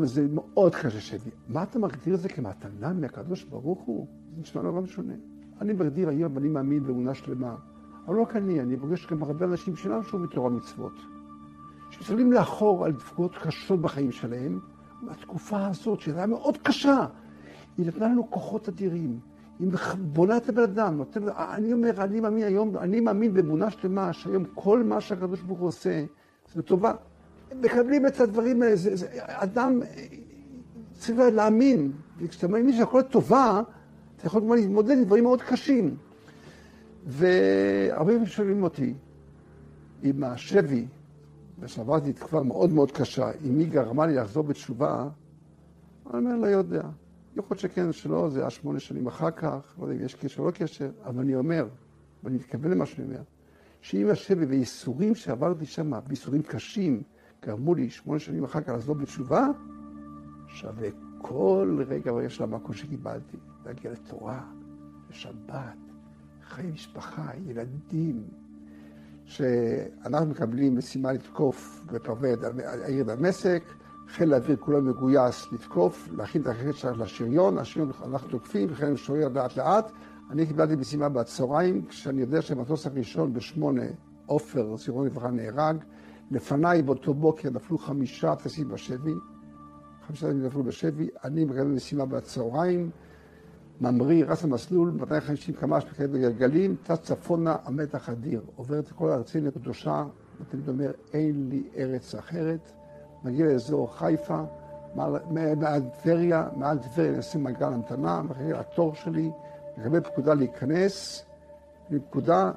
וזה 0.00 0.26
מאוד 0.32 0.74
קשה 0.74 1.00
שבי. 1.00 1.30
מה 1.48 1.62
אתה 1.62 1.78
מגדיר 1.78 2.14
את 2.14 2.20
זה 2.20 2.28
כמתנה 2.28 2.92
מהקדוש 2.92 3.44
ברוך 3.44 3.80
הוא? 3.80 4.06
זה 4.34 4.40
נשמע 4.40 4.62
נורא 4.62 4.80
משונה. 4.80 5.14
אני 5.60 5.72
מגדיר 5.72 6.08
היום, 6.08 6.38
אני 6.38 6.48
מאמין 6.48 6.84
באמונה 6.84 7.14
שלמה. 7.14 7.56
אבל 8.06 8.16
לא 8.16 8.22
רק 8.22 8.36
אני, 8.36 8.60
אני 8.60 8.76
פוגש 8.76 9.06
גם 9.06 9.22
הרבה 9.22 9.46
אנשים 9.46 9.76
שאינם 9.76 10.02
שומעים 10.02 10.30
מתורה 10.30 10.50
מצוות. 10.50 10.92
שמסתכלים 11.90 12.32
לאחור 12.32 12.84
על 12.84 12.92
תפקודות 12.92 13.36
קשות 13.42 13.80
בחיים 13.80 14.12
שלהם, 14.12 14.60
והתקופה 15.06 15.66
הזאת, 15.66 16.00
שהייתה 16.00 16.26
מאוד 16.26 16.56
קשה, 16.62 17.06
היא 17.78 17.86
נתנה 17.86 18.06
לנו 18.06 18.30
כוחות 18.30 18.68
אדירים. 18.68 19.18
היא 19.58 19.68
בונה 19.98 20.36
את 20.36 20.48
הבן 20.48 20.62
אדם, 20.62 20.96
נותן, 20.96 21.20
אני 21.28 21.72
אומר, 21.72 22.04
אני 22.04 22.20
מאמין 22.20 22.44
היום, 22.44 22.76
אני 22.76 23.00
מאמין 23.00 23.34
באמונה 23.34 23.70
שלמה, 23.70 24.12
שהיום 24.12 24.44
כל 24.54 24.82
מה 24.82 25.00
שהקדוש 25.00 25.40
ברוך 25.40 25.58
הוא 25.58 25.68
עושה, 25.68 26.04
זה 26.52 26.60
לטובה. 26.60 26.92
מקבלים 27.60 28.06
את 28.06 28.20
הדברים 28.20 28.62
האלה, 28.62 28.76
זה, 28.76 28.96
זה, 28.96 29.06
אדם 29.24 29.80
צריך 30.92 31.18
להאמין, 31.32 31.92
וכשאתה 32.18 32.48
מאמין 32.48 32.76
שהכל 32.76 33.02
טובה, 33.02 33.62
אתה 34.16 34.26
יכול 34.26 34.40
כמובן 34.40 34.56
להתמודד 34.56 34.90
עם 34.90 35.04
דברים 35.04 35.24
מאוד 35.24 35.42
קשים. 35.42 35.96
והרבה 37.06 38.12
פעמים 38.12 38.26
שואלים 38.26 38.62
אותי, 38.62 38.94
עם 40.02 40.24
השבי, 40.24 40.86
ושעברתי 41.60 42.12
תקופה 42.12 42.42
מאוד 42.42 42.72
מאוד 42.72 42.92
קשה, 42.92 43.30
אם 43.44 43.58
היא 43.58 43.70
גרמה 43.70 44.06
לי 44.06 44.14
לחזור 44.14 44.42
בתשובה, 44.42 45.08
אני 46.10 46.18
אומר, 46.18 46.36
לא 46.36 46.46
יודע. 46.46 46.82
יכול 47.36 47.48
להיות 47.50 47.58
שכן, 47.58 47.92
שלא, 47.92 48.30
זה 48.30 48.40
היה 48.40 48.50
שמונה 48.50 48.80
שנים 48.80 49.06
אחר 49.06 49.30
כך, 49.30 49.74
לא 49.78 49.84
יודע 49.84 49.94
אם 49.94 50.04
יש 50.04 50.14
קשר 50.14 50.42
או 50.42 50.46
לא 50.46 50.50
קשר, 50.50 50.90
אבל 51.04 51.20
אני 51.20 51.34
אומר, 51.34 51.68
ואני 52.24 52.36
מתכוון 52.36 52.70
למה 52.70 52.86
שאני 52.86 53.06
אומר, 53.06 53.22
שאם 53.80 54.10
השבי 54.10 54.44
וייסורים 54.44 55.14
שעברתי 55.14 55.66
שם, 55.66 55.92
וייסורים 56.06 56.42
קשים, 56.42 57.02
גרמו 57.42 57.74
לי 57.74 57.90
שמונה 57.90 58.20
שנים 58.20 58.44
אחר 58.44 58.60
כך 58.60 58.68
לחזור 58.68 58.94
בתשובה, 58.94 59.46
שווה 60.48 60.88
כל 61.18 61.84
רגע 61.88 62.12
ורגע 62.12 62.30
של 62.30 62.42
המקום 62.42 62.72
שקיבלתי, 62.72 63.36
להגיע 63.66 63.92
לתורה, 63.92 64.44
לשבת, 65.10 65.78
חיי 66.42 66.70
משפחה, 66.70 67.30
ילדים, 67.46 68.24
שאנחנו 69.28 70.26
מקבלים 70.26 70.78
משימה 70.78 71.12
לתקוף 71.12 71.80
בפרווה 71.86 72.30
העיר 72.64 73.04
דמשק, 73.04 73.62
חיל 74.08 74.34
האוויר 74.34 74.56
כולו 74.56 74.82
מגויס 74.82 75.52
לתקוף, 75.52 76.08
להכין 76.16 76.42
את 76.42 76.46
החלק 76.46 76.76
שלנו 76.76 76.96
לשריון, 76.96 77.58
השריון 77.58 77.90
אנחנו 78.04 78.28
תוקפים, 78.28 78.74
חיל 78.74 78.96
שורר 78.96 79.28
לאט 79.28 79.56
לאט. 79.56 79.92
אני 80.30 80.46
קיבלתי 80.46 80.76
משימה 80.76 81.08
בצהריים, 81.08 81.84
כשאני 81.86 82.20
יודע 82.20 82.42
שהמטוס 82.42 82.86
הראשון 82.86 83.32
בשמונה, 83.32 83.82
עופר, 84.26 84.76
זיכרונו 84.76 85.04
לברכה, 85.04 85.30
נהרג. 85.30 85.76
לפניי 86.30 86.82
באותו 86.82 87.14
בוקר 87.14 87.50
נפלו 87.50 87.78
חמישה 87.78 88.34
טייסים 88.34 88.68
בשבי, 88.68 89.14
חמישה 90.06 90.26
טייסים 90.26 90.46
נפלו 90.46 90.62
בשבי, 90.62 91.08
אני 91.24 91.44
מקבל 91.44 91.64
משימה 91.64 92.06
בצהריים, 92.06 92.90
ממריא, 93.80 94.24
רץ 94.24 94.44
למסלול, 94.44 94.90
250 94.90 95.54
קמ"ש 95.54 95.84
מקדם 95.84 96.12
בגלגלים, 96.12 96.76
טס 96.82 96.98
צפונה, 97.02 97.56
המתח 97.64 98.08
אדיר, 98.08 98.40
עובר 98.56 98.78
את 98.78 98.92
כל 98.92 99.10
ארצנו 99.10 99.48
הקדושה, 99.48 100.04
ותמיד 100.40 100.68
אומר, 100.68 100.90
אין 101.14 101.48
לי 101.50 101.62
ארץ 101.76 102.14
אחרת, 102.14 102.72
מגיע 103.24 103.46
לאזור 103.46 103.96
חיפה, 103.98 104.42
מעל, 104.94 105.82
טבריה, 106.02 106.48
מעל 106.56 106.78
טבריה 106.78 107.18
נשים 107.18 107.42
מעגל 107.42 107.66
המתנה, 107.66 108.22
מחכה 108.22 108.60
התור 108.60 108.94
שלי, 108.94 109.30
מקבל 109.78 110.00
פקודה 110.00 110.34
להיכנס, 110.34 111.24
פקודה, 112.08 112.52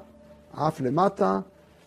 עף 0.52 0.80
למטה, 0.80 1.40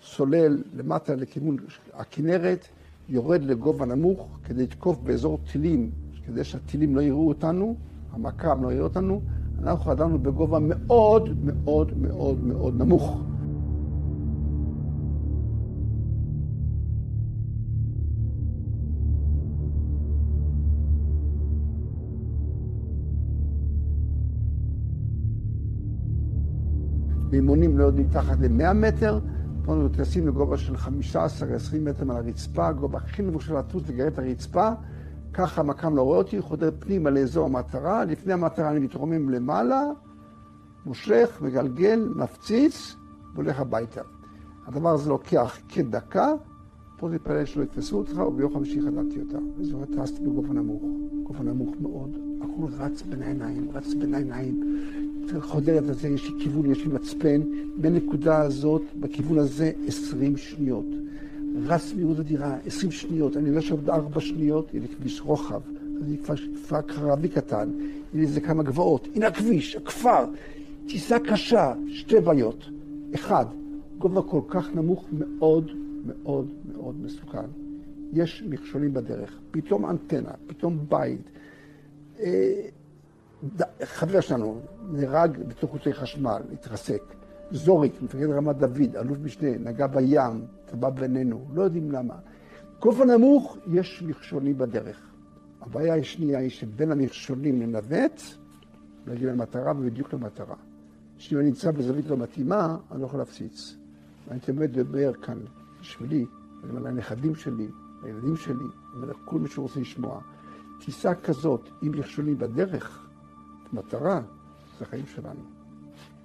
סולל 0.03 0.63
למטה 0.75 1.15
לכיוון 1.15 1.57
הכנרת, 1.93 2.67
יורד 3.09 3.43
לגובה 3.43 3.85
נמוך 3.85 4.27
כדי 4.45 4.63
לתקוף 4.63 4.97
באזור 4.97 5.39
טילים, 5.51 5.91
כדי 6.25 6.43
שהטילים 6.43 6.95
לא 6.95 7.01
יראו 7.01 7.27
אותנו, 7.27 7.75
המכ"ם 8.15 8.63
לא 8.63 8.71
יראה 8.71 8.83
אותנו, 8.83 9.21
אנחנו 9.59 9.85
חדרנו 9.85 10.19
בגובה 10.19 10.59
מאוד 10.59 11.29
מאוד 11.43 11.97
מאוד 11.97 12.43
מאוד 12.43 12.81
נמוך. 12.81 13.21
באימונים 27.29 27.77
לא 27.77 27.83
יודעים 27.83 28.07
תחת 28.07 28.37
ל-100 28.39 28.73
מטר, 28.73 29.19
פה 29.63 29.73
אנחנו 29.73 29.89
טסים 29.89 30.27
לגובה 30.27 30.57
של 30.57 30.75
15-20 30.75 30.79
מטר 31.81 32.05
מעל 32.05 32.17
הרצפה, 32.17 32.71
גובה 32.71 32.97
הכי 32.97 33.21
נמוך 33.21 33.41
של 33.41 33.57
לטוס 33.57 33.89
לגרד 33.89 34.19
הרצפה, 34.19 34.69
ככה 35.35 35.61
המכ"ם 35.61 35.95
לא 35.95 36.01
רואה 36.01 36.17
אותי, 36.17 36.41
חודר 36.41 36.69
פנימה 36.79 37.09
לאזור 37.09 37.45
המטרה, 37.45 38.05
לפני 38.05 38.33
המטרה 38.33 38.71
אני 38.71 38.79
מתרומם 38.79 39.29
למעלה, 39.29 39.83
מושך, 40.85 41.39
מגלגל, 41.41 42.09
מפציץ, 42.15 42.95
והולך 43.33 43.59
הביתה. 43.59 44.01
הדבר 44.67 44.89
הזה 44.89 45.09
לוקח 45.09 45.57
כדקה, 45.69 46.33
פה 46.97 47.09
פלא 47.23 47.45
שלא 47.45 47.63
יתפסו 47.63 47.97
אותך, 47.97 48.17
וביום 48.17 48.53
חמישי 48.53 48.81
חדלתי 48.81 49.19
אותה. 49.21 49.37
אני 49.37 49.95
טסתי 49.97 50.21
בגובה 50.21 50.53
נמוך, 50.53 50.83
גובה 51.23 51.43
נמוך 51.43 51.75
מאוד, 51.79 52.17
הכול 52.41 52.71
רץ 52.77 53.01
בין 53.01 53.21
העיניים, 53.21 53.69
רץ 53.73 53.93
בין 53.93 54.13
העיניים. 54.13 54.77
חודר 55.39 55.77
את 55.77 55.85
זה, 55.85 56.07
יש 56.07 56.31
לי 56.31 56.43
כיוון, 56.43 56.71
יש 56.71 56.85
לי 56.85 56.93
מצפן, 56.93 57.41
בנקודה 57.77 58.41
הזאת, 58.41 58.81
בכיוון 58.99 59.37
הזה, 59.37 59.71
20 59.87 60.37
שניות. 60.37 61.04
רץ 61.63 61.93
מהירות 61.95 62.19
אדירה, 62.19 62.57
20 62.65 62.91
שניות, 62.91 63.37
אני 63.37 63.49
יודע 63.49 63.61
שעוד 63.61 63.89
4 63.89 64.21
שניות, 64.21 64.73
הנה 64.73 64.87
כביש 64.87 65.21
רוחב, 65.21 65.61
אני 66.01 66.17
כפר, 66.17 66.33
כפר 66.35 66.81
קרבי 66.81 67.29
קטן, 67.29 67.69
הנה 68.13 68.23
איזה 68.23 68.41
כמה 68.41 68.63
גבעות, 68.63 69.07
הנה 69.15 69.27
הכביש, 69.27 69.75
הכפר, 69.75 70.25
טיסה 70.87 71.19
קשה, 71.19 71.73
שתי 71.87 72.19
בעיות. 72.19 72.65
אחד, 73.15 73.45
גובה 73.97 74.21
כל 74.21 74.41
כך 74.47 74.75
נמוך 74.75 75.05
מאוד 75.11 75.71
מאוד 76.05 76.47
מאוד 76.75 76.95
מסוכן. 77.01 77.45
יש 78.13 78.43
מכשולים 78.49 78.93
בדרך, 78.93 79.39
פתאום 79.51 79.89
אנטנה, 79.89 80.31
פתאום 80.47 80.79
בית. 80.89 81.29
אה, 82.19 82.61
חבר 83.83 84.21
שלנו 84.21 84.59
נהרג 84.91 85.37
בתוך 85.47 85.71
חוטי 85.71 85.93
חשמל, 85.93 86.41
התרסק. 86.53 87.01
זוריק, 87.51 88.01
מפקד 88.01 88.29
רמת 88.29 88.57
דוד, 88.57 88.95
אלוף 88.95 89.17
משנה, 89.23 89.57
נגע 89.57 89.87
בים, 89.87 90.45
טבע 90.65 90.89
בינינו, 90.89 91.47
לא 91.53 91.61
יודעים 91.61 91.91
למה. 91.91 92.13
גובה 92.79 93.05
נמוך, 93.05 93.57
יש 93.67 94.03
מכשולים 94.07 94.57
בדרך. 94.57 95.01
הבעיה 95.61 95.95
השנייה 95.95 96.39
היא 96.39 96.49
שבין 96.49 96.91
המכשולים 96.91 97.61
לנווט, 97.61 98.21
להגיע 99.07 99.31
למטרה 99.31 99.71
ובדיוק 99.71 100.13
למטרה. 100.13 100.55
שאם 101.17 101.37
אני 101.37 101.45
נמצא 101.45 101.71
בזווית 101.71 102.05
לא 102.05 102.17
מתאימה, 102.17 102.77
אני 102.91 103.01
לא 103.01 103.05
יכול 103.05 103.19
להפציץ. 103.19 103.75
ואני 104.27 104.39
תמיד 104.39 104.79
אומר 104.79 105.13
כאן, 105.13 105.37
בשבילי, 105.81 106.25
אני 106.63 106.69
אומר 106.69 106.81
לנכדים 106.81 107.35
שלי, 107.35 107.67
לילדים 108.03 108.35
שלי, 108.37 108.53
אני 108.53 108.67
אומר 108.95 109.07
לכל 109.07 109.39
מי 109.39 109.49
שרוצה 109.49 109.79
לשמוע, 109.79 110.21
טיסה 110.85 111.15
כזאת, 111.15 111.69
עם 111.81 111.91
מכשולים 111.91 112.37
בדרך, 112.37 113.07
מטרה, 113.73 114.21
זה 114.79 114.85
החיים 114.85 115.05
שלנו. 115.05 115.41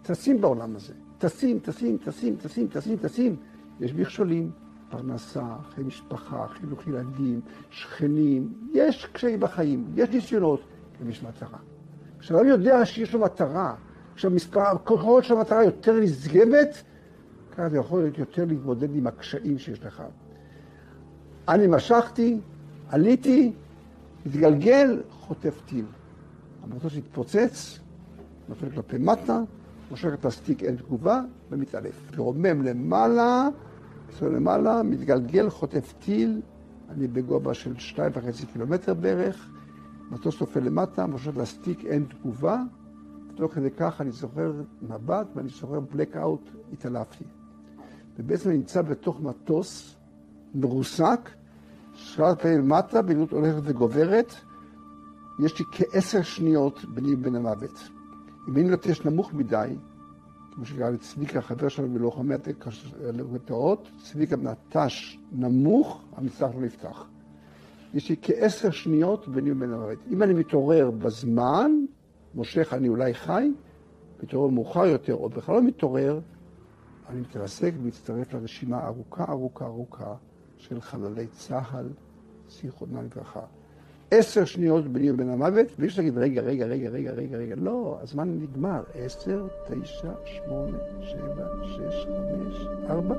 טסים 0.03 0.41
בעולם 0.41 0.77
הזה. 0.77 0.95
טסים, 1.21 1.59
טסים, 1.59 1.99
טסים, 2.05 2.37
טסים, 2.37 2.67
טסים, 2.67 2.97
טסים. 2.97 3.37
יש 3.81 3.95
מכשולים, 3.95 4.51
פרנסה, 4.91 5.57
חיי 5.75 5.85
משפחה, 5.85 6.47
חינוך 6.49 6.87
ילדים, 6.87 7.41
שכנים, 7.71 8.53
יש 8.73 9.07
קשיים 9.13 9.41
בחיים, 9.41 9.85
יש 9.97 10.09
ניסיונות, 10.09 10.61
ויש 11.05 11.23
מטרה. 11.23 11.59
כשאדם 12.19 12.47
יודע 12.47 12.87
שיש 12.87 13.15
לו 13.15 13.21
מטרה, 13.21 13.75
כשהמספר, 14.15 14.79
ככל 14.85 15.23
שהמטרה 15.23 15.65
יותר 15.65 16.01
נשגבת, 16.01 16.83
ככה 17.53 17.69
זה 17.69 17.79
יכול 17.79 18.01
להיות 18.01 18.19
יותר 18.19 18.45
להתמודד 18.45 18.95
עם 18.95 19.07
הקשיים 19.07 19.59
שיש 19.59 19.85
לך. 19.85 20.03
אני 21.49 21.67
משכתי, 21.67 22.39
עליתי, 22.89 23.53
התגלגל, 24.27 25.03
חוטף 25.11 25.61
טיל. 25.67 25.85
המטוס 26.63 26.97
התפוצץ, 26.97 27.79
נופל 28.49 28.71
כלפי 28.71 28.99
מטה, 28.99 29.41
מושך 29.91 30.09
את 30.15 30.25
הסטיק 30.25 30.63
אין 30.63 30.77
תגובה 30.77 31.21
ומתעלף. 31.51 32.11
רומם 32.17 32.63
למעלה, 32.63 33.49
מסתובב 34.09 34.33
למעלה, 34.33 34.83
מתגלגל, 34.83 35.51
חוטף 35.51 35.95
טיל, 35.99 36.41
אני 36.91 37.09
בגובה 37.09 37.55
של 37.55 37.79
שתיים 37.79 38.13
וחצי 38.15 38.47
קילומטר 38.47 38.95
בערך, 38.95 39.49
מטוס 40.11 40.41
נופל 40.41 40.61
למטה, 40.61 41.07
מושך 41.07 41.37
לסטיק 41.37 41.85
אין 41.85 42.05
תגובה, 42.05 42.63
תוך 43.35 43.55
כדי 43.55 43.71
כך 43.71 44.01
אני 44.01 44.11
זוכר 44.11 44.53
מבט 44.83 45.27
ואני 45.35 45.49
זוכר 45.49 45.81
בלק 45.81 46.17
אאוט, 46.17 46.51
התעלפתי. 46.73 47.25
ובעצם 48.19 48.49
אני 48.49 48.59
נמצא 48.59 48.83
בתוך 48.83 49.21
מטוס 49.21 49.97
מרוסק, 50.55 51.31
שלט 51.95 52.43
פנים 52.43 52.59
למטה, 52.59 53.03
פעילות 53.03 53.33
הולכת 53.33 53.61
וגוברת, 53.63 54.35
יש 55.45 55.59
לי 55.59 55.65
כעשר 55.73 56.23
שניות 56.23 56.85
ביני 56.85 57.15
ובין 57.15 57.37
המוות. 57.37 58.00
אם 58.49 58.57
אני 58.57 58.63
נוטש 58.63 59.05
נמוך 59.05 59.35
מדי, 59.35 59.77
כמו 60.55 60.65
שקרה 60.65 60.91
לצביקה, 60.91 61.41
חבר 61.41 61.69
שלנו 61.69 61.95
בלוחמי 61.95 62.35
התאות, 63.35 63.89
צביקה 64.03 64.37
נטש 64.37 65.19
נמוך, 65.33 66.03
המצלח 66.17 66.51
לא 66.55 66.61
נפתח. 66.61 67.07
יש 67.95 68.11
לי 68.11 68.17
כעשר 68.23 68.71
שניות 68.71 69.29
ביני 69.29 69.53
ובין 69.53 69.73
המוות. 69.73 69.99
אם 70.11 70.23
אני 70.23 70.35
מתעורר 70.35 70.91
בזמן, 70.91 71.71
מושך 72.35 72.73
אני 72.73 72.89
אולי 72.89 73.15
חי, 73.15 73.53
מתעורר 74.23 74.49
מאוחר 74.51 74.87
יותר, 74.87 75.15
או 75.15 75.29
בכלל 75.29 75.55
לא 75.55 75.63
מתעורר, 75.63 76.21
אני 77.09 77.21
מתרסק 77.21 77.73
ומצטרף 77.83 78.35
לרשימה 78.35 78.87
ארוכה 78.87 79.25
ארוכה 79.29 79.65
ארוכה 79.65 80.15
של 80.59 80.81
חללי 80.81 81.27
צה"ל, 81.27 81.89
זיכרונם 82.51 83.05
לברכה. 83.05 83.60
עשר 84.11 84.45
שניות 84.45 84.89
ביני 84.89 85.11
ובין 85.11 85.29
המוות, 85.29 85.67
בלי 85.79 85.91
שתגיד, 85.91 86.19
רגע, 86.19 86.43
רגע, 86.43 86.67
רגע, 86.67 86.89
רגע, 86.89 87.13
רגע, 87.13 87.37
רגע, 87.37 87.55
לא, 87.59 87.99
הזמן 88.03 88.39
נגמר. 88.41 88.83
עשר, 88.95 89.47
תשע, 89.67 90.13
שמונה, 90.25 90.79
שבע, 91.01 91.47
שש, 91.65 92.07
חמש, 92.07 92.67
ארבע. 92.91 93.15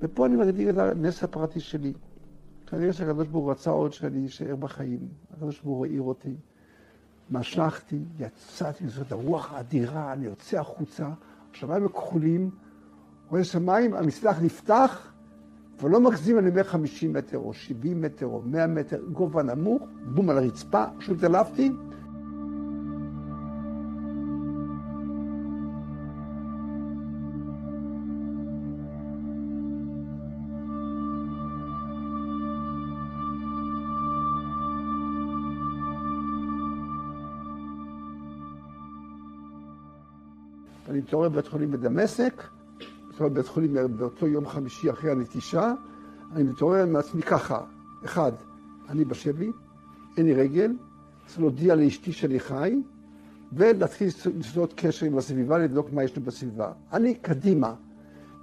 ופה 0.00 0.26
אני 0.26 0.36
מגדיר 0.36 0.70
את 0.70 0.78
הנס 0.78 1.24
הפרטי 1.24 1.60
שלי. 1.60 1.92
כנראה 2.66 2.92
שהקדוש 2.92 3.28
ברוך 3.28 3.44
הוא 3.44 3.50
רצה 3.52 3.70
עוד 3.70 3.92
שאני 3.92 4.26
אשאר 4.26 4.56
בחיים. 4.56 5.08
הקדוש 5.30 5.60
ברוך 5.60 5.78
הוא 5.78 5.86
העיר 5.86 6.02
אותי. 6.02 6.34
משכתי, 7.30 7.98
יצאתי, 8.18 8.88
זאת 8.88 9.12
הרוח 9.12 9.52
האדירה, 9.52 10.12
אני 10.12 10.24
יוצא 10.24 10.60
החוצה, 10.60 11.08
השמיים 11.54 11.86
הכחולים, 11.86 12.50
רואה 13.30 13.44
שמיים, 13.44 13.94
המסלח 13.94 14.42
נפתח, 14.42 15.12
ולא 15.82 16.00
מגזים, 16.00 16.38
אני 16.38 16.50
אומר 16.50 16.64
50 16.64 17.12
מטר, 17.12 17.38
או 17.38 17.54
70 17.54 18.02
מטר, 18.02 18.26
או 18.26 18.42
100 18.44 18.66
מטר, 18.66 19.00
גובה 19.12 19.42
נמוך, 19.42 19.82
בום 20.04 20.30
על 20.30 20.38
הרצפה, 20.38 20.84
פשוט 20.98 21.18
התעלפתי. 21.18 21.70
מתעורר 41.08 41.28
בבית 41.28 41.46
חולים 41.46 41.70
בדמשק, 41.70 42.42
מתעורר 43.08 43.32
בבית 43.32 43.46
חולים 43.46 43.76
באותו 43.96 44.26
יום 44.26 44.46
חמישי 44.46 44.90
אחרי 44.90 45.10
הנטישה, 45.10 45.74
אני 46.32 46.42
מתעורר 46.42 46.86
מעצמי 46.86 47.22
ככה, 47.22 47.60
אחד, 48.04 48.32
אני 48.88 49.04
בשבי, 49.04 49.50
אין 50.16 50.26
לי 50.26 50.34
רגל, 50.34 50.72
צריך 51.26 51.40
להודיע 51.40 51.74
לאשתי 51.74 52.12
שאני 52.12 52.40
חי, 52.40 52.74
ולהתחיל 53.52 54.08
לסדות 54.38 54.72
קשר 54.76 55.06
עם 55.06 55.18
הסביבה, 55.18 55.58
לבדוק 55.58 55.92
מה 55.92 56.04
יש 56.04 56.16
לי 56.16 56.22
בסביבה. 56.22 56.72
אני 56.92 57.14
קדימה. 57.14 57.74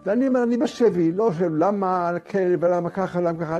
ואני 0.05 0.27
אומר, 0.27 0.43
אני 0.43 0.57
בשבי, 0.57 1.11
לא 1.11 1.33
של 1.33 1.51
למה 1.57 2.11
כן 2.25 2.55
ולמה 2.59 2.89
ככה, 2.89 3.21
למה 3.21 3.39
ככה. 3.39 3.57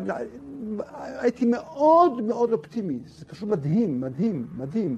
הייתי 0.95 1.45
מאוד 1.45 2.22
מאוד 2.22 2.51
אופטימי, 2.53 2.99
זה 3.06 3.26
פשוט 3.26 3.49
מדהים, 3.49 4.01
מדהים, 4.01 4.47
מדהים. 4.58 4.97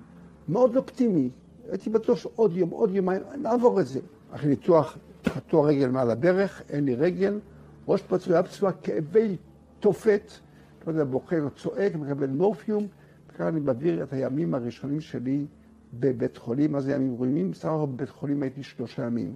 מאוד 0.49 0.77
אופטימי. 0.77 1.29
הייתי 1.69 1.89
בטוח 1.89 2.17
שעוד 2.17 2.57
יום, 2.57 2.69
עוד 2.69 2.95
יומיים, 2.95 3.21
נעבור 3.41 3.81
את 3.81 3.87
זה. 3.87 3.99
אחרי 4.31 4.49
ניתוח, 4.49 4.97
קטוע 5.23 5.67
רגל 5.67 5.89
מעל 5.89 6.11
הברך, 6.11 6.61
אין 6.69 6.85
לי 6.85 6.95
רגל, 6.95 7.39
ראש 7.87 8.01
פצוע, 8.01 8.43
פצוע, 8.43 8.71
כאבי 8.71 9.37
תופת, 9.79 10.31
לא 10.87 10.91
יודע, 10.91 11.03
בוכה 11.03 11.35
וצועק, 11.45 11.95
מקבל 11.95 12.29
מורפיום, 12.29 12.87
וכאן 13.29 13.45
אני 13.45 13.59
מעביר 13.59 14.03
את 14.03 14.13
הימים 14.13 14.53
הראשונים 14.53 15.01
שלי 15.01 15.45
בבית 15.93 16.37
חולים, 16.37 16.79
זה 16.79 16.91
ימים 16.91 17.15
ראויים? 17.15 17.51
בסך 17.51 17.65
הכל 17.65 17.85
בבית 17.85 18.09
חולים 18.09 18.43
הייתי 18.43 18.63
שלושה 18.63 19.05
ימים. 19.05 19.35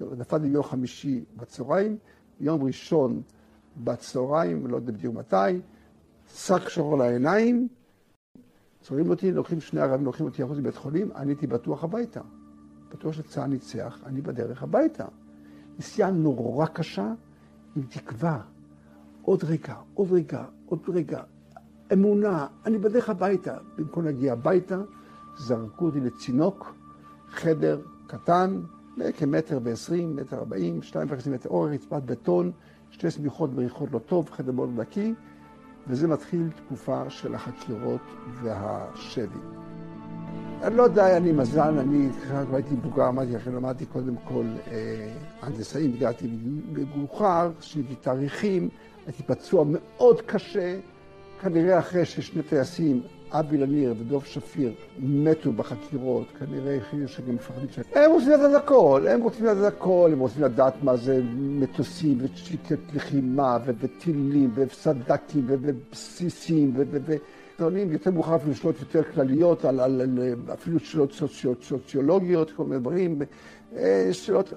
נפלתי 0.00 0.48
ביום 0.48 0.62
חמישי 0.62 1.24
בצהריים, 1.36 1.96
יום 2.40 2.64
ראשון 2.64 3.22
בצהריים, 3.84 4.66
לא 4.66 4.76
יודע 4.76 4.92
בדיוק 4.92 5.14
מתי, 5.14 5.60
שק 6.34 6.68
שחור 6.68 6.98
לעיניים, 6.98 7.68
צוררים 8.84 9.10
אותי, 9.10 9.32
לוקחים 9.32 9.60
שני 9.60 9.80
ערבים, 9.80 10.06
לוקחים 10.06 10.26
אותי 10.26 10.42
החוץ 10.42 10.58
מבית 10.58 10.76
חולים, 10.76 11.08
אני 11.16 11.30
הייתי 11.30 11.46
בטוח 11.46 11.84
הביתה. 11.84 12.20
בטוח 12.90 13.12
שצה"ל 13.12 13.46
ניצח, 13.46 13.98
אני 14.06 14.20
בדרך 14.20 14.62
הביתה. 14.62 15.04
נסיעה 15.78 16.10
נורא 16.10 16.66
קשה, 16.66 17.12
עם 17.76 17.82
תקווה. 17.82 18.40
עוד 19.22 19.44
רגע, 19.44 19.74
עוד 19.94 20.12
רגע, 20.12 20.44
עוד 20.66 20.80
רגע. 20.88 21.22
אמונה, 21.92 22.46
אני 22.66 22.78
בדרך 22.78 23.08
הביתה. 23.08 23.56
במקום 23.76 24.04
להגיע 24.04 24.32
הביתה, 24.32 24.82
זרקו 25.36 25.84
אותי 25.84 26.00
לצינוק, 26.00 26.74
חדר 27.30 27.80
קטן, 28.06 28.60
כמטר 29.16 29.58
ועשרים, 29.62 30.16
מטר 30.16 30.36
ארבעים, 30.38 30.82
שתיים 30.82 31.08
וחצי 31.10 31.30
מטר 31.30 31.48
אורך, 31.48 31.72
רצפת 31.72 32.02
בטון, 32.02 32.52
שתי 32.90 33.10
סמיכות 33.10 33.52
מריחות 33.52 33.92
לא 33.92 33.98
טוב, 33.98 34.30
חדר 34.30 34.52
מאוד 34.52 34.70
נקי. 34.80 35.14
וזה 35.88 36.08
מתחיל 36.08 36.48
תקופה 36.56 37.10
של 37.10 37.34
החקירות 37.34 38.00
והשבי. 38.42 39.38
אני 40.62 40.76
לא 40.76 40.82
יודע, 40.82 41.18
לי 41.18 41.32
מזל, 41.32 41.78
אני 41.78 42.08
כבר 42.46 42.56
הייתי 42.56 42.74
מבוגר, 42.74 43.08
אמרתי 43.08 43.32
לכם, 43.32 43.56
למדתי 43.56 43.86
קודם 43.86 44.14
כל 44.24 44.44
הנדסאים, 45.42 45.92
הגעתי 45.96 46.28
מאוחר, 46.96 47.50
שיניתי 47.60 47.94
תאריכים, 47.94 48.68
הייתי 49.06 49.22
פצוע 49.22 49.64
מאוד 49.68 50.20
קשה, 50.20 50.78
כנראה 51.40 51.78
אחרי 51.78 52.04
ששני 52.04 52.42
טייסים, 52.42 53.02
אבי 53.38 53.56
לניר 53.56 53.94
ודוב 53.98 54.24
שפיר, 54.24 54.72
מתו 54.98 55.52
בחקירות, 55.52 56.26
כנראה 56.38 56.76
החליטו 56.76 57.08
שגם 57.08 57.34
מפחדים 57.34 57.68
ש... 57.70 57.78
הם 57.94 58.10
רוצים 58.10 58.30
לדעת 58.30 58.62
הכל, 58.62 59.06
הם 59.10 59.22
רוצים 59.22 59.46
לדעת 59.46 59.72
הכל, 59.72 60.10
הם 60.12 60.18
רוצים 60.18 60.42
לדעת 60.42 60.74
מה 60.82 60.96
זה 60.96 61.20
מטוסים 61.36 62.18
ושיטת 62.20 62.78
לחימה 62.94 63.58
וטילים 63.66 64.50
וסדקים 64.54 65.44
ובסיסים 65.46 66.74
ודברים 66.76 67.92
יותר 67.92 68.10
מאוחר 68.10 68.36
אפילו 68.36 68.54
שאלות 68.54 68.80
יותר 68.80 69.02
כלליות, 69.02 69.64
על, 69.64 69.80
על, 69.80 70.00
על, 70.00 70.18
אפילו 70.52 70.80
שאלות 70.80 71.12
סוצio, 71.12 71.62
סוציולוגיות, 71.62 72.50
כל 72.50 72.64
מיני 72.64 72.80
דברים, 72.80 73.22
שאלות, 74.12 74.52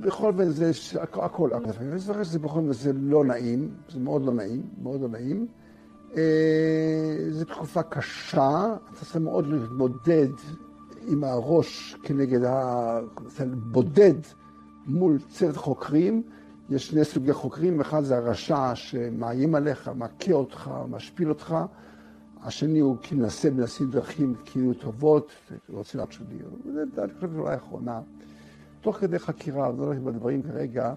בכל 0.00 0.32
זאת 0.32 0.54
זה 0.54 0.70
הכל. 1.02 1.50
אני 1.80 1.98
זוכר 1.98 2.22
שזה 2.22 2.38
בכל 2.38 2.60
זאת 2.60 2.74
זה 2.74 2.92
לא 2.94 3.24
נעים, 3.24 3.70
זה 3.88 4.00
מאוד 4.00 4.24
לא 4.24 4.32
נעים, 4.32 4.62
מאוד 4.82 5.00
לא 5.00 5.08
נעים. 5.08 5.46
זו 7.30 7.44
תקופה 7.44 7.82
קשה, 7.82 8.74
אתה 8.84 9.04
צריך 9.04 9.16
מאוד 9.16 9.46
להתמודד 9.46 10.28
עם 11.06 11.24
הראש 11.24 11.96
כנגד 12.02 12.44
ה... 12.44 12.98
בודד 13.54 14.14
מול 14.86 15.18
צוות 15.28 15.56
חוקרים, 15.56 16.22
יש 16.70 16.88
שני 16.88 17.04
סוגי 17.04 17.32
חוקרים, 17.32 17.80
אחד 17.80 18.02
זה 18.02 18.16
הרשע 18.16 18.74
שמאיים 18.74 19.54
עליך, 19.54 19.90
מכה 19.96 20.32
אותך, 20.32 20.70
משפיל 20.90 21.28
אותך, 21.28 21.56
השני 22.42 22.78
הוא 22.78 22.96
כי 23.02 23.14
מנסים 23.14 23.60
דרכים 23.90 24.34
כאילו 24.44 24.74
טובות, 24.74 25.32
רוצה 25.68 25.98
להקשיב 25.98 26.26
לי, 26.30 26.38
אני 26.98 27.10
חושב 27.14 27.28
שזו 27.28 27.40
אולי 27.40 27.52
האחרונה. 27.52 28.00
תוך 28.80 28.96
כדי 28.96 29.18
חקירה, 29.18 29.68
אני 29.68 29.78
לא 29.78 29.84
הולך 29.84 29.98
בדברים 29.98 30.42
כרגע, 30.42 30.94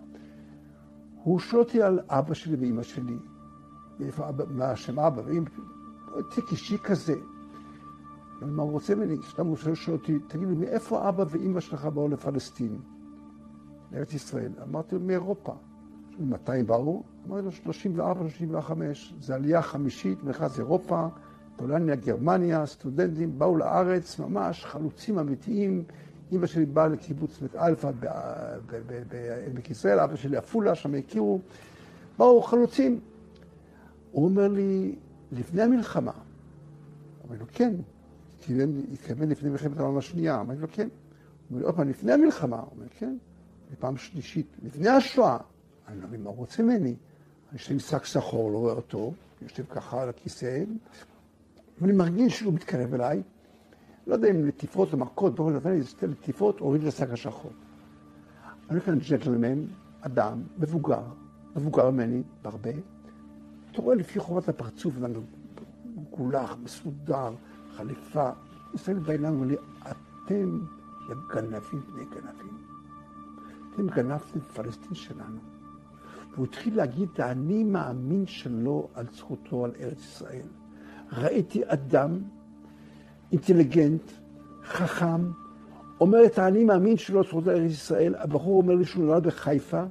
הוא 1.24 1.40
שואל 1.40 1.62
אותי 1.62 1.82
על 1.82 2.00
אבא 2.10 2.34
שלי 2.34 2.56
ואימא 2.56 2.84
שלי. 2.84 3.18
מאיפה 4.00 4.30
אבא, 4.30 5.22
ואימא, 5.26 5.50
תיק 6.30 6.52
אישי 6.52 6.78
כזה. 6.78 7.16
מה 8.42 8.64
הוא 8.64 8.72
רוצה 8.72 8.96
ממני? 8.96 9.16
סתם 9.30 9.48
הוא 9.48 9.58
שואל 9.58 9.98
אותי, 9.98 10.20
תגיד 10.28 10.48
לי, 10.48 10.56
מאיפה 10.56 11.10
אבא 11.10 11.26
ואימא 11.30 11.60
שלך 11.60 11.86
באו 11.86 12.08
לפלסטין? 12.08 12.80
לארץ 13.92 14.14
ישראל. 14.14 14.52
אמרתי 14.64 14.96
לו, 14.96 15.02
מאירופה. 15.02 15.54
מתי 16.20 16.64
באו? 16.66 17.04
אמרתי 17.28 17.46
לו, 17.46 17.52
34, 17.52 18.30
35. 18.30 19.14
זו 19.22 19.34
עלייה 19.34 19.62
חמישית, 19.62 20.24
מרכז 20.24 20.60
אירופה, 20.60 21.08
פולניה, 21.56 21.96
גרמניה, 21.96 22.66
סטודנטים 22.66 23.40
באו 23.40 23.58
לארץ, 23.58 24.20
ממש 24.20 24.66
חלוצים 24.66 25.20
אמיתיים. 25.20 25.84
אמא 26.32 26.48
שלי 26.48 26.66
באה 26.66 26.88
לקיבוץ 26.88 27.40
בית 27.40 27.56
אלפא 27.56 27.92
בעמק 29.10 29.70
ישראל, 29.70 30.00
אבא 30.00 30.16
שלי 30.16 30.38
עפולה, 30.38 30.76
שם 30.76 30.96
הכירו. 30.96 31.40
באו 32.18 32.42
חלוצים. 32.42 33.00
הוא 34.18 34.26
אומר 34.26 34.48
לי, 34.48 34.96
לפני 35.32 35.62
המלחמה. 35.62 36.12
אמרתי 37.26 37.40
לו, 37.40 37.46
כן. 37.54 37.74
התכוון 38.94 39.30
לפני 39.30 39.50
מלחמת 39.50 39.80
העולם 39.80 39.98
השנייה. 39.98 40.42
אמרתי 40.42 40.62
לו, 40.62 40.68
כן. 40.72 40.88
הוא 40.88 40.92
אומר 41.50 41.60
לי, 41.60 41.66
עוד 41.66 41.76
פעם, 41.76 41.90
לפני 41.90 42.12
המלחמה. 42.12 42.60
הוא 42.60 42.70
אומר, 42.76 42.88
כן. 42.98 43.18
פעם 43.80 43.98
שלישית, 43.98 44.58
לפני 44.64 44.90
השואה. 44.90 45.38
אני 45.88 46.02
לא 46.02 46.08
מבין 46.08 46.24
מה 46.24 46.30
הוא 46.30 46.38
רוצה 46.38 46.64
ממני. 46.64 46.96
יש 47.56 47.70
לי 47.70 47.76
משחק 47.76 48.06
שחור, 48.06 48.52
לא 48.52 48.58
רואה 48.58 48.74
אותו, 48.74 49.14
יושב 49.42 49.64
ככה 49.70 50.02
על 50.02 50.10
הכיסא, 50.10 50.64
ואני 51.82 51.94
מרגיש 51.94 52.40
שהוא 52.40 52.54
מתקרב 52.54 52.94
אליי. 52.94 53.22
לא 54.08 54.14
יודע 54.14 54.30
אם 54.30 54.46
לטיפות 54.46 54.94
או 54.94 54.98
מכות, 54.98 55.36
בואו 55.36 55.50
נתן 55.50 55.72
לי 55.72 55.84
שתי 55.84 56.08
לטיפות, 56.08 56.60
הוריד 56.60 56.82
את 56.82 56.88
השק 56.88 57.10
השחור. 57.10 57.52
אני 58.70 58.82
כאן 58.82 59.00
ג'נטלמן, 59.10 59.66
אדם, 60.02 60.44
מבוגר, 60.60 61.04
מבוגר 61.56 61.92
ממני, 61.92 62.24
בהרבה. 62.42 62.72
אתה 63.78 63.86
רואה 63.86 63.96
לפי 63.96 64.20
חובת 64.20 64.50
הפרצוף, 64.50 64.94
מגולח, 65.96 66.58
מסודר, 66.64 67.30
חליפה. 67.76 68.30
מסתכל 68.74 68.94
בעיניים 68.94 69.34
ואומר 69.34 69.48
לי, 69.48 69.56
אתם 69.82 70.60
גנבים 71.34 71.82
בני 71.94 72.06
גנבים. 72.06 72.58
אתם 73.74 73.88
גנבתם 73.88 74.40
פלסטין 74.40 74.94
שלנו. 74.96 75.40
והוא 76.34 76.46
התחיל 76.46 76.78
להגיד 76.78 77.10
את 77.14 77.20
האני 77.20 77.64
מאמין 77.64 78.26
שלו 78.28 78.88
על 78.94 79.06
זכותו 79.14 79.66
על 79.66 79.72
ארץ 79.80 80.00
ישראל. 80.00 80.48
ראיתי 81.12 81.62
אדם 81.66 82.20
אינטליגנט, 83.32 84.12
חכם, 84.64 85.32
אומר 86.00 86.26
את 86.26 86.38
האני 86.38 86.64
מאמין 86.64 86.98
שלו 86.98 87.20
על 87.20 87.26
זכותו 87.26 87.50
על 87.50 87.58
ארץ 87.58 87.72
ישראל. 87.72 88.16
הבחור 88.16 88.62
אומר 88.62 88.76
לי 88.76 88.86
שהוא 88.86 89.06
נולד 89.06 89.28
בחיפה, 89.28 89.84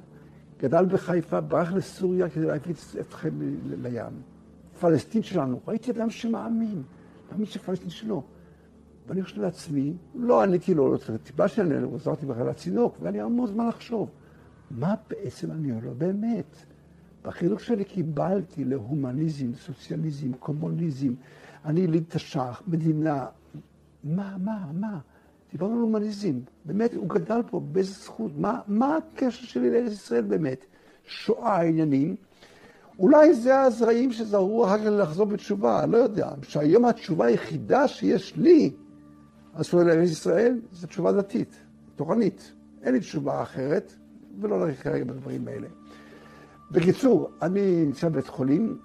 גדל 0.59 0.85
בחיפה, 0.85 1.41
ברח 1.41 1.71
לסוריה 1.71 2.29
כדי 2.29 2.45
להביא 2.45 2.73
אתכם 2.99 3.29
לים. 3.65 4.21
פלסטין 4.79 5.23
שלנו. 5.23 5.59
ראיתי 5.67 5.91
אדם 5.91 6.09
שמאמין, 6.09 6.83
מאמין 7.31 7.45
שפלסטין 7.45 7.89
שלו. 7.89 8.23
ואני 9.07 9.23
חושב 9.23 9.41
לעצמי, 9.41 9.93
לא 10.15 10.43
עניתי 10.43 10.73
לו, 10.73 10.91
לא 10.91 10.97
טיפה 11.23 11.47
שאני 11.47 11.75
עזרתי 11.95 12.25
בכלל 12.25 12.49
לצינוק, 12.49 12.97
לי 13.01 13.21
המון 13.21 13.47
זמן 13.47 13.67
לחשוב, 13.67 14.09
מה 14.71 14.95
בעצם 15.09 15.51
אני 15.51 15.71
אומר 15.71 15.85
לו 15.85 15.93
באמת? 15.97 16.55
בחינוך 17.23 17.59
שלי 17.59 17.83
קיבלתי 17.83 18.63
להומניזם, 18.63 19.53
סוציאליזם, 19.55 20.33
קומוניזם, 20.33 21.13
אני 21.65 21.79
יליד 21.79 22.03
תש"ח, 22.07 22.61
מדינה, 22.67 23.25
מה, 24.03 24.37
מה, 24.37 24.65
מה? 24.73 24.99
דיברנו 25.51 25.73
על 25.73 25.79
הומניזם, 25.79 26.39
באמת, 26.65 26.93
הוא 26.93 27.09
גדל 27.09 27.41
פה, 27.49 27.59
באיזה 27.59 27.93
זכות, 27.93 28.31
מה, 28.37 28.59
מה 28.67 28.97
הקשר 28.97 29.45
שלי 29.45 29.71
לארץ 29.71 29.91
ישראל 29.91 30.21
באמת? 30.21 30.65
שואה, 31.05 31.61
עניינים. 31.61 32.15
אולי 32.99 33.33
זה 33.33 33.61
הזרעים 33.61 34.11
שזרעו 34.11 34.65
אחר 34.65 34.77
כך 34.77 34.85
לחזור 34.85 35.25
בתשובה, 35.25 35.85
לא 35.85 35.97
יודע. 35.97 36.29
שהיום 36.41 36.85
התשובה 36.85 37.25
היחידה 37.25 37.87
שיש 37.87 38.35
לי, 38.35 38.71
אז 39.53 39.73
לארץ 39.73 40.09
ישראל, 40.09 40.59
זו 40.71 40.87
תשובה 40.87 41.11
דתית, 41.11 41.55
תורנית. 41.95 42.51
אין 42.83 42.93
לי 42.93 42.99
תשובה 42.99 43.41
אחרת, 43.41 43.93
ולא 44.41 44.59
נריך 44.59 44.83
כרגע 44.83 45.03
בדברים 45.03 45.47
האלה. 45.47 45.67
בקיצור, 46.71 47.29
אני 47.41 47.85
נמצא 47.85 48.09
בבית 48.09 48.27
חולים, 48.27 48.77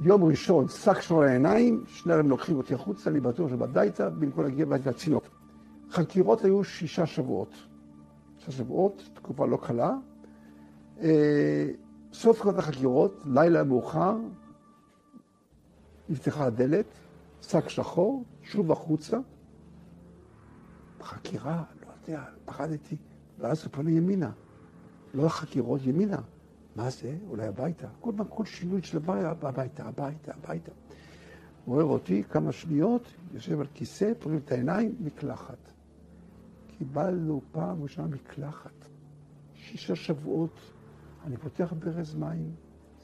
יום 0.00 0.24
ראשון, 0.24 0.68
שק 0.68 1.00
שור 1.00 1.22
העיניים, 1.22 1.84
שני 1.86 2.12
רבים 2.12 2.30
לוקחים 2.30 2.56
אותי 2.56 2.74
החוצה, 2.74 3.10
אני 3.10 3.20
בטוח 3.20 3.50
שבדייתא, 3.50 4.08
במקום 4.08 4.44
להגיע 4.44 4.66
הביתה 4.66 4.90
לצינוק. 4.90 5.33
חקירות 5.90 6.44
היו 6.44 6.64
שישה 6.64 7.06
שבועות. 7.06 7.54
שישה 8.38 8.52
שבועות, 8.52 9.10
תקופה 9.14 9.46
לא 9.46 9.58
קלה. 9.62 9.92
סוף 12.12 12.42
כל 12.42 12.58
החקירות, 12.58 13.22
לילה 13.26 13.64
מאוחר, 13.64 14.16
נפתחה 16.08 16.44
הדלת, 16.46 16.86
שק 17.42 17.68
שחור, 17.68 18.24
שוב 18.42 18.72
החוצה. 18.72 19.18
חקירה, 21.02 21.62
לא 21.80 21.86
יודע, 22.02 22.24
פחדתי. 22.44 22.96
ואז 23.38 23.64
הוא 23.64 23.72
פנה 23.72 23.90
ימינה. 23.90 24.30
לא 25.14 25.28
חקירות, 25.28 25.80
ימינה. 25.84 26.20
מה 26.76 26.90
זה? 26.90 27.16
אולי 27.28 27.46
הביתה. 27.46 27.88
כל 28.00 28.12
פעם, 28.16 28.26
כל 28.28 28.44
שינוי 28.44 28.82
של 28.82 28.98
דבר, 28.98 29.26
הביתה, 29.26 29.84
הביתה, 29.84 30.32
הביתה. 30.34 30.72
הוא 31.64 31.74
רואה 31.74 31.84
אותי 31.84 32.22
כמה 32.30 32.52
שניות, 32.52 33.02
יושב 33.34 33.60
על 33.60 33.66
כיסא, 33.74 34.12
פונים 34.18 34.38
את 34.44 34.52
העיניים, 34.52 34.94
מקלחת. 35.00 35.73
קיבלנו 36.78 37.40
פעם 37.52 37.82
ראשונה 37.82 38.08
מקלחת. 38.08 38.88
שישה 39.54 39.96
שבועות, 39.96 40.60
אני 41.24 41.36
פותח 41.36 41.72
ברז 41.78 42.14
מים, 42.14 42.54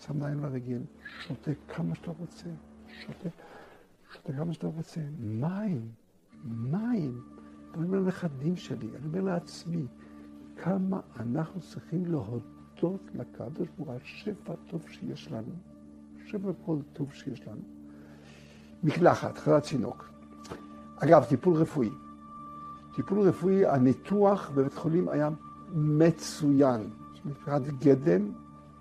שם 0.01 0.18
מים 0.18 0.41
לרגל, 0.41 0.81
שותה 1.21 1.51
כמה 1.68 1.95
שאתה 1.95 2.11
רוצה, 2.18 2.49
שותה, 3.01 3.29
שותה 4.12 4.33
כמה 4.33 4.53
שאתה 4.53 4.66
רוצה. 4.66 5.01
מים, 5.18 5.89
מים. 6.45 7.23
אני 7.75 7.85
אומר 7.85 7.99
לנכדים 7.99 8.57
שלי, 8.57 8.89
אני 8.97 9.07
אומר 9.07 9.21
לעצמי, 9.21 9.87
כמה 10.57 11.01
אנחנו 11.16 11.61
צריכים 11.61 12.05
להודות 12.07 13.11
לקדוש 13.14 13.68
ברוך 13.77 13.89
הוא 13.89 13.93
על 13.93 13.99
שפע 14.05 14.55
טוב 14.66 14.89
שיש 14.89 15.33
לנו, 15.33 15.55
שפע 16.27 16.51
כל 16.64 16.77
טוב 16.93 17.12
שיש 17.12 17.47
לנו. 17.47 17.62
מקלחת, 18.83 19.39
חלת 19.39 19.62
צינוק. 19.62 20.11
אגב, 20.97 21.25
טיפול 21.25 21.55
רפואי. 21.55 21.91
טיפול 22.95 23.20
רפואי, 23.20 23.66
הניתוח 23.66 24.51
בבית 24.55 24.74
חולים 24.74 25.09
היה 25.09 25.30
מצוין. 25.72 26.91
מבחינת 27.24 27.62
גדם, 27.78 28.32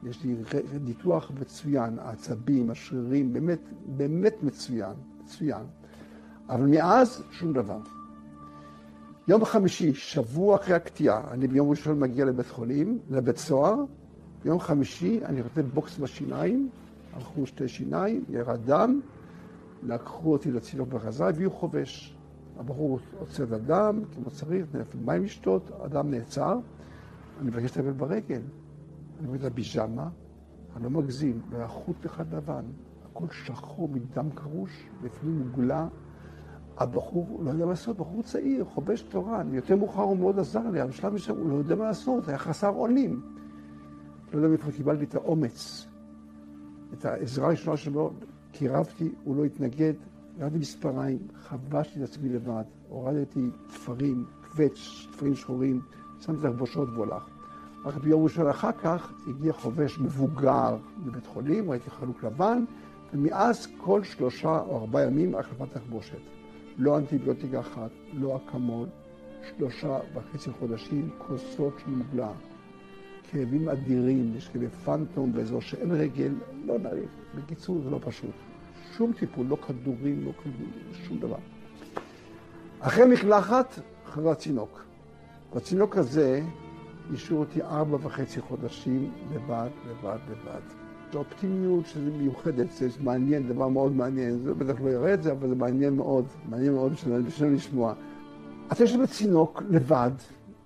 יש 0.04 0.24
לי 0.24 0.36
ניתוח 0.82 1.32
מצוין, 1.42 2.00
העצבים, 2.00 2.72
השרירים, 2.72 3.34
באמת, 3.34 3.60
באמת 3.86 4.44
מצוין, 4.44 4.94
מצוין. 5.24 5.64
אבל 6.50 6.66
מאז, 6.66 7.24
שום 7.32 7.54
דבר. 7.54 7.80
יום 9.28 9.46
חמישי, 9.46 9.94
שבוע 9.94 10.56
אחרי 10.56 10.76
הקטיעה, 10.76 11.22
אני 11.32 11.48
ביום 11.48 11.70
ראשון 11.70 12.00
מגיע 12.00 12.26
לבית 12.26 12.48
חולים, 12.48 13.00
לבית 13.10 13.38
סוהר, 13.38 13.76
ביום 14.44 14.60
חמישי 14.60 15.20
אני 15.26 15.44
חוטף 15.44 15.62
בוקס 15.74 15.98
בשיניים, 15.98 16.70
הלכו 17.14 17.46
שתי 17.46 17.68
שיניים, 17.68 18.24
ירד 18.30 18.60
דם, 18.66 19.00
לקחו 19.84 20.32
אותי 20.32 20.52
לצינוק 20.52 20.90
בחזרה, 20.90 21.30
הביאו 21.30 21.52
חובש. 21.52 22.19
הבחור 22.60 23.00
עוצר 23.20 23.44
את 23.44 23.52
הדם, 23.52 24.02
כמו 24.16 24.32
צריך, 24.32 24.66
מים 25.06 25.24
לשתות, 25.24 25.72
הדם 25.80 26.12
נעצר, 26.12 26.60
אני 27.42 27.50
מבקש 27.50 27.78
לטפל 27.78 27.92
ברגל. 27.92 28.42
אני 29.20 29.28
רואה 29.28 29.40
את 29.40 29.44
הביג'מה, 29.44 30.10
אני 30.76 30.84
לא 30.84 30.90
מגזים, 30.90 31.42
והחוט 31.50 32.06
אחד 32.06 32.34
לבן, 32.34 32.64
הכל 33.12 33.26
שחור 33.32 33.90
מדם 33.90 34.30
קרוש, 34.36 34.90
בפנים 35.02 35.40
מוגלה. 35.40 35.88
הבחור 36.78 37.40
לא 37.44 37.50
יודע 37.50 37.66
מה 37.66 37.72
לעשות, 37.72 37.98
בחור 37.98 38.24
צעיר, 38.24 38.66
חובש 38.66 39.02
תורן, 39.02 39.54
יותר 39.54 39.76
מאוחר 39.76 40.02
הוא 40.02 40.18
מאוד 40.18 40.40
עזר 40.40 40.70
לי, 40.70 40.82
אבל 40.82 40.90
בשלב 40.90 41.14
מסוים 41.14 41.38
הוא 41.38 41.50
לא 41.50 41.56
יודע 41.56 41.76
מה 41.76 41.84
לעשות, 41.84 42.28
היה 42.28 42.38
חסר 42.38 42.70
אונים. 42.70 43.22
לא 44.34 44.38
יודע 44.38 44.48
מאיפה 44.48 44.72
קיבלתי 44.72 45.04
את 45.04 45.16
האומץ, 45.16 45.88
את 46.94 47.06
העזרה 47.06 47.48
הראשונה 47.48 47.78
שלו, 47.78 48.14
קירבתי, 48.52 49.12
הוא 49.24 49.36
לא 49.36 49.46
התנגד, 49.46 49.94
ירדתי 50.40 50.58
מספריים, 50.58 51.18
חבשתי 51.34 52.04
את 52.04 52.10
עצמי 52.10 52.30
לבד, 52.30 52.64
הורדתי 52.90 53.50
תפרים, 53.68 54.26
קווץ', 54.42 55.08
תפרים 55.12 55.36
שחורים, 55.36 55.82
שמתי 56.20 56.42
תחבושות 56.42 56.90
והוא 56.90 57.06
הלך. 57.06 57.24
רק 57.86 57.96
ביום 57.96 58.24
ראשון 58.24 58.48
אחר 58.48 58.72
כך 58.72 59.14
הגיע 59.28 59.54
חובש 59.54 60.00
מבוגר 60.00 60.78
לבית 61.06 61.26
חולים, 61.26 61.72
ראיתי 61.72 61.90
חלוק 61.90 62.24
לבן, 62.24 62.64
ומאז 63.14 63.68
כל 63.78 64.04
שלושה 64.04 64.60
או 64.60 64.78
ארבעה 64.80 65.04
ימים 65.04 65.36
החלפת 65.36 65.74
תחבושת. 65.74 66.20
לא 66.78 66.98
אנטיביוטיקה 66.98 67.60
אחת, 67.60 67.92
לא 68.14 68.38
אקמול, 68.38 68.88
שלושה 69.50 70.00
וחצי 70.14 70.50
חודשים, 70.52 71.10
כוסות 71.18 71.74
של 71.86 71.92
מוגלה. 71.92 72.32
כאבים 73.32 73.70
אדירים, 73.70 74.34
יש 74.38 74.50
כאבי 74.50 74.68
פנטום 74.68 75.34
באזור 75.34 75.62
שאין 75.62 75.92
רגל, 75.92 76.32
לא 76.66 76.80
נריב. 76.80 77.10
בקיצור, 77.36 77.82
זה 77.84 77.90
לא 77.90 78.00
פשוט. 78.02 78.49
שום 79.00 79.14
טיפול, 79.20 79.46
לא 79.48 79.58
כדורים, 79.68 80.26
לא 80.26 80.32
כדורים, 80.32 80.72
שום 81.08 81.18
דבר. 81.18 81.38
אחרי 82.80 83.06
מקלחת, 83.06 83.80
אחרי 84.06 84.32
הצינוק. 84.32 84.84
והצינוק 85.54 85.98
הזה 85.98 86.42
השאיר 87.14 87.40
אותי 87.40 87.62
ארבע 87.62 87.98
וחצי 88.02 88.42
חודשים 88.42 89.12
לבד, 89.34 89.70
לבד, 89.90 90.18
לבד. 90.30 90.60
זו 91.14 91.20
אופטימיות 91.20 91.86
שזה 91.86 92.12
מיוחדת, 92.12 92.72
זה 92.72 92.88
מעניין, 93.00 93.48
דבר 93.48 93.68
מאוד 93.68 93.96
מעניין. 93.96 94.40
זה 94.40 94.54
בטח 94.54 94.82
לא 94.82 94.90
יראה 94.90 95.14
את 95.14 95.24
זה, 95.24 95.32
אבל 95.32 95.50
זה 95.50 95.56
מעניין 95.56 95.96
מאוד, 95.96 96.26
מעניין 96.50 96.74
מאוד 96.74 96.94
בשביל 97.26 97.54
לשמוע. 97.54 97.94
אתה 98.72 98.84
יושב 98.84 99.02
בצינוק 99.02 99.64
לבד, 99.70 100.12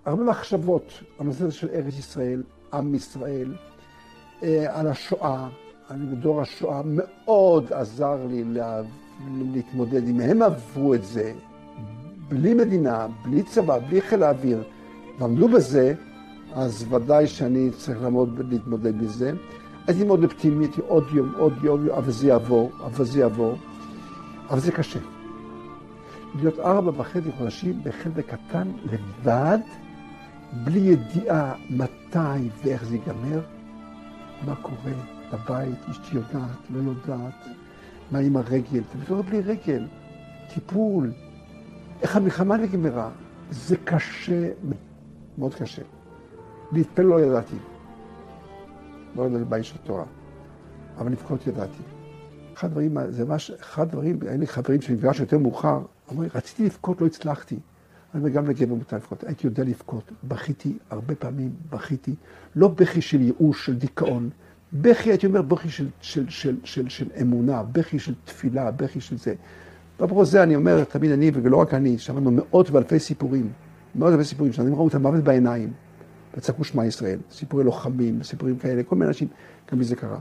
הרבה 0.06 0.24
מחשבות 0.24 0.94
על 1.02 1.06
הנושא 1.20 1.50
של 1.50 1.70
ארץ 1.70 2.00
ישראל, 2.00 2.44
עם 2.74 2.96
ישראל, 2.96 3.56
אה, 4.44 4.80
על 4.80 4.88
השואה, 4.88 5.50
אני 5.94 6.06
בדור 6.06 6.42
השואה, 6.42 6.82
מאוד 6.86 7.74
עזר 7.74 8.18
לי 8.30 8.44
לה, 8.44 8.82
להתמודד. 9.54 10.08
אם 10.08 10.20
הם 10.20 10.42
עברו 10.42 10.94
את 10.94 11.04
זה, 11.04 11.34
בלי 12.28 12.54
מדינה, 12.54 13.08
בלי 13.26 13.44
צבא, 13.44 13.80
בלי 13.80 14.02
חיל 14.02 14.24
האוויר, 14.24 14.64
ועמדו 15.20 15.48
בזה, 15.48 15.94
אז 16.54 16.86
ודאי 16.90 17.28
שאני 17.28 17.70
צריך 17.78 18.02
לעמוד 18.02 18.34
ולהתמודד 18.36 19.00
בזה. 19.02 19.32
הייתי 19.88 20.04
מאוד 20.04 20.24
אופטימי, 20.24 20.66
הייתי 20.66 20.82
עוד 20.88 21.04
יום, 21.14 21.34
עוד 21.38 21.54
יום, 21.64 21.90
אבל 21.90 22.12
זה 22.12 22.28
יעבור, 22.28 22.72
אבל 22.86 23.06
זה 23.06 23.20
יעבור. 23.20 23.56
אבל 24.50 24.60
זה 24.60 24.72
קשה. 24.72 25.00
להיות 26.36 26.60
ארבע 26.60 26.92
וחצי 26.96 27.32
חודשים 27.38 27.84
בחלק 27.84 28.36
קטן, 28.36 28.72
לבד, 28.84 29.60
בלי 30.64 30.80
ידיעה 30.80 31.54
מתי 31.70 32.50
ואיך 32.64 32.84
זה 32.86 32.96
ייגמר, 32.96 33.42
מה 34.46 34.56
קורה 34.56 35.13
בבית, 35.34 35.90
אשתי 35.92 36.16
יודעת, 36.16 36.70
לא 36.70 36.80
יודעת, 36.80 37.48
מה 38.12 38.20
עם 38.20 38.38
הרגל, 38.38 38.82
אתה 38.90 38.98
מתעורר 39.02 39.22
בלי 39.22 39.42
רגל, 39.42 39.88
טיפול, 40.54 41.12
איך 42.02 42.16
המלחמה 42.16 42.58
נגמרה, 42.58 43.10
זה 43.52 43.76
קשה, 43.84 44.50
מאוד 45.38 45.56
קשה. 45.56 45.82
להתפלל 46.72 47.06
לא 47.06 47.22
ידעתי, 47.22 47.56
לא 49.16 49.24
ידעתי 49.24 49.44
באיש 49.44 49.70
של 49.70 49.78
תורה, 49.78 50.06
אבל 50.98 51.12
לבכות 51.12 51.48
ידעתי. 51.48 51.84
אחד 52.54 52.68
הדברים, 52.68 52.98
זה 53.10 53.26
ממש, 53.26 53.52
אחד 53.52 53.82
הדברים, 53.82 54.20
היה 54.22 54.38
לי 54.38 54.48
חברים 54.48 54.82
שנפגש 54.82 55.20
יותר 55.20 55.38
מאוחר, 55.38 55.82
אמרו 56.12 56.24
לי, 56.24 56.30
רציתי 56.36 56.66
לבכות, 56.66 57.02
לא 57.02 57.06
הצלחתי. 57.06 57.60
אני 58.14 58.22
אומר, 58.22 58.34
גם 58.34 58.50
לגבר 58.50 58.76
מותר 58.76 58.96
לבכות. 58.96 59.24
הייתי 59.24 59.48
יודע 59.48 59.64
לבכות. 59.64 60.12
בכיתי, 60.24 60.78
הרבה 60.90 61.16
פעמים 61.16 61.52
בכיתי. 61.70 62.16
לא 62.56 62.68
בכי 62.68 63.02
של 63.02 63.22
ייאוש, 63.22 63.66
של 63.66 63.76
דיכאון. 63.76 64.30
בכי, 64.74 65.10
הייתי 65.10 65.26
אומר, 65.26 65.42
בכי 65.42 65.70
של, 65.70 65.88
של, 66.02 66.30
של, 66.30 66.58
של, 66.64 66.90
של 66.90 67.08
אמונה, 67.22 67.64
בכי 67.64 68.00
של 68.00 68.14
תפילה, 68.26 68.72
בכי 68.72 69.02
של 69.02 69.18
זה. 69.18 69.34
ואפרופו 70.00 70.26
זה, 70.26 70.44
אני 70.44 70.56
אומר, 70.56 70.84
תמיד 70.84 71.12
אני, 71.12 71.32
ולא 71.34 71.58
רק 71.58 71.74
אני, 71.74 71.98
שמענו 71.98 72.32
מאות 72.32 72.72
ואלפי 72.72 73.00
סיפורים, 73.00 73.52
מאות 73.96 74.14
אלפי 74.14 74.24
סיפורים, 74.24 74.54
שאנשים 74.54 74.76
ראו 74.76 74.88
את 74.88 74.96
המוות 74.96 75.24
בעיניים, 75.24 75.74
וצעקו 76.38 76.64
שמע 76.64 76.86
ישראל, 76.86 77.20
סיפורי 77.32 77.64
לוחמים, 77.64 78.24
סיפורים 78.24 78.58
כאלה, 78.58 78.84
כל 78.84 78.96
מיני 78.96 79.08
אנשים, 79.08 79.28
גם 79.72 79.80
לי 79.80 79.84
זה 79.86 79.96
קרה. 79.96 80.20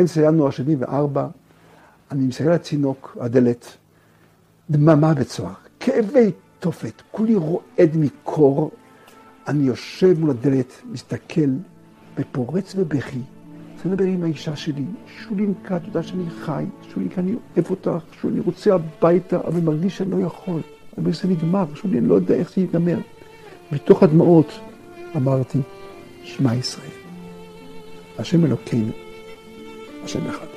אמצע 0.00 0.20
ינואר 0.20 0.50
74, 0.50 1.28
אני 2.10 2.26
מסתכל 2.26 2.44
על 2.44 2.52
הצינוק, 2.52 3.16
הדלת, 3.20 3.76
דממה 4.70 5.14
בצוהר, 5.14 5.54
כאבי 5.80 6.30
תופת, 6.58 7.02
כולי 7.10 7.34
רועד 7.34 7.96
מקור, 7.96 8.70
אני 9.48 9.64
יושב 9.64 10.20
מול 10.20 10.30
הדלת, 10.30 10.72
מסתכל, 10.92 11.50
ופורץ 12.18 12.74
בבכי. 12.74 13.20
רוצה 13.84 13.94
לדבר 13.94 14.12
עם 14.12 14.22
האישה 14.22 14.56
שלי, 14.56 14.84
שולינקה, 15.06 15.76
את 15.76 15.82
יודעת 15.86 16.04
שאני 16.04 16.30
חי, 16.30 16.64
שולינקה, 16.94 17.20
אני 17.20 17.34
אוהב 17.56 17.70
אותך, 17.70 18.04
שולי, 18.20 18.34
אני 18.34 18.40
רוצה 18.40 18.74
הביתה, 18.74 19.40
אבל 19.46 19.60
מרגיש 19.60 19.96
שאני 19.96 20.10
לא 20.10 20.26
יכול. 20.26 20.60
אומר, 20.96 21.12
זה 21.12 21.28
נגמר, 21.28 21.64
שולי, 21.74 21.98
אני 21.98 22.08
לא 22.08 22.14
יודע 22.14 22.34
איך 22.34 22.54
זה 22.54 22.60
ייגמר. 22.60 22.98
מתוך 23.72 24.02
הדמעות 24.02 24.60
אמרתי, 25.16 25.58
שמע 26.22 26.54
ישראל, 26.54 26.88
השם 28.18 28.44
אלוקינו, 28.44 28.92
השם 30.04 30.26
אחד. 30.26 30.53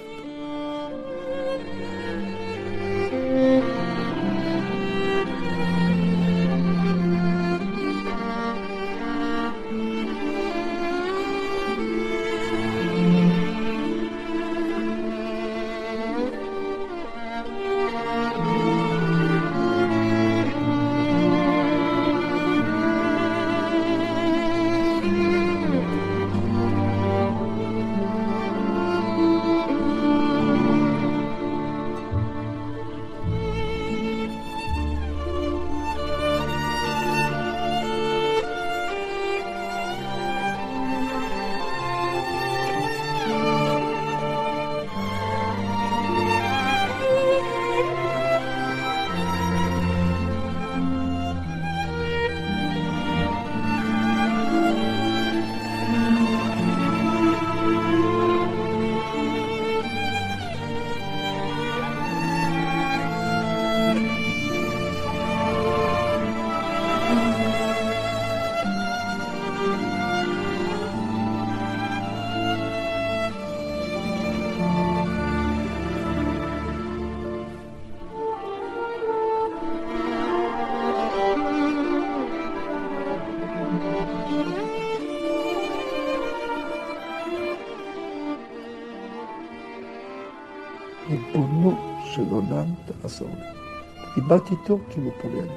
דיברתי 94.49 94.64
איתו 94.64 94.80
כאילו 94.90 95.11
פה 95.22 95.28
לידי. 95.28 95.48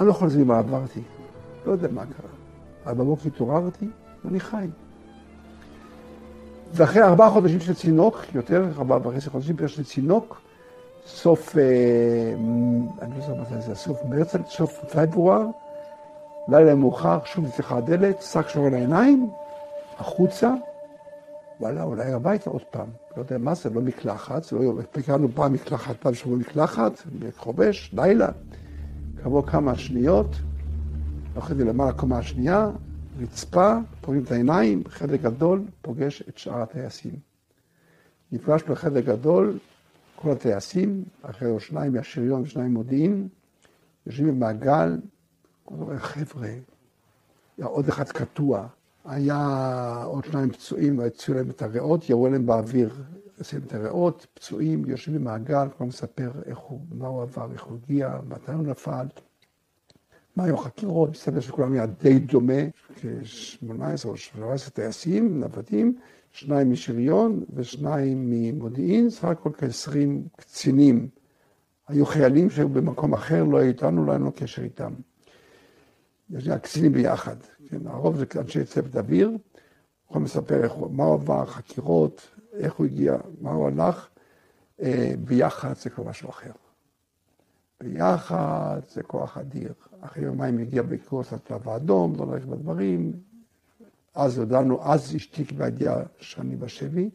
אני 0.00 0.06
לא 0.06 0.10
יכול 0.10 0.28
להסביר 0.28 0.44
מה 0.44 0.58
עברתי, 0.58 1.02
לא 1.66 1.72
יודע 1.72 1.88
מה 1.88 2.02
קרה. 2.06 2.30
אבל 2.86 2.94
בבוקר 2.94 3.26
התעוררתי 3.26 3.86
ואני 4.24 4.40
חי. 4.40 4.66
ואחרי 6.74 7.02
ארבעה 7.02 7.30
חודשים 7.30 7.60
של 7.60 7.74
צינוק, 7.74 8.18
יותר, 8.34 8.64
ארבעה 8.78 9.08
וחצי 9.08 9.30
חודשים 9.30 9.56
של 9.68 9.84
צינוק, 9.84 10.40
סוף, 11.06 11.58
אה, 11.58 11.62
אני 13.02 13.18
לא 13.18 13.24
יודע 13.24 13.42
מתי 13.42 13.60
זה, 13.60 13.74
סוף 13.74 13.98
מרץ, 14.08 14.34
סוף 14.48 14.78
פברואר, 14.92 15.46
לילה 16.48 16.74
מאוחר, 16.74 17.18
שוב 17.24 17.44
נפתחה 17.44 17.76
הדלת, 17.76 18.22
שק 18.22 18.48
שור 18.48 18.66
על 18.66 18.74
העיניים, 18.74 19.30
החוצה, 19.98 20.54
וואלה, 21.62 21.82
אולי 21.82 22.12
הביתה 22.12 22.50
עוד 22.50 22.62
פעם. 22.70 22.88
לא 23.16 23.22
יודע 23.22 23.38
מה 23.38 23.54
זה, 23.54 23.70
לא 23.70 23.80
מקלחת, 23.80 24.52
לא... 24.52 24.82
פיקרנו 24.92 25.28
פעם 25.34 25.52
מקלחת, 25.52 25.96
פעם 26.00 26.14
שבוע 26.14 26.36
מקלחת, 26.36 26.92
חובש, 27.36 27.90
לילה. 27.92 28.28
כעבור 29.22 29.46
כמה 29.46 29.78
שניות, 29.78 30.26
הולכתי 31.34 31.64
למעלה 31.64 31.92
קומה 31.92 32.18
השנייה, 32.18 32.70
רצפה, 33.20 33.76
פוגעים 34.00 34.24
את 34.24 34.32
העיניים, 34.32 34.82
חדר 34.88 35.16
גדול, 35.16 35.62
פוגש 35.82 36.22
את 36.28 36.38
שאר 36.38 36.62
הטייסים. 36.62 37.14
נפגש 38.32 38.62
בחדר 38.62 39.00
גדול, 39.00 39.58
כל 40.16 40.30
הטייסים, 40.30 41.04
אחרי 41.22 41.60
שניים 41.60 41.92
מהשריון 41.92 42.42
ושניים 42.42 42.74
מודיעין, 42.74 43.28
יושבים 44.06 44.28
במעגל, 44.28 44.98
חבר'ה, 45.96 46.50
עוד 47.62 47.88
אחד 47.88 48.08
קטוע, 48.08 48.66
היה 49.04 50.02
עוד 50.04 50.24
שניים 50.24 50.50
פצועים, 50.50 50.98
והציעו 50.98 51.36
להם 51.36 51.50
את 51.50 51.62
הריאות, 51.62 52.10
ירו 52.10 52.28
להם 52.28 52.46
באוויר, 52.46 52.94
עשו 53.38 53.56
להם 53.56 53.66
את 53.66 53.74
הריאות, 53.74 54.26
פצועים, 54.34 54.84
יושבים 54.88 55.18
במעגל, 55.18 55.66
כבר 55.76 55.86
מספר 55.86 56.30
איך 56.46 56.58
הוא, 56.58 56.80
מה 56.90 57.06
הוא 57.06 57.22
עבר, 57.22 57.52
איך 57.52 57.62
הוא 57.62 57.78
הגיע, 57.84 58.18
מתי 58.28 58.52
הוא 58.52 58.62
נפל. 58.62 59.06
מה 60.36 60.44
היו 60.44 60.54
החקירות? 60.54 61.10
מסתבר 61.10 61.40
שכולם 61.40 61.72
היה 61.72 61.86
די 61.86 62.18
דומה, 62.18 62.62
כ-18 63.00 64.04
או 64.04 64.16
17 64.16 64.70
טייסים, 64.70 65.40
נוודים, 65.40 65.98
שניים 66.30 66.70
משריון 66.70 67.44
ושניים 67.54 68.30
ממודיעין, 68.30 69.10
סך 69.10 69.24
הכל 69.24 69.50
כ-20 69.58 69.96
קצינים. 70.36 71.08
היו 71.88 72.06
חיילים 72.06 72.50
שהיו 72.50 72.68
במקום 72.68 73.12
אחר, 73.12 73.44
לא 73.44 73.58
היו 73.58 73.68
איתנו, 73.68 74.04
לא 74.04 74.12
היה 74.12 74.18
לנו 74.18 74.32
קשר 74.32 74.62
איתם. 74.62 74.92
יש 76.30 76.46
לי 76.46 76.52
הקצינים 76.52 76.92
ביחד, 76.92 77.36
כן, 77.72 77.86
הרוב 77.86 78.16
זה 78.16 78.24
אנשי 78.40 78.64
צוות 78.64 78.96
אוויר, 78.96 79.30
יכול 80.10 80.22
לספר 80.22 80.64
איך, 80.64 80.72
מה 80.90 81.04
הוא 81.04 81.14
עבר, 81.14 81.46
חקירות, 81.46 82.28
איך 82.52 82.74
הוא 82.74 82.86
הגיע, 82.86 83.16
מה 83.40 83.50
הוא 83.50 83.68
הלך, 83.68 84.08
אה, 84.82 85.14
ביחד 85.24 85.76
זה 85.76 85.90
כבר 85.90 86.04
משהו 86.04 86.30
אחר. 86.30 86.50
ביחד 87.80 88.80
זה 88.88 89.02
כוח 89.02 89.38
אדיר. 89.38 89.72
אחרי 90.00 90.24
יומיים 90.24 90.58
הגיע 90.58 90.82
בקורס 90.82 91.32
הצלב 91.32 91.68
האדום, 91.68 92.14
לא 92.18 92.26
נלך 92.26 92.44
בדברים. 92.44 93.12
אז 94.14 94.38
הודענו, 94.38 94.92
אז 94.92 95.16
אשתי 95.16 95.44
קיבלה 95.44 95.68
ידיעה 95.68 96.02
שאני 96.18 96.56
בשבי. 96.56 97.10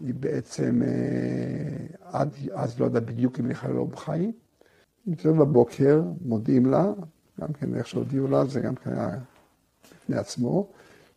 היא 0.00 0.14
בעצם, 0.14 0.82
אה, 0.82 1.86
עד 2.18 2.30
אז 2.52 2.80
לא 2.80 2.86
ידעה 2.86 3.00
בדיוק 3.00 3.40
אם 3.40 3.46
היא 3.46 3.54
חיילה 3.54 3.78
או 3.78 3.86
בחיים. 3.86 4.32
מתעוררת 5.06 5.38
בבוקר, 5.38 6.02
מודיעים 6.20 6.66
לה, 6.66 6.92
גם 7.40 7.52
כן 7.52 7.74
איך 7.74 7.86
שהודיעו 7.86 8.28
לה, 8.28 8.44
זה 8.44 8.60
גם 8.60 8.74
כן 8.74 8.92
היה 8.92 9.18
בפני 10.04 10.16
עצמו, 10.16 10.68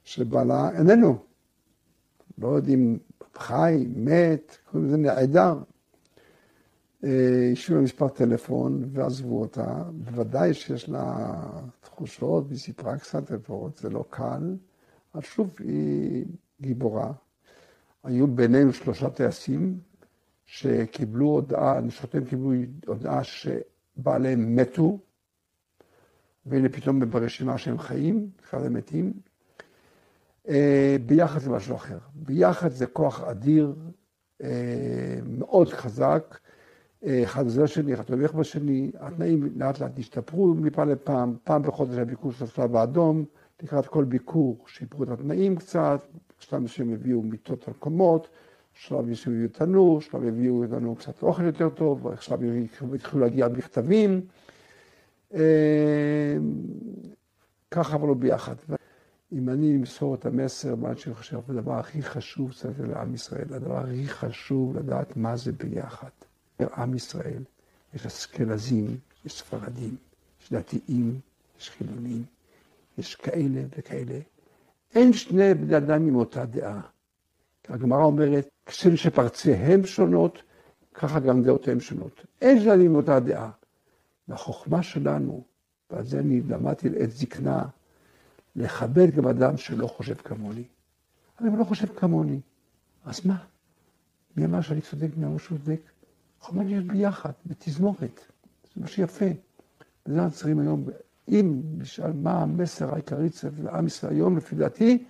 שבעלה 0.04 0.70
איננו. 0.78 1.18
לא 2.38 2.48
יודעים, 2.48 3.00
חי, 3.36 3.86
מת, 3.96 4.58
קוראים 4.66 4.88
לזה 4.88 4.98
נעדר. 4.98 5.58
השאירו 7.04 7.80
לה 7.80 7.82
מספר 7.82 8.08
טלפון 8.08 8.84
ועזבו 8.92 9.42
אותה. 9.42 9.84
בוודאי 9.92 10.54
שיש 10.54 10.90
לה 10.90 11.36
תחושות, 11.82 12.46
והיא 12.48 12.60
סיפרה 12.60 12.98
קצת 12.98 13.32
לפחות, 13.32 13.78
זה 13.78 13.90
לא 13.90 14.06
קל. 14.10 14.56
אבל 15.16 15.24
שוב, 15.24 15.50
היא 15.60 16.26
גיבורה. 16.62 17.12
היו 18.04 18.28
בינינו 18.28 18.74
שלושה 18.74 19.10
טייסים 19.10 19.80
שקיבלו 20.46 21.26
הודעה, 21.26 21.82
נשותיהם 21.82 22.26
קיבלו 22.26 22.52
הודעה 22.88 23.22
שבעליהם 23.24 24.56
מתו, 24.56 25.00
והנה 26.50 26.70
פתאום 26.70 27.00
ברשימה 27.00 27.58
שהם 27.58 27.78
חיים, 27.78 28.30
אחד 28.44 28.66
הם 28.66 28.74
מתים. 28.74 29.14
ביחד 31.06 31.40
זה 31.40 31.50
משהו 31.50 31.76
אחר. 31.76 31.98
ביחד 32.16 32.72
זה 32.72 32.86
כוח 32.86 33.24
אדיר, 33.24 33.76
מאוד 35.28 35.70
חזק. 35.70 36.38
אחד 37.06 37.44
עוזר 37.44 37.66
שני, 37.66 37.94
אחד 37.94 38.04
תומך 38.04 38.34
בשני, 38.34 38.92
התנאים 39.00 39.50
לאט 39.56 39.80
לאט 39.80 40.00
השתפרו 40.00 40.54
מפעם 40.54 40.90
לפעם, 40.90 41.36
פעם 41.44 41.62
בחודש 41.62 41.96
היה 41.96 42.06
ביקור 42.06 42.32
של 42.32 42.46
הצלב 42.46 42.76
האדום, 42.76 43.26
לקראת 43.64 43.88
כל 43.88 44.04
ביקור 44.04 44.66
שיפרו 44.68 45.04
את 45.04 45.10
התנאים 45.10 45.56
קצת, 45.56 46.08
בשלב 46.40 46.60
מסוים 46.60 46.94
הביאו 46.94 47.22
מיטות 47.22 47.68
על 47.68 47.74
קומות, 47.74 48.28
בשלב 48.76 49.06
מסוים 49.06 49.36
הביאו 49.36 49.50
תנור, 49.50 49.98
בשלב 50.00 50.24
הביאו 50.24 50.64
לנו 50.64 50.96
קצת 50.96 51.24
אוכל 51.24 51.44
יותר 51.44 51.70
טוב, 51.70 52.08
עכשיו 52.08 52.40
התחילו 52.96 53.22
להגיע 53.22 53.48
מכתבים. 53.48 54.22
ככה 57.72 57.94
עברנו 57.94 58.16
ביחד. 58.16 58.56
אם 59.32 59.50
אני 59.50 59.76
אמסור 59.76 60.16
את 60.16 60.26
המסר, 60.26 60.76
מה 60.76 60.96
שאני 60.96 61.16
חושב, 61.16 61.40
הדבר 61.50 61.74
הכי 61.74 62.02
חשוב 62.02 62.54
זה 62.54 62.70
לעם 62.88 63.14
ישראל, 63.14 63.54
הדבר 63.54 63.78
הכי 63.78 64.08
חשוב 64.08 64.78
לדעת 64.78 65.18
מה 65.18 65.38
זה 65.38 65.52
ביחד. 65.52 66.10
עם 66.78 66.94
ישראל, 66.94 67.44
יש 67.94 68.06
אסכנזים, 68.06 68.98
יש 69.26 69.34
ספרדים, 69.34 69.96
יש 70.42 70.54
דתיים, 70.54 71.20
יש 71.60 71.70
חילונים, 71.70 72.24
יש 72.98 73.16
כאלה 73.16 73.62
וכאלה. 73.78 74.20
אין 74.96 75.14
שני 75.14 75.54
בני 75.54 75.78
אדם 75.78 76.08
עם 76.08 76.16
אותה 76.16 76.46
דעה. 76.46 76.82
הגמרא 77.68 78.04
אומרת, 78.04 78.48
כשם 78.66 78.96
שפרציהם 78.96 79.86
שונות, 79.86 80.42
ככה 80.94 81.20
גם 81.20 81.44
דעותיהם 81.44 81.80
שונות. 81.80 82.26
אין 82.42 82.60
שני 82.60 82.74
אדם 82.74 82.82
עם 82.82 82.96
אותה 82.96 83.20
דעה. 83.20 83.50
והחוכמה 84.28 84.84
שלנו, 84.84 85.44
ועל 85.90 86.06
זה 86.06 86.20
אני 86.20 86.42
למדתי 86.42 86.90
לעת 86.90 87.12
זקנה, 87.12 87.64
לכבד 88.56 89.12
גם 89.16 89.28
אדם 89.28 89.58
שלא 89.58 89.88
חושב 89.88 90.16
כמוני. 90.16 90.64
אבל 91.40 91.48
אם 91.48 91.58
לא 91.58 91.64
חושב 91.64 91.88
כמוני, 91.96 92.40
אז 93.06 93.26
מה? 93.26 93.38
מי 94.38 94.46
אמר 94.46 94.62
שאני 94.62 94.82
צודק, 94.82 95.08
מי 95.18 95.26
אמר 95.26 95.38
שהוא 95.38 95.58
צודק? 95.58 95.82
יכולים 96.42 96.68
להיות 96.68 96.86
ביחד, 96.86 97.32
בתזמורת. 97.46 98.20
זה 98.76 98.82
מה 98.82 98.88
שיפה. 98.88 99.26
וזה 100.06 100.24
אנחנו 100.24 100.38
צריכים 100.38 100.60
היום, 100.60 100.86
אם 101.28 101.62
נשאל 101.78 102.14
מה 102.14 102.42
המסר 102.42 102.94
העיקרי 102.94 103.30
לעם 103.64 103.88
ישראל 103.88 104.14
היום, 104.14 104.38
לפי 104.38 104.56
דעתי, 104.56 105.06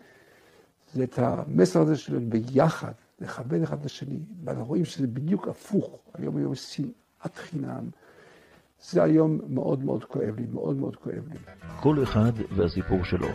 זה 0.94 1.04
את 1.04 1.20
המסר 1.20 1.82
הזה 1.82 1.98
של 1.98 2.20
ביחד, 2.20 2.92
לכבד 3.20 3.62
אחד 3.62 3.80
את 3.80 3.86
השני. 3.86 4.20
ואנחנו 4.44 4.66
רואים 4.66 4.86
שזה 4.86 5.08
בדיוק 5.08 5.48
הפוך. 5.48 6.00
היום 6.14 6.38
היום 6.38 6.56
שנאת 6.56 7.36
חינם. 7.36 7.90
זה 8.82 9.04
היום 9.04 9.40
מאוד 9.50 9.84
מאוד 9.84 10.04
כואב 10.04 10.40
לי, 10.40 10.46
מאוד 10.54 10.76
מאוד 10.76 10.96
כואב 10.96 11.28
לי. 11.32 11.38
כל 11.80 12.04
אחד 12.04 12.32
והסיפור 12.56 13.04
שלו. 13.04 13.28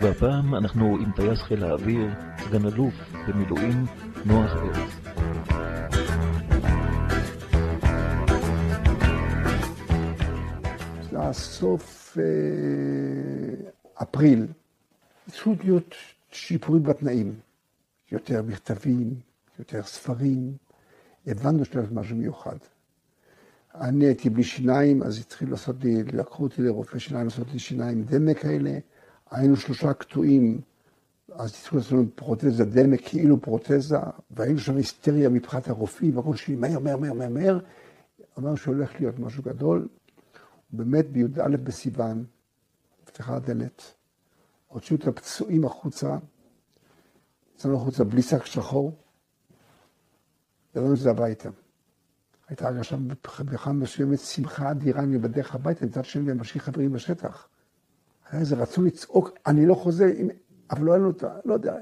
והפעם 0.00 0.54
אנחנו 0.54 0.96
עם 0.96 1.12
טייס 1.16 1.38
חיל 1.38 1.64
האוויר, 1.64 2.10
סגן 2.38 2.66
אלוף 2.66 2.94
במילואים, 3.28 3.84
נוח 4.26 4.50
ארץ. 4.56 5.08
סוף 11.32 12.18
אה, 12.18 13.70
אפריל, 14.02 14.46
התחילו 15.28 15.56
להיות 15.64 15.94
שיפורים 16.30 16.82
בתנאים. 16.82 17.34
יותר 18.12 18.42
מכתבים, 18.42 19.14
יותר 19.58 19.82
ספרים, 19.82 20.52
הבנו 21.26 21.64
שיש 21.64 21.76
משהו 21.92 22.16
מיוחד. 22.16 22.56
אני 23.80 24.04
הייתי 24.04 24.30
בלי 24.30 24.44
שיניים, 24.44 25.02
אז 25.02 25.18
התחילו 25.18 25.50
לעשות 25.50 25.84
לי, 25.84 26.02
לקחו 26.02 26.42
אותי 26.42 26.62
לרופא 26.62 26.98
שיניים 26.98 27.24
לעשות 27.24 27.46
לי 27.52 27.58
שיניים 27.58 28.02
דמה 28.02 28.34
כאלה. 28.34 28.78
היינו 29.30 29.56
שלושה 29.56 29.92
קטועים, 29.92 30.60
אז 31.32 31.50
התחילו 31.50 31.78
לעשות 31.78 31.92
לנו 31.92 32.06
פרוטזה 32.14 32.64
דמה, 32.64 32.96
כאילו 32.96 33.40
פרוטזה, 33.40 33.96
והיינו 34.30 34.58
שם 34.58 34.76
היסטריה 34.76 35.28
מבחינת 35.28 35.68
הרופאים, 35.68 36.16
והכל 36.16 36.36
שלי 36.36 36.56
מהר, 36.56 36.78
מהר, 36.78 36.96
מהר, 36.96 37.12
מהר, 37.12 37.28
מהר. 37.28 37.58
אמרנו 38.38 38.56
שהולך 38.56 39.00
להיות 39.00 39.18
משהו 39.18 39.42
גדול. 39.42 39.88
באמת 40.70 41.10
בי"א 41.10 41.56
בסיוון, 41.62 42.24
נפתחה 43.02 43.36
הדלת, 43.36 43.94
הוציאו 44.68 44.98
את 44.98 45.06
הפצועים 45.06 45.64
החוצה, 45.64 46.18
יצאנו 47.54 47.76
החוצה 47.76 48.04
בלי 48.04 48.22
שק 48.22 48.44
שחור, 48.44 48.92
ידענו 50.74 50.96
שזה 50.96 51.10
הביתה. 51.10 51.48
הייתה 52.48 52.68
הרגשה 52.68 52.96
בכלל 53.40 53.72
מסוימת 53.72 54.18
שמחה 54.18 54.70
אדירה, 54.70 55.02
אני 55.02 55.18
בדרך 55.18 55.54
הביתה, 55.54 55.86
מצד 55.86 56.04
שני 56.04 56.32
אני 56.32 56.40
משאיר 56.40 56.62
חברים 56.62 56.92
בשטח. 56.92 57.48
היה 58.30 58.40
איזה 58.40 58.56
רצון 58.56 58.84
לצעוק, 58.84 59.30
אני 59.46 59.66
לא 59.66 59.74
חוזר, 59.74 60.06
אבל 60.70 60.84
לא 60.84 60.92
היה 60.92 60.98
לנו 60.98 61.10
את 61.10 61.22
ה... 61.22 61.28
לא 61.44 61.54
יודע, 61.54 61.74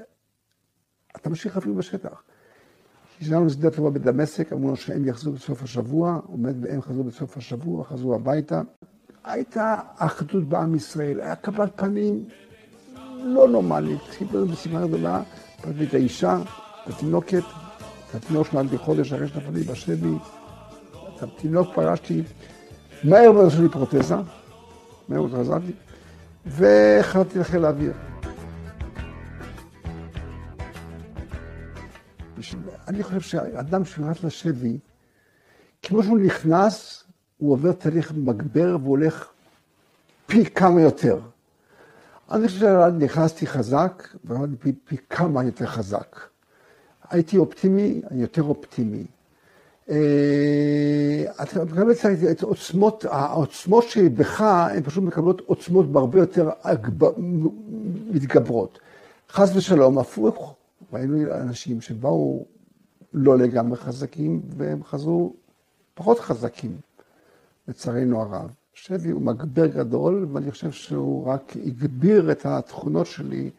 אתה 1.15 1.29
משאיר 1.29 1.53
חברים 1.53 1.75
בשטח. 1.75 2.23
כשהגענו 3.19 3.45
לשדה 3.45 3.67
התעופה 3.67 3.91
בדמשק, 3.91 4.53
אמרו 4.53 4.67
לנו 4.67 4.75
שהם 4.75 5.05
יחזרו 5.05 5.33
בסוף 5.33 5.63
השבוע, 5.63 6.19
עומד 6.25 6.55
והם 6.61 6.81
חזרו 6.81 7.03
בסוף 7.03 7.37
השבוע, 7.37 7.83
חזרו 7.83 8.15
הביתה. 8.15 8.61
הייתה 9.23 9.75
אחדות 9.95 10.43
בעם 10.43 10.75
ישראל, 10.75 11.21
היה 11.21 11.35
קבלת 11.35 11.71
פנים 11.75 12.25
לא 13.23 13.47
נורמלית. 13.47 14.01
חיברנו 14.01 14.45
בשמחה 14.45 14.87
גדולה, 14.87 15.23
פגשתי 15.61 15.85
את 15.85 15.93
האישה, 15.93 16.41
את 16.83 16.93
התינוקת, 16.93 17.43
את 18.09 18.15
התינוק 18.15 18.47
שנולד 18.47 18.75
חודש 18.75 19.13
אחרי 19.13 19.27
שנפלתי 19.27 19.63
בשבי. 19.63 20.36
התינוק 21.23 21.67
פגשתי, 21.75 22.23
מהר 23.03 23.31
מאוד 23.31 23.47
עשו 23.47 23.61
לי 23.61 23.69
פרוטזה, 23.69 24.15
מהר 24.15 25.21
מאוד 25.21 25.33
חזרתי, 25.33 25.71
והחלטתי 26.45 27.39
לחיל 27.39 27.65
האוויר. 27.65 27.93
אני 32.87 33.03
חושב 33.03 33.21
שאדם 33.21 33.85
שנכנס 33.85 34.23
לשבי, 34.23 34.77
כמו 35.83 36.03
שהוא 36.03 36.19
נכנס, 36.19 37.03
הוא 37.37 37.53
עובר 37.53 37.71
תהליך 37.71 38.13
מגבר 38.15 38.77
והוא 38.81 38.89
הולך 38.89 39.27
פי 40.25 40.45
כמה 40.45 40.81
יותר. 40.81 41.19
אני 42.31 42.47
חושב 42.47 42.59
שנכנסתי 42.59 43.47
חזק, 43.47 44.07
ועמדתי 44.23 44.55
פי, 44.57 44.73
פי 44.85 44.97
כמה 45.09 45.43
יותר 45.43 45.65
חזק. 45.65 46.19
הייתי 47.09 47.37
אופטימי, 47.37 48.01
אני 48.11 48.21
יותר 48.21 48.43
אופטימי. 48.43 49.05
אתה 51.41 51.65
מקבל 51.65 51.91
את 52.31 52.41
עוצמות, 52.41 53.05
העוצמות 53.09 53.83
שבך, 53.83 54.41
הן 54.41 54.83
פשוט 54.83 55.03
מקבלות 55.03 55.41
עוצמות 55.45 55.91
בהרבה 55.91 56.19
יותר 56.19 56.49
מתגברות. 58.09 58.79
חס 59.29 59.55
ושלום, 59.55 59.97
הפוך, 59.97 60.55
ראינו 60.93 61.33
אנשים 61.33 61.81
שבאו 61.81 62.45
לא 63.13 63.37
לגמרי 63.37 63.77
חזקים, 63.77 64.41
והם 64.57 64.83
חזרו 64.83 65.33
פחות 65.93 66.19
חזקים, 66.19 66.77
לצערנו 67.67 68.21
הרב. 68.21 68.49
שבי 68.73 69.09
הוא 69.09 69.21
מגבר 69.21 69.65
גדול, 69.67 70.27
ואני 70.33 70.51
חושב 70.51 70.71
שהוא 70.71 71.27
רק 71.27 71.53
הגביר 71.65 72.31
את 72.31 72.45
התכונות 72.45 73.07
שלי 73.07 73.49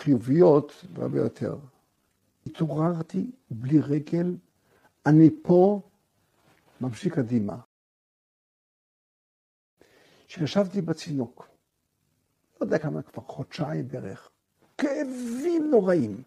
חיוביות 0.00 0.84
הרבה 0.96 1.18
יותר. 1.18 1.56
התעוררתי 2.46 3.30
בלי 3.50 3.80
רגל, 3.80 4.34
אני 5.06 5.30
פה, 5.42 5.80
ממשיך 6.80 7.14
קדימה. 7.14 7.56
כשישבתי 10.28 10.82
בצינוק, 10.82 11.48
לא 12.60 12.66
יודע 12.66 12.78
כמה, 12.78 13.02
כבר 13.02 13.22
חודשיים 13.22 13.88
בערך, 13.88 14.30
כאבים 14.78 15.70
נוראים, 15.70 16.22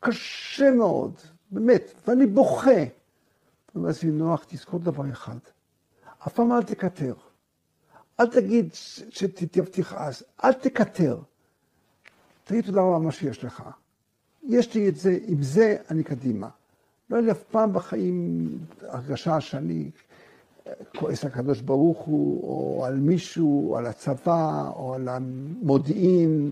קשה 0.00 0.70
מאוד, 0.70 1.14
באמת, 1.50 1.94
ואני 2.06 2.26
בוכה. 2.26 2.70
אומר 3.74 3.88
לעצמי, 3.88 4.10
נוח, 4.10 4.44
תזכור 4.48 4.80
דבר 4.80 5.10
אחד, 5.12 5.38
אף 6.26 6.34
פעם 6.34 6.52
אל 6.52 6.62
תקטר. 6.62 7.14
אל 8.20 8.26
תגיד 8.26 8.70
אז, 9.96 10.24
אל 10.44 10.52
תקטר. 10.52 11.20
תגיד 12.44 12.64
תודה 12.64 12.80
רבה 12.80 12.98
מה 12.98 13.12
שיש 13.12 13.44
לך. 13.44 13.62
יש 14.42 14.74
לי 14.74 14.88
את 14.88 14.96
זה, 14.96 15.18
עם 15.26 15.42
זה 15.42 15.76
אני 15.90 16.04
קדימה. 16.04 16.48
לא 17.12 17.20
לי 17.20 17.30
אף 17.30 17.42
פעם 17.42 17.72
בחיים 17.72 18.48
הרגשה 18.82 19.40
שאני 19.40 19.90
כועס 20.98 21.24
על 21.24 21.30
הקדוש 21.30 21.60
ברוך 21.60 21.98
הוא, 21.98 22.42
או 22.42 22.84
על 22.86 22.96
מישהו, 22.96 23.70
או 23.70 23.78
על 23.78 23.86
הצבא, 23.86 24.70
או 24.76 24.94
על 24.94 25.08
המודיעין. 25.08 26.50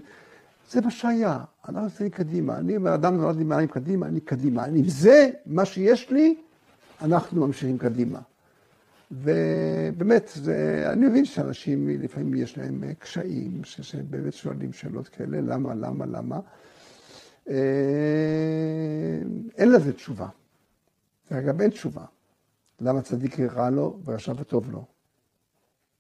זה 0.71 0.81
מה 0.81 0.91
שהיה, 0.91 1.39
אנחנו 1.69 1.83
נמצאים 1.83 2.11
קדימה. 2.11 2.57
אני 2.57 2.77
אומר, 2.77 2.95
אדם 2.95 3.17
נולד 3.17 3.41
עם 3.41 3.53
העיניים 3.53 3.69
קדימה, 3.69 4.07
אני 4.07 4.21
קדימה. 4.21 4.65
אני, 4.65 4.83
זה 4.91 5.31
מה 5.47 5.65
שיש 5.65 6.11
לי, 6.11 6.37
אנחנו 7.03 7.47
ממשיכים 7.47 7.79
קדימה. 7.79 8.19
ובאמת, 9.13 10.31
זה, 10.35 10.87
אני 10.93 11.07
מבין 11.07 11.25
שאנשים 11.25 11.89
לפעמים 11.89 12.35
יש 12.35 12.59
להם 12.59 12.85
קשיים, 12.99 13.61
שבאמת 13.65 14.33
שואלים 14.33 14.73
שאלות 14.73 15.09
כאלה, 15.09 15.41
למה, 15.41 15.75
למה, 15.75 16.07
למה. 16.07 16.41
אה, 17.51 17.57
אין 19.59 19.73
לזה 19.73 19.93
תשובה. 19.93 20.27
אגב, 21.33 21.61
אין 21.61 21.71
תשובה. 21.71 22.05
למה 22.81 23.03
צדיק 23.03 23.41
רע 23.41 23.71
לו 23.71 23.99
ורשע 24.05 24.33
וטוב 24.37 24.71
לו? 24.71 24.85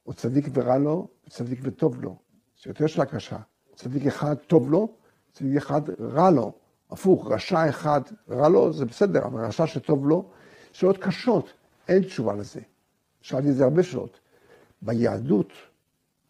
או 0.07 0.15
צדיק 0.15 0.47
ורע 0.55 0.78
לו 0.78 1.09
וצדיק 1.27 1.59
וטוב 1.62 2.02
לו. 2.02 2.16
זה 2.62 2.70
יותר 2.70 2.86
שאלה 2.86 3.07
קשה. 3.07 3.39
צדיק 3.74 4.07
אחד 4.07 4.35
טוב 4.35 4.70
לו, 4.70 4.94
צדיק 5.32 5.57
אחד 5.57 5.82
רע 6.01 6.31
לו. 6.31 6.52
הפוך, 6.90 7.31
רשע 7.31 7.69
אחד 7.69 8.01
רע 8.31 8.48
לו, 8.48 8.73
זה 8.73 8.85
בסדר, 8.85 9.24
אבל 9.24 9.44
רשע 9.44 9.66
שטוב 9.66 10.07
לו, 10.07 10.31
שאלות 10.73 10.98
קשות, 10.98 11.52
אין 11.89 12.02
תשובה 12.02 12.35
לזה. 12.35 12.61
שאלתי 13.20 13.51
את 13.51 13.55
זה 13.55 13.65
הרבה 13.65 13.82
שאלות. 13.82 14.20
ביהדות, 14.82 15.52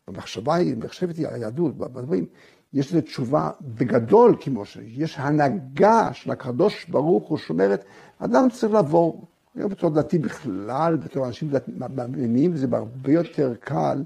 במחשבה, 0.08 0.54
מחשבת 0.76 1.18
על 1.18 1.34
היהדות, 1.34 1.76
בדברים, 1.76 2.26
יש 2.74 2.88
לזה 2.90 3.02
תשובה 3.02 3.50
בגדול 3.60 4.36
כמו 4.40 4.64
שיש 4.64 5.18
הנהגה 5.18 6.12
של 6.12 6.30
הקדוש 6.30 6.84
ברוך 6.88 7.28
הוא 7.28 7.38
שאומרת, 7.38 7.84
אדם 8.18 8.48
צריך 8.52 8.72
לעבור, 8.72 9.24
בתור 9.56 9.90
דתי 9.90 10.18
בכלל, 10.18 10.96
בתור 10.96 11.26
אנשים 11.26 11.50
מאמינים, 11.78 12.56
זה 12.56 12.66
הרבה 12.72 13.12
יותר 13.12 13.54
קל 13.60 14.02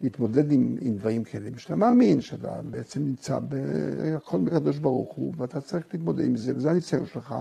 להתמודד 0.00 0.52
עם, 0.52 0.76
עם 0.80 0.96
דברים 0.96 1.24
כאלה. 1.24 1.50
כשאתה 1.56 1.76
מאמין 1.76 2.20
שאתה 2.20 2.60
בעצם 2.70 3.00
נמצא 3.00 3.38
בכל 3.48 4.38
מקדוש 4.38 4.78
ברוך 4.78 5.12
הוא, 5.14 5.32
ואתה 5.36 5.60
צריך 5.60 5.86
להתמודד 5.92 6.24
עם 6.24 6.36
זה, 6.36 6.56
וזה 6.56 6.70
הניסיון 6.70 7.06
שלך, 7.06 7.34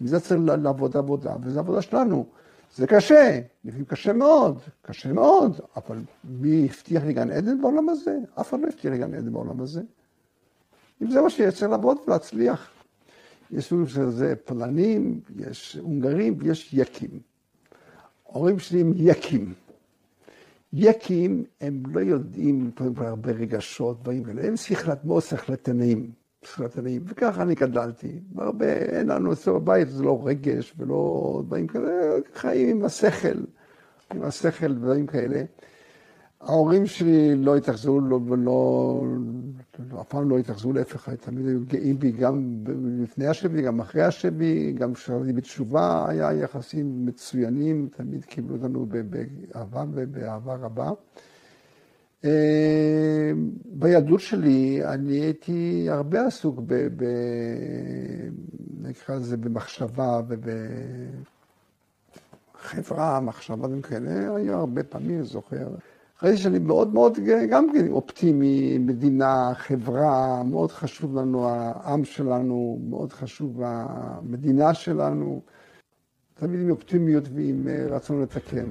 עם 0.00 0.06
זה 0.06 0.20
צריך 0.20 0.40
לעבוד 0.62 0.96
עבודה, 0.96 1.34
וזו 1.42 1.60
עבודה 1.60 1.82
שלנו. 1.82 2.26
זה 2.76 2.86
קשה, 2.86 3.40
לפעמים 3.64 3.84
קשה 3.84 4.12
מאוד, 4.12 4.58
קשה 4.82 5.12
מאוד, 5.12 5.60
אבל 5.76 5.98
מי 6.24 6.68
הבטיח 6.70 7.04
לי 7.04 7.12
גן 7.12 7.30
עדן 7.30 7.60
בעולם 7.60 7.88
הזה? 7.88 8.18
אף 8.40 8.50
אחד 8.50 8.60
לא 8.60 8.66
הבטיח 8.66 8.92
לי 8.92 8.98
גן 8.98 9.14
עדן 9.14 9.32
בעולם 9.32 9.60
הזה. 9.60 9.82
אם 11.02 11.10
זה 11.10 11.20
מה 11.20 11.30
שיש, 11.30 11.54
צריך 11.54 11.70
לעבוד 11.70 11.98
ולהצליח. 12.06 12.70
יש 13.50 13.64
סוג 13.64 13.88
של 13.88 14.10
זה 14.10 14.34
פולנים, 14.44 15.20
יש 15.36 15.78
הונגרים 15.80 16.34
ויש 16.38 16.70
יקים. 16.74 17.10
ההורים 18.28 18.58
שלי 18.58 18.80
הם 18.80 18.92
יקים. 18.96 19.54
יקים, 20.72 21.44
הם 21.60 21.82
לא 21.92 22.00
יודעים 22.00 22.70
קודם 22.74 22.94
כל 22.94 23.04
הרבה 23.04 23.32
רגשות, 23.32 24.02
דברים 24.02 24.24
כאלה, 24.24 24.46
הם 24.46 24.56
שכלת, 24.56 25.04
מאוד 25.04 25.22
שכלתניים, 25.22 26.10
שכלתניים, 26.44 27.02
וככה 27.06 27.42
אני 27.42 27.54
גדלתי. 27.54 28.20
הרבה, 28.38 28.72
אין 28.72 29.06
לנו 29.06 29.32
אצלו 29.32 29.60
בבית, 29.60 29.88
זה 29.88 30.02
לא 30.02 30.22
רגש 30.24 30.74
ולא 30.78 31.42
דברים 31.46 31.66
כאלה, 31.66 32.16
חיים 32.34 32.68
עם 32.68 32.84
השכל, 32.84 33.44
עם 34.14 34.22
השכל 34.22 34.72
ודברים 34.72 35.06
כאלה. 35.06 35.42
ההורים 36.40 36.86
שלי 36.86 37.36
לא 37.36 37.56
התאכזרו, 37.56 38.00
לא, 38.00 38.20
לא, 38.38 39.02
אף 40.00 40.08
פעם 40.08 40.30
לא 40.30 40.38
התאכזרו, 40.38 40.72
להפך, 40.72 41.08
תמיד 41.08 41.46
היו 41.46 41.60
גאים 41.66 41.98
בי 41.98 42.10
גם 42.12 42.54
לפני 43.02 43.26
השבי, 43.26 43.62
גם 43.62 43.80
אחרי 43.80 44.02
השבי, 44.02 44.72
גם 44.72 44.94
כשחזרתי 44.94 45.32
בתשובה 45.32 46.08
היה 46.08 46.32
יחסים 46.32 47.06
מצוינים, 47.06 47.88
תמיד 47.96 48.24
קיבלו 48.24 48.56
אותנו 48.56 48.86
באהבה 48.86 49.84
ובאהבה 49.92 50.54
רבה. 50.54 50.90
אה, 52.24 53.32
בילדות 53.64 54.20
שלי 54.20 54.80
אני 54.84 55.12
הייתי 55.12 55.86
הרבה 55.90 56.26
עסוק 56.26 56.60
ב... 56.66 56.74
ב 56.96 57.04
נקרא 58.82 59.16
לזה 59.16 59.36
במחשבה 59.36 60.20
ובחברה, 62.54 63.20
מחשבה 63.20 63.68
וכאלה, 63.78 64.36
היה 64.36 64.54
הרבה 64.54 64.82
פעמים, 64.82 65.24
זוכר. 65.24 65.68
ראיתי 66.22 66.38
שאני 66.38 66.58
מאוד 66.58 66.94
מאוד 66.94 67.18
גם 67.50 67.66
כן 67.72 67.90
אופטימי, 67.90 68.78
מדינה, 68.78 69.52
חברה, 69.54 70.42
מאוד 70.42 70.70
חשוב 70.72 71.18
לנו 71.18 71.48
העם 71.48 72.04
שלנו, 72.04 72.78
מאוד 72.88 73.12
חשוב 73.12 73.60
המדינה 73.64 74.74
שלנו, 74.74 75.40
תמיד 76.34 76.60
עם 76.60 76.70
אופטימיות 76.70 77.24
ועם 77.34 77.68
אה, 77.68 77.86
רצון 77.90 78.22
לתקן. 78.22 78.64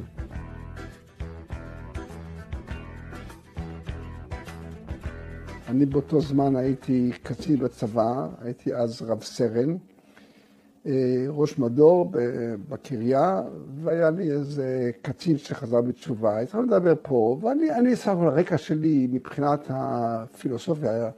אני 5.67 5.85
באותו 5.85 6.21
זמן 6.21 6.55
הייתי 6.55 7.11
קצין 7.23 7.59
בצבא, 7.59 8.27
הייתי 8.41 8.75
אז 8.75 9.01
רב 9.01 9.23
סרן. 9.23 9.77
אה, 10.87 11.25
ראש 11.29 11.59
מדור 11.59 12.11
בקריה, 12.69 13.41
והיה 13.83 14.09
לי 14.09 14.31
איזה 14.31 14.91
קצין 15.01 15.37
שחזר 15.37 15.81
בתשובה. 15.81 16.39
התחלנו 16.39 16.63
לדבר 16.63 16.93
פה, 17.01 17.37
ואני 17.41 17.95
סך 17.95 18.07
הכל 18.07 18.27
הרקע 18.27 18.57
שלי 18.57 19.07
מבחינת 19.11 19.65
הפילוסופיה 19.69 21.09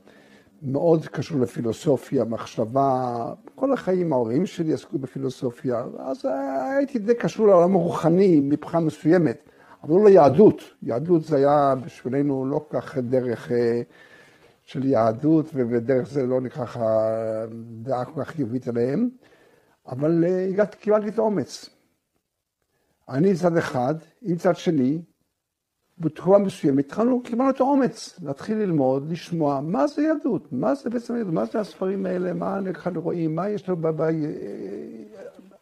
מאוד 0.62 1.06
קשור 1.06 1.40
לפילוסופיה, 1.40 2.24
מחשבה, 2.24 3.34
כל 3.56 3.74
החיים 3.74 4.14
ההורים 4.14 4.46
שלי 4.46 4.74
עסקו 4.74 4.98
בפילוסופיה, 4.98 5.84
אז 5.98 6.26
הייתי 6.78 7.00
די 7.00 7.16
קשור 7.16 7.48
לעולם 7.48 7.76
הרוחני 7.76 8.40
מבחינה 8.44 8.80
מסוימת, 8.80 9.38
אבל 9.84 9.96
לא 9.96 10.06
ליהדות. 10.06 10.62
יהדות 10.84 11.24
זה 11.24 11.36
היה 11.36 11.76
בשבילנו 11.86 12.46
לא 12.46 12.66
כך 12.70 12.98
דרך 12.98 13.52
אה, 13.52 13.82
של 14.66 14.86
יהדות, 14.86 15.46
ובדרך 15.54 16.10
זה 16.10 16.26
לא 16.26 16.42
נקרא 16.42 16.66
דעה 17.82 18.06
כל 18.06 18.24
כך 18.24 18.30
חיובית 18.30 18.68
עליהם. 18.68 19.10
אבל 19.88 20.24
אה, 20.28 20.48
הגעתי, 20.50 20.78
קיבלתי 20.78 21.08
את 21.08 21.18
האומץ. 21.18 21.70
אני 23.10 23.36
צד 23.36 23.58
אחד, 23.58 23.96
עם 24.22 24.38
צד 24.38 24.56
שני, 24.56 25.02
בתקופה 25.98 26.38
מסוימת 26.38 26.86
התחלנו, 26.86 27.24
קיבלנו 27.24 27.50
את 27.50 27.60
האומץ 27.60 28.20
להתחיל 28.24 28.58
ללמוד, 28.58 29.12
לשמוע 29.12 29.62
מה 29.62 29.88
זה 29.88 30.02
יהדות, 30.02 30.54
מה 30.54 30.76
זה 30.76 30.90
בעצם 30.90 31.16
יהדות, 31.16 31.34
מה 31.34 31.46
זה 31.46 31.60
הספרים 31.60 32.06
האלה, 32.06 32.34
מה 32.34 32.58
אנחנו 32.58 33.02
רואים, 33.02 33.36
מה 33.36 33.50
יש 33.50 33.70
לנו 33.70 33.78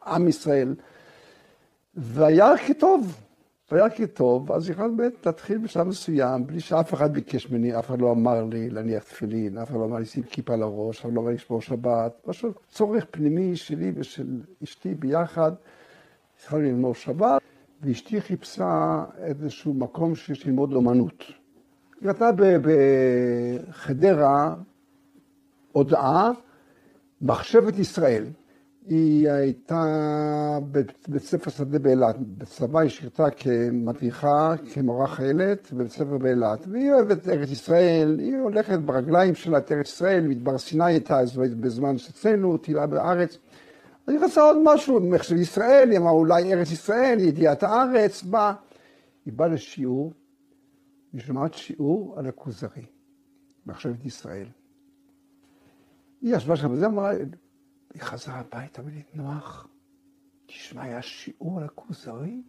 בעם 0.06 0.28
ישראל. 0.28 0.76
והיה 1.96 2.54
הכי 2.54 2.74
טוב, 2.74 3.23
והיה 3.74 3.86
הכי 3.86 4.08
טוב, 4.08 4.52
אז 4.52 4.70
יכולנו 4.70 4.98
באמת 4.98 5.26
להתחיל 5.26 5.58
בשלב 5.58 5.88
מסוים, 5.88 6.48
בלי 6.48 6.60
שאף 6.60 6.94
אחד 6.94 7.14
ביקש 7.14 7.50
ממני, 7.50 7.80
אף 7.80 7.88
אחד 7.88 8.02
לא 8.02 8.12
אמר 8.12 8.44
לי 8.44 8.70
להניח 8.70 9.04
תפילין, 9.04 9.58
אף 9.58 9.70
אחד 9.70 9.78
לא 9.78 9.86
אמר 9.86 9.96
לי 9.98 10.02
לשים 10.02 10.24
כיפה 10.24 10.54
על 10.54 10.64
הראש, 10.64 11.00
אף 11.00 11.06
אחד 11.06 11.14
לא 11.14 11.22
אמר 11.22 11.30
לי 11.30 11.36
לשמור 11.36 11.62
שבת, 11.62 12.14
פשוט 12.26 12.58
צורך 12.70 13.06
פנימי 13.12 13.56
שלי 13.56 13.92
ושל 13.96 14.42
אשתי 14.64 14.96
ביחד, 14.96 15.52
התחלנו 16.38 16.64
ללמוד 16.64 16.96
שבת, 16.96 17.42
ואשתי 17.82 18.22
חיפשה 18.22 19.04
איזשהו 19.18 19.74
מקום 19.74 20.16
שיש 20.16 20.48
ללמוד 20.48 20.74
אומנות. 20.74 21.24
היא 22.02 22.10
ראתה 22.10 22.30
בחדרה 23.70 24.56
הודעה, 25.72 26.32
מחשבת 27.22 27.80
ישראל. 27.80 28.26
היא 28.86 29.30
הייתה 29.30 29.84
בבית 30.72 31.24
ספר 31.24 31.52
שדה 31.52 31.80
באילת. 31.80 32.16
בצבא 32.20 32.80
היא 32.80 32.90
שירתה 32.90 33.30
כמדריכה, 33.30 34.54
כמורה 34.74 35.08
חיילת, 35.08 35.74
בבית 35.74 35.92
ספר 35.92 36.18
באילת. 36.18 36.68
והיא 36.68 36.94
אוהבת 36.94 37.30
ארץ 37.30 37.52
ישראל, 37.52 38.20
היא 38.20 38.38
הולכת 38.38 38.80
ברגליים 38.80 39.36
שלה 39.36 39.58
את 39.58 39.72
ארץ 39.72 39.88
ישראל, 39.88 40.28
מדבר 40.28 40.58
סיני 40.58 40.84
הייתה 40.84 41.20
בזמן 41.60 41.98
שאצלנו, 41.98 42.58
טילה 42.58 42.88
בארץ. 42.88 43.38
אז 44.08 44.14
היא 44.14 44.44
עוד 44.44 44.58
משהו, 44.64 45.00
מחשב 45.00 45.36
ישראל, 45.36 45.90
היא 45.90 45.98
אמרה 46.00 46.12
אולי 46.12 46.54
ארץ 46.54 46.72
ישראל, 46.72 47.20
ידיעת 47.20 47.64
הארץ, 47.64 48.24
באה. 48.24 48.54
היא 49.26 49.34
באה 49.34 49.48
לשיעור, 49.48 50.14
היא 51.14 51.22
שומעת 51.22 51.54
שיעור 51.54 52.16
על 52.18 52.26
הכוזרי, 52.28 52.86
מחשבת 53.66 54.06
ישראל. 54.06 54.48
היא 56.22 56.36
ישבה 56.36 56.56
שם, 56.56 56.72
וזה 56.72 56.86
אמרה, 56.86 57.12
היא 57.94 58.02
חזרה 58.02 58.40
הביתה, 58.40 58.82
אמרה 58.82 58.92
לי, 58.94 59.04
נוח, 59.14 59.68
תשמע, 60.46 60.84
היה 60.84 61.02
שיעור 61.02 61.60
על 61.60 61.66
הכוזרי? 61.66 62.42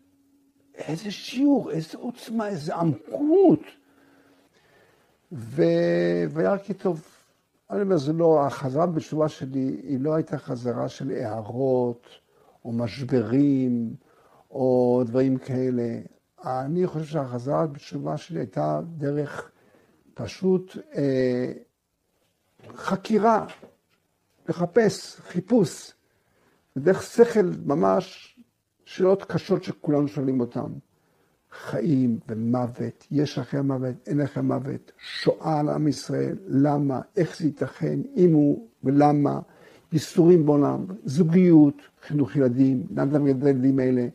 איזה 0.75 1.11
שיעור, 1.11 1.71
איזה 1.71 1.99
עוצמה, 1.99 2.49
איזה 2.49 2.75
עמקות. 2.75 3.61
ו... 5.33 5.63
והיה 6.31 6.53
רק 6.53 6.73
טוב. 6.73 7.07
אני 7.71 7.83
אומר, 7.83 7.97
זה 7.97 8.13
לא, 8.13 8.47
החזרה 8.47 8.87
בתשובה 8.87 9.29
שלי, 9.29 9.81
היא 9.83 10.01
לא 10.01 10.15
הייתה 10.15 10.39
חזרה 10.39 10.89
של 10.89 11.11
הערות, 11.11 12.07
או 12.65 12.73
משברים, 12.73 13.95
או 14.51 15.03
דברים 15.07 15.39
כאלה. 15.39 15.99
אני 16.45 16.87
חושב 16.87 17.05
שהחזרה 17.05 17.67
בתשובה 17.67 18.17
שלי 18.17 18.39
הייתה 18.39 18.81
דרך 18.97 19.51
פשוט 20.15 20.77
אה, 20.95 21.53
חקירה, 22.77 23.47
לחפש, 24.49 25.21
חיפוש, 25.21 25.93
דרך 26.79 27.03
שכל 27.03 27.51
ממש, 27.65 28.37
שאלות 28.85 29.25
קשות 29.25 29.65
שכולנו 29.65 30.09
שואלים 30.09 30.41
אותן. 30.41 30.73
חיים 31.53 32.19
ומוות, 32.29 33.07
יש 33.11 33.39
אחרי 33.39 33.61
המוות, 33.61 33.95
אין 34.07 34.21
אחרי 34.21 34.41
המוות, 34.41 34.93
שואה 34.99 35.61
על 35.61 35.69
עם 35.69 35.89
ישראל, 35.89 36.37
למה, 36.49 37.01
איך 37.17 37.39
זה 37.39 37.45
ייתכן, 37.45 38.01
אם 38.17 38.33
הוא 38.33 38.69
ולמה, 38.85 39.41
ייסורים 39.93 40.47
בעולם, 40.47 40.85
זוגיות, 41.05 41.75
חינוך 42.07 42.37
ילדים, 42.37 42.87
למה 42.91 43.11
אתה 43.11 43.19
מגדל 43.19 43.47
הילדים 43.47 43.79
האלה, 43.79 44.07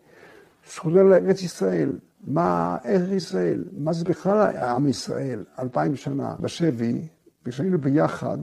זכותנו 0.67 1.09
לארץ 1.09 1.41
ישראל, 1.41 1.91
מה 2.27 2.77
ארץ 2.85 3.11
ישראל, 3.11 3.63
מה 3.77 3.93
זה 3.93 4.05
בכלל 4.05 4.57
עם 4.57 4.87
ישראל, 4.87 5.43
אלפיים 5.59 5.95
שנה. 5.95 6.35
בשבי, 6.39 7.07
כשהיינו 7.45 7.77
ביחד, 7.77 8.37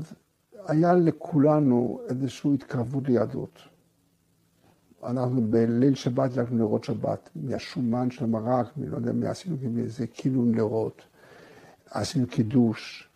היה 0.68 0.94
לכולנו 0.94 2.00
איזושהי 2.08 2.54
התקרבות 2.54 3.08
ליהדות. 3.08 3.58
אנחנו 5.04 5.42
בליל 5.50 5.94
שבת 5.94 6.38
הלכנו 6.38 6.58
לראות 6.58 6.84
שבת, 6.84 7.30
מהשומן 7.36 8.10
של 8.10 8.24
המרק, 8.24 8.66
אני 8.78 8.88
לא 8.88 8.96
יודע 8.96 9.12
מה 9.12 9.30
עשינו, 9.30 9.56
איזה 9.78 10.06
כאילו 10.06 10.44
נרות, 10.44 11.02
עשינו 11.90 12.26
קידוש, 12.26 13.08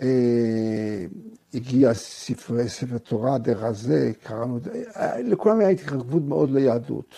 אה, 0.00 1.06
הגיע 1.54 1.94
ספרי, 1.94 2.68
ספר 2.68 2.98
תורה, 2.98 3.38
דרך 3.38 3.62
הזה, 3.62 4.12
קראנו, 4.22 4.58
אה, 4.96 5.22
לכולם 5.22 5.60
היה 5.60 5.68
התקרבות 5.68 6.22
מאוד 6.22 6.50
ליהדות. 6.50 7.14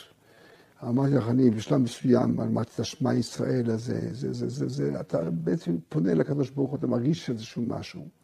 אמרתי 0.89 1.15
לך, 1.15 1.29
אני 1.29 1.51
בשלב 1.51 1.79
מסוים, 1.79 2.41
אמרתי 2.41 2.71
את 2.75 2.81
השמע 2.81 3.15
ישראל 3.15 3.71
הזה, 3.71 4.01
זה, 4.13 4.33
זה, 4.33 4.49
זה, 4.49 4.69
זה, 4.69 5.01
אתה 5.01 5.31
בעצם 5.31 5.77
פונה 5.89 6.15
לקדוש 6.15 6.51
ברוך 6.51 6.71
הוא, 6.71 6.79
אתה 6.79 6.87
מרגיש 6.87 7.31
איזשהו 7.31 7.63
משהו. 7.67 8.22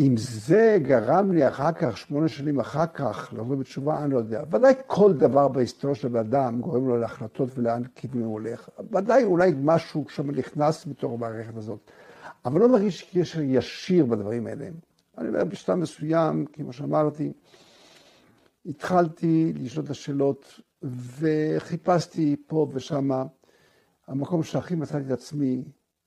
אם 0.00 0.14
זה 0.16 0.78
גרם 0.82 1.32
לי 1.32 1.48
אחר 1.48 1.72
כך, 1.72 1.98
שמונה 1.98 2.28
שנים 2.28 2.60
אחר 2.60 2.86
כך, 2.86 3.32
לבוא 3.32 3.56
בתשובה, 3.56 4.04
אני 4.04 4.12
לא 4.12 4.18
יודע. 4.18 4.42
ודאי 4.50 4.74
כל 4.86 5.12
דבר 5.12 5.48
בהיסטוריה 5.48 5.94
של 5.94 6.16
אדם 6.16 6.60
גורם 6.60 6.88
לו 6.88 6.96
להחלטות 6.96 7.48
ולאן 7.54 7.82
כיוון 7.94 8.22
הוא 8.22 8.32
הולך. 8.32 8.68
ודאי 8.92 9.24
אולי 9.24 9.52
משהו 9.62 10.04
שם 10.08 10.30
נכנס 10.30 10.86
בתוך 10.86 11.12
המערכת 11.12 11.56
הזאת. 11.56 11.90
אבל 12.44 12.60
לא 12.60 12.68
מרגיש 12.68 13.10
קשר 13.12 13.40
ישיר 13.40 14.06
בדברים 14.06 14.46
האלה. 14.46 14.68
אני 15.18 15.28
אומר, 15.28 15.44
בשלב 15.44 15.76
מסוים, 15.76 16.46
כמו 16.52 16.72
שאמרתי, 16.72 17.32
התחלתי 18.66 19.52
לשאול 19.56 19.84
את 19.84 19.90
השאלות 19.90 20.60
וחיפשתי 21.18 22.36
פה 22.46 22.68
ושמה. 22.72 23.24
המקום 24.06 24.42
שהכי 24.42 24.74
מצאתי 24.74 25.06
את 25.06 25.10
עצמי 25.10 25.64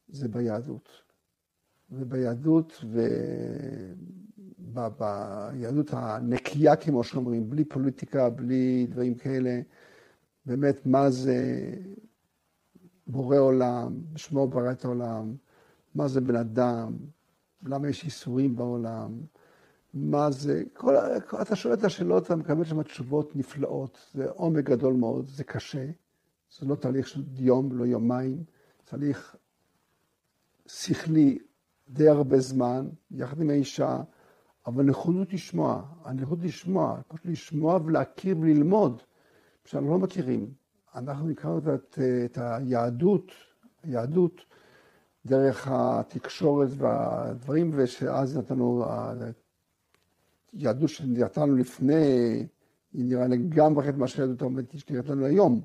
זה 0.08 0.28
ביהדות. 0.28 1.07
וביהדות, 1.92 2.84
וביהדות 4.74 5.90
הנקייה, 5.94 6.76
כמו 6.76 7.04
שאומרים, 7.04 7.50
בלי 7.50 7.66
פוליטיקה, 7.66 8.30
בלי 8.30 8.88
דברים 8.90 9.16
כאלה, 9.16 9.62
באמת, 10.46 10.86
מה 10.86 11.10
זה 11.10 11.70
בורא 13.08 13.38
עולם, 13.38 13.94
בשמו 14.14 14.48
ברא 14.48 14.72
את 14.72 14.86
העולם, 14.86 15.36
מה 15.96 16.08
זה 16.08 16.22
בן 16.22 16.36
אדם, 16.36 16.94
למה 17.66 17.90
יש 17.90 18.04
איסורים 18.04 18.56
בעולם, 18.56 19.22
מה 19.94 20.32
זה, 20.32 20.64
כל, 20.74 20.96
אתה 21.42 21.56
שואל 21.56 21.74
את 21.74 21.84
השאלות, 21.84 22.26
אתה 22.26 22.36
מקבל 22.36 22.64
שם 22.64 22.84
תשובות 22.84 23.36
נפלאות, 23.36 23.98
זה 24.14 24.30
עומק 24.30 24.64
גדול 24.64 24.94
מאוד, 24.94 25.28
זה 25.28 25.44
קשה, 25.44 25.86
זה 26.60 26.66
לא 26.66 26.76
תהליך 26.76 27.08
של 27.08 27.24
יום, 27.36 27.78
לא 27.78 27.86
יומיים, 27.86 28.44
תהליך 28.86 29.36
שכלי 30.68 31.40
די 31.90 32.10
הרבה 32.10 32.40
זמן, 32.40 32.88
יחד 33.12 33.42
עם 33.42 33.50
האישה, 33.50 34.02
אבל 34.66 34.84
נכונות 34.84 35.34
לשמוע, 35.34 35.82
הנכונות 36.04 36.46
לשמוע, 36.46 37.00
פשוט 37.08 37.26
לשמוע 37.26 37.80
ולהכיר 37.86 38.38
וללמוד, 38.40 39.02
שאנחנו 39.66 39.90
לא 39.90 39.98
מכירים. 39.98 40.52
אנחנו 40.96 41.30
הכרנו 41.30 41.58
את, 41.76 42.00
את 42.26 42.38
היהדות, 42.42 43.32
היהדות 43.84 44.42
דרך 45.26 45.68
התקשורת 45.72 46.70
והדברים, 46.78 47.72
ושאז 47.74 48.38
נתנו, 48.38 48.86
היהדות 50.54 50.90
שנראתה 50.90 51.46
לנו 51.46 51.56
לפני, 51.56 52.48
היא 52.94 53.06
נראה 53.06 53.28
לגמרי 53.28 53.84
אחרת 53.84 53.96
מה 53.96 54.08
שהיהדות 54.08 54.42
העומדת 54.42 54.80
שנראית 54.80 55.10
לנו 55.10 55.26
היום. 55.26 55.62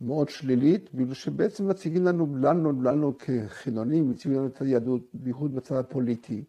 מאוד 0.00 0.28
שלילית, 0.28 0.90
בגלל 0.94 1.14
שבעצם 1.14 1.68
מציגים 1.68 2.04
לנו, 2.04 2.36
לנו, 2.36 2.82
לנו 2.82 3.12
כחילונים, 3.18 4.10
מציגים 4.10 4.38
לנו 4.38 4.46
את 4.46 4.60
היהדות, 4.60 5.00
בייחוד 5.14 5.54
בצד 5.54 5.76
הפוליטי, 5.76 6.44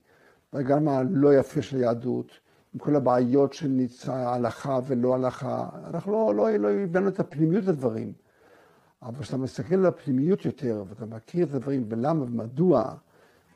וגם 0.54 0.88
הלא 0.88 1.34
יפה 1.34 1.62
של 1.62 1.78
היהדות, 1.78 2.32
עם 2.74 2.80
כל 2.80 2.96
הבעיות 2.96 3.54
של 3.54 3.68
ניצה, 3.68 4.34
הלכה 4.34 4.80
ולא 4.88 5.16
הלכה, 5.16 5.70
אנחנו 5.88 6.12
לא, 6.12 6.36
לא, 6.36 6.58
לא 6.58 6.70
הבנו 6.70 7.08
את 7.08 7.20
הפנימיות 7.20 7.68
הדברים. 7.68 8.14
אבל 9.02 9.22
כשאתה 9.22 9.38
מסתכל 9.38 9.76
על 9.76 9.86
הפנימיות 9.86 10.46
יותר, 10.46 10.84
ואתה 10.90 11.06
מכיר 11.06 11.48
את 11.48 11.54
הדברים, 11.54 11.86
ולמה 11.90 12.24
ומדוע 12.24 12.94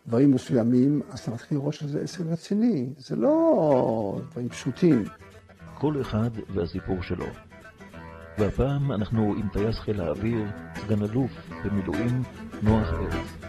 דברים 0.07 0.31
מסוימים, 0.31 1.01
אז 1.09 1.19
אתה 1.19 1.31
מתחיל 1.31 1.57
לראות 1.57 1.73
שזה 1.73 2.01
עסק 2.01 2.21
רציני, 2.21 2.89
זה 2.97 3.15
לא 3.15 4.19
דברים 4.31 4.49
פשוטים. 4.49 5.03
כל 5.77 6.01
אחד 6.01 6.29
והסיפור 6.53 7.01
שלו. 7.01 7.50
והפעם 8.37 8.91
אנחנו 8.91 9.33
עם 9.37 9.47
טייס 9.53 9.79
חיל 9.79 10.01
האוויר, 10.01 10.45
סגן 10.75 11.03
אלוף 11.03 11.31
במילואים, 11.65 12.23
נוח 12.61 12.93
ארץ. 12.93 13.40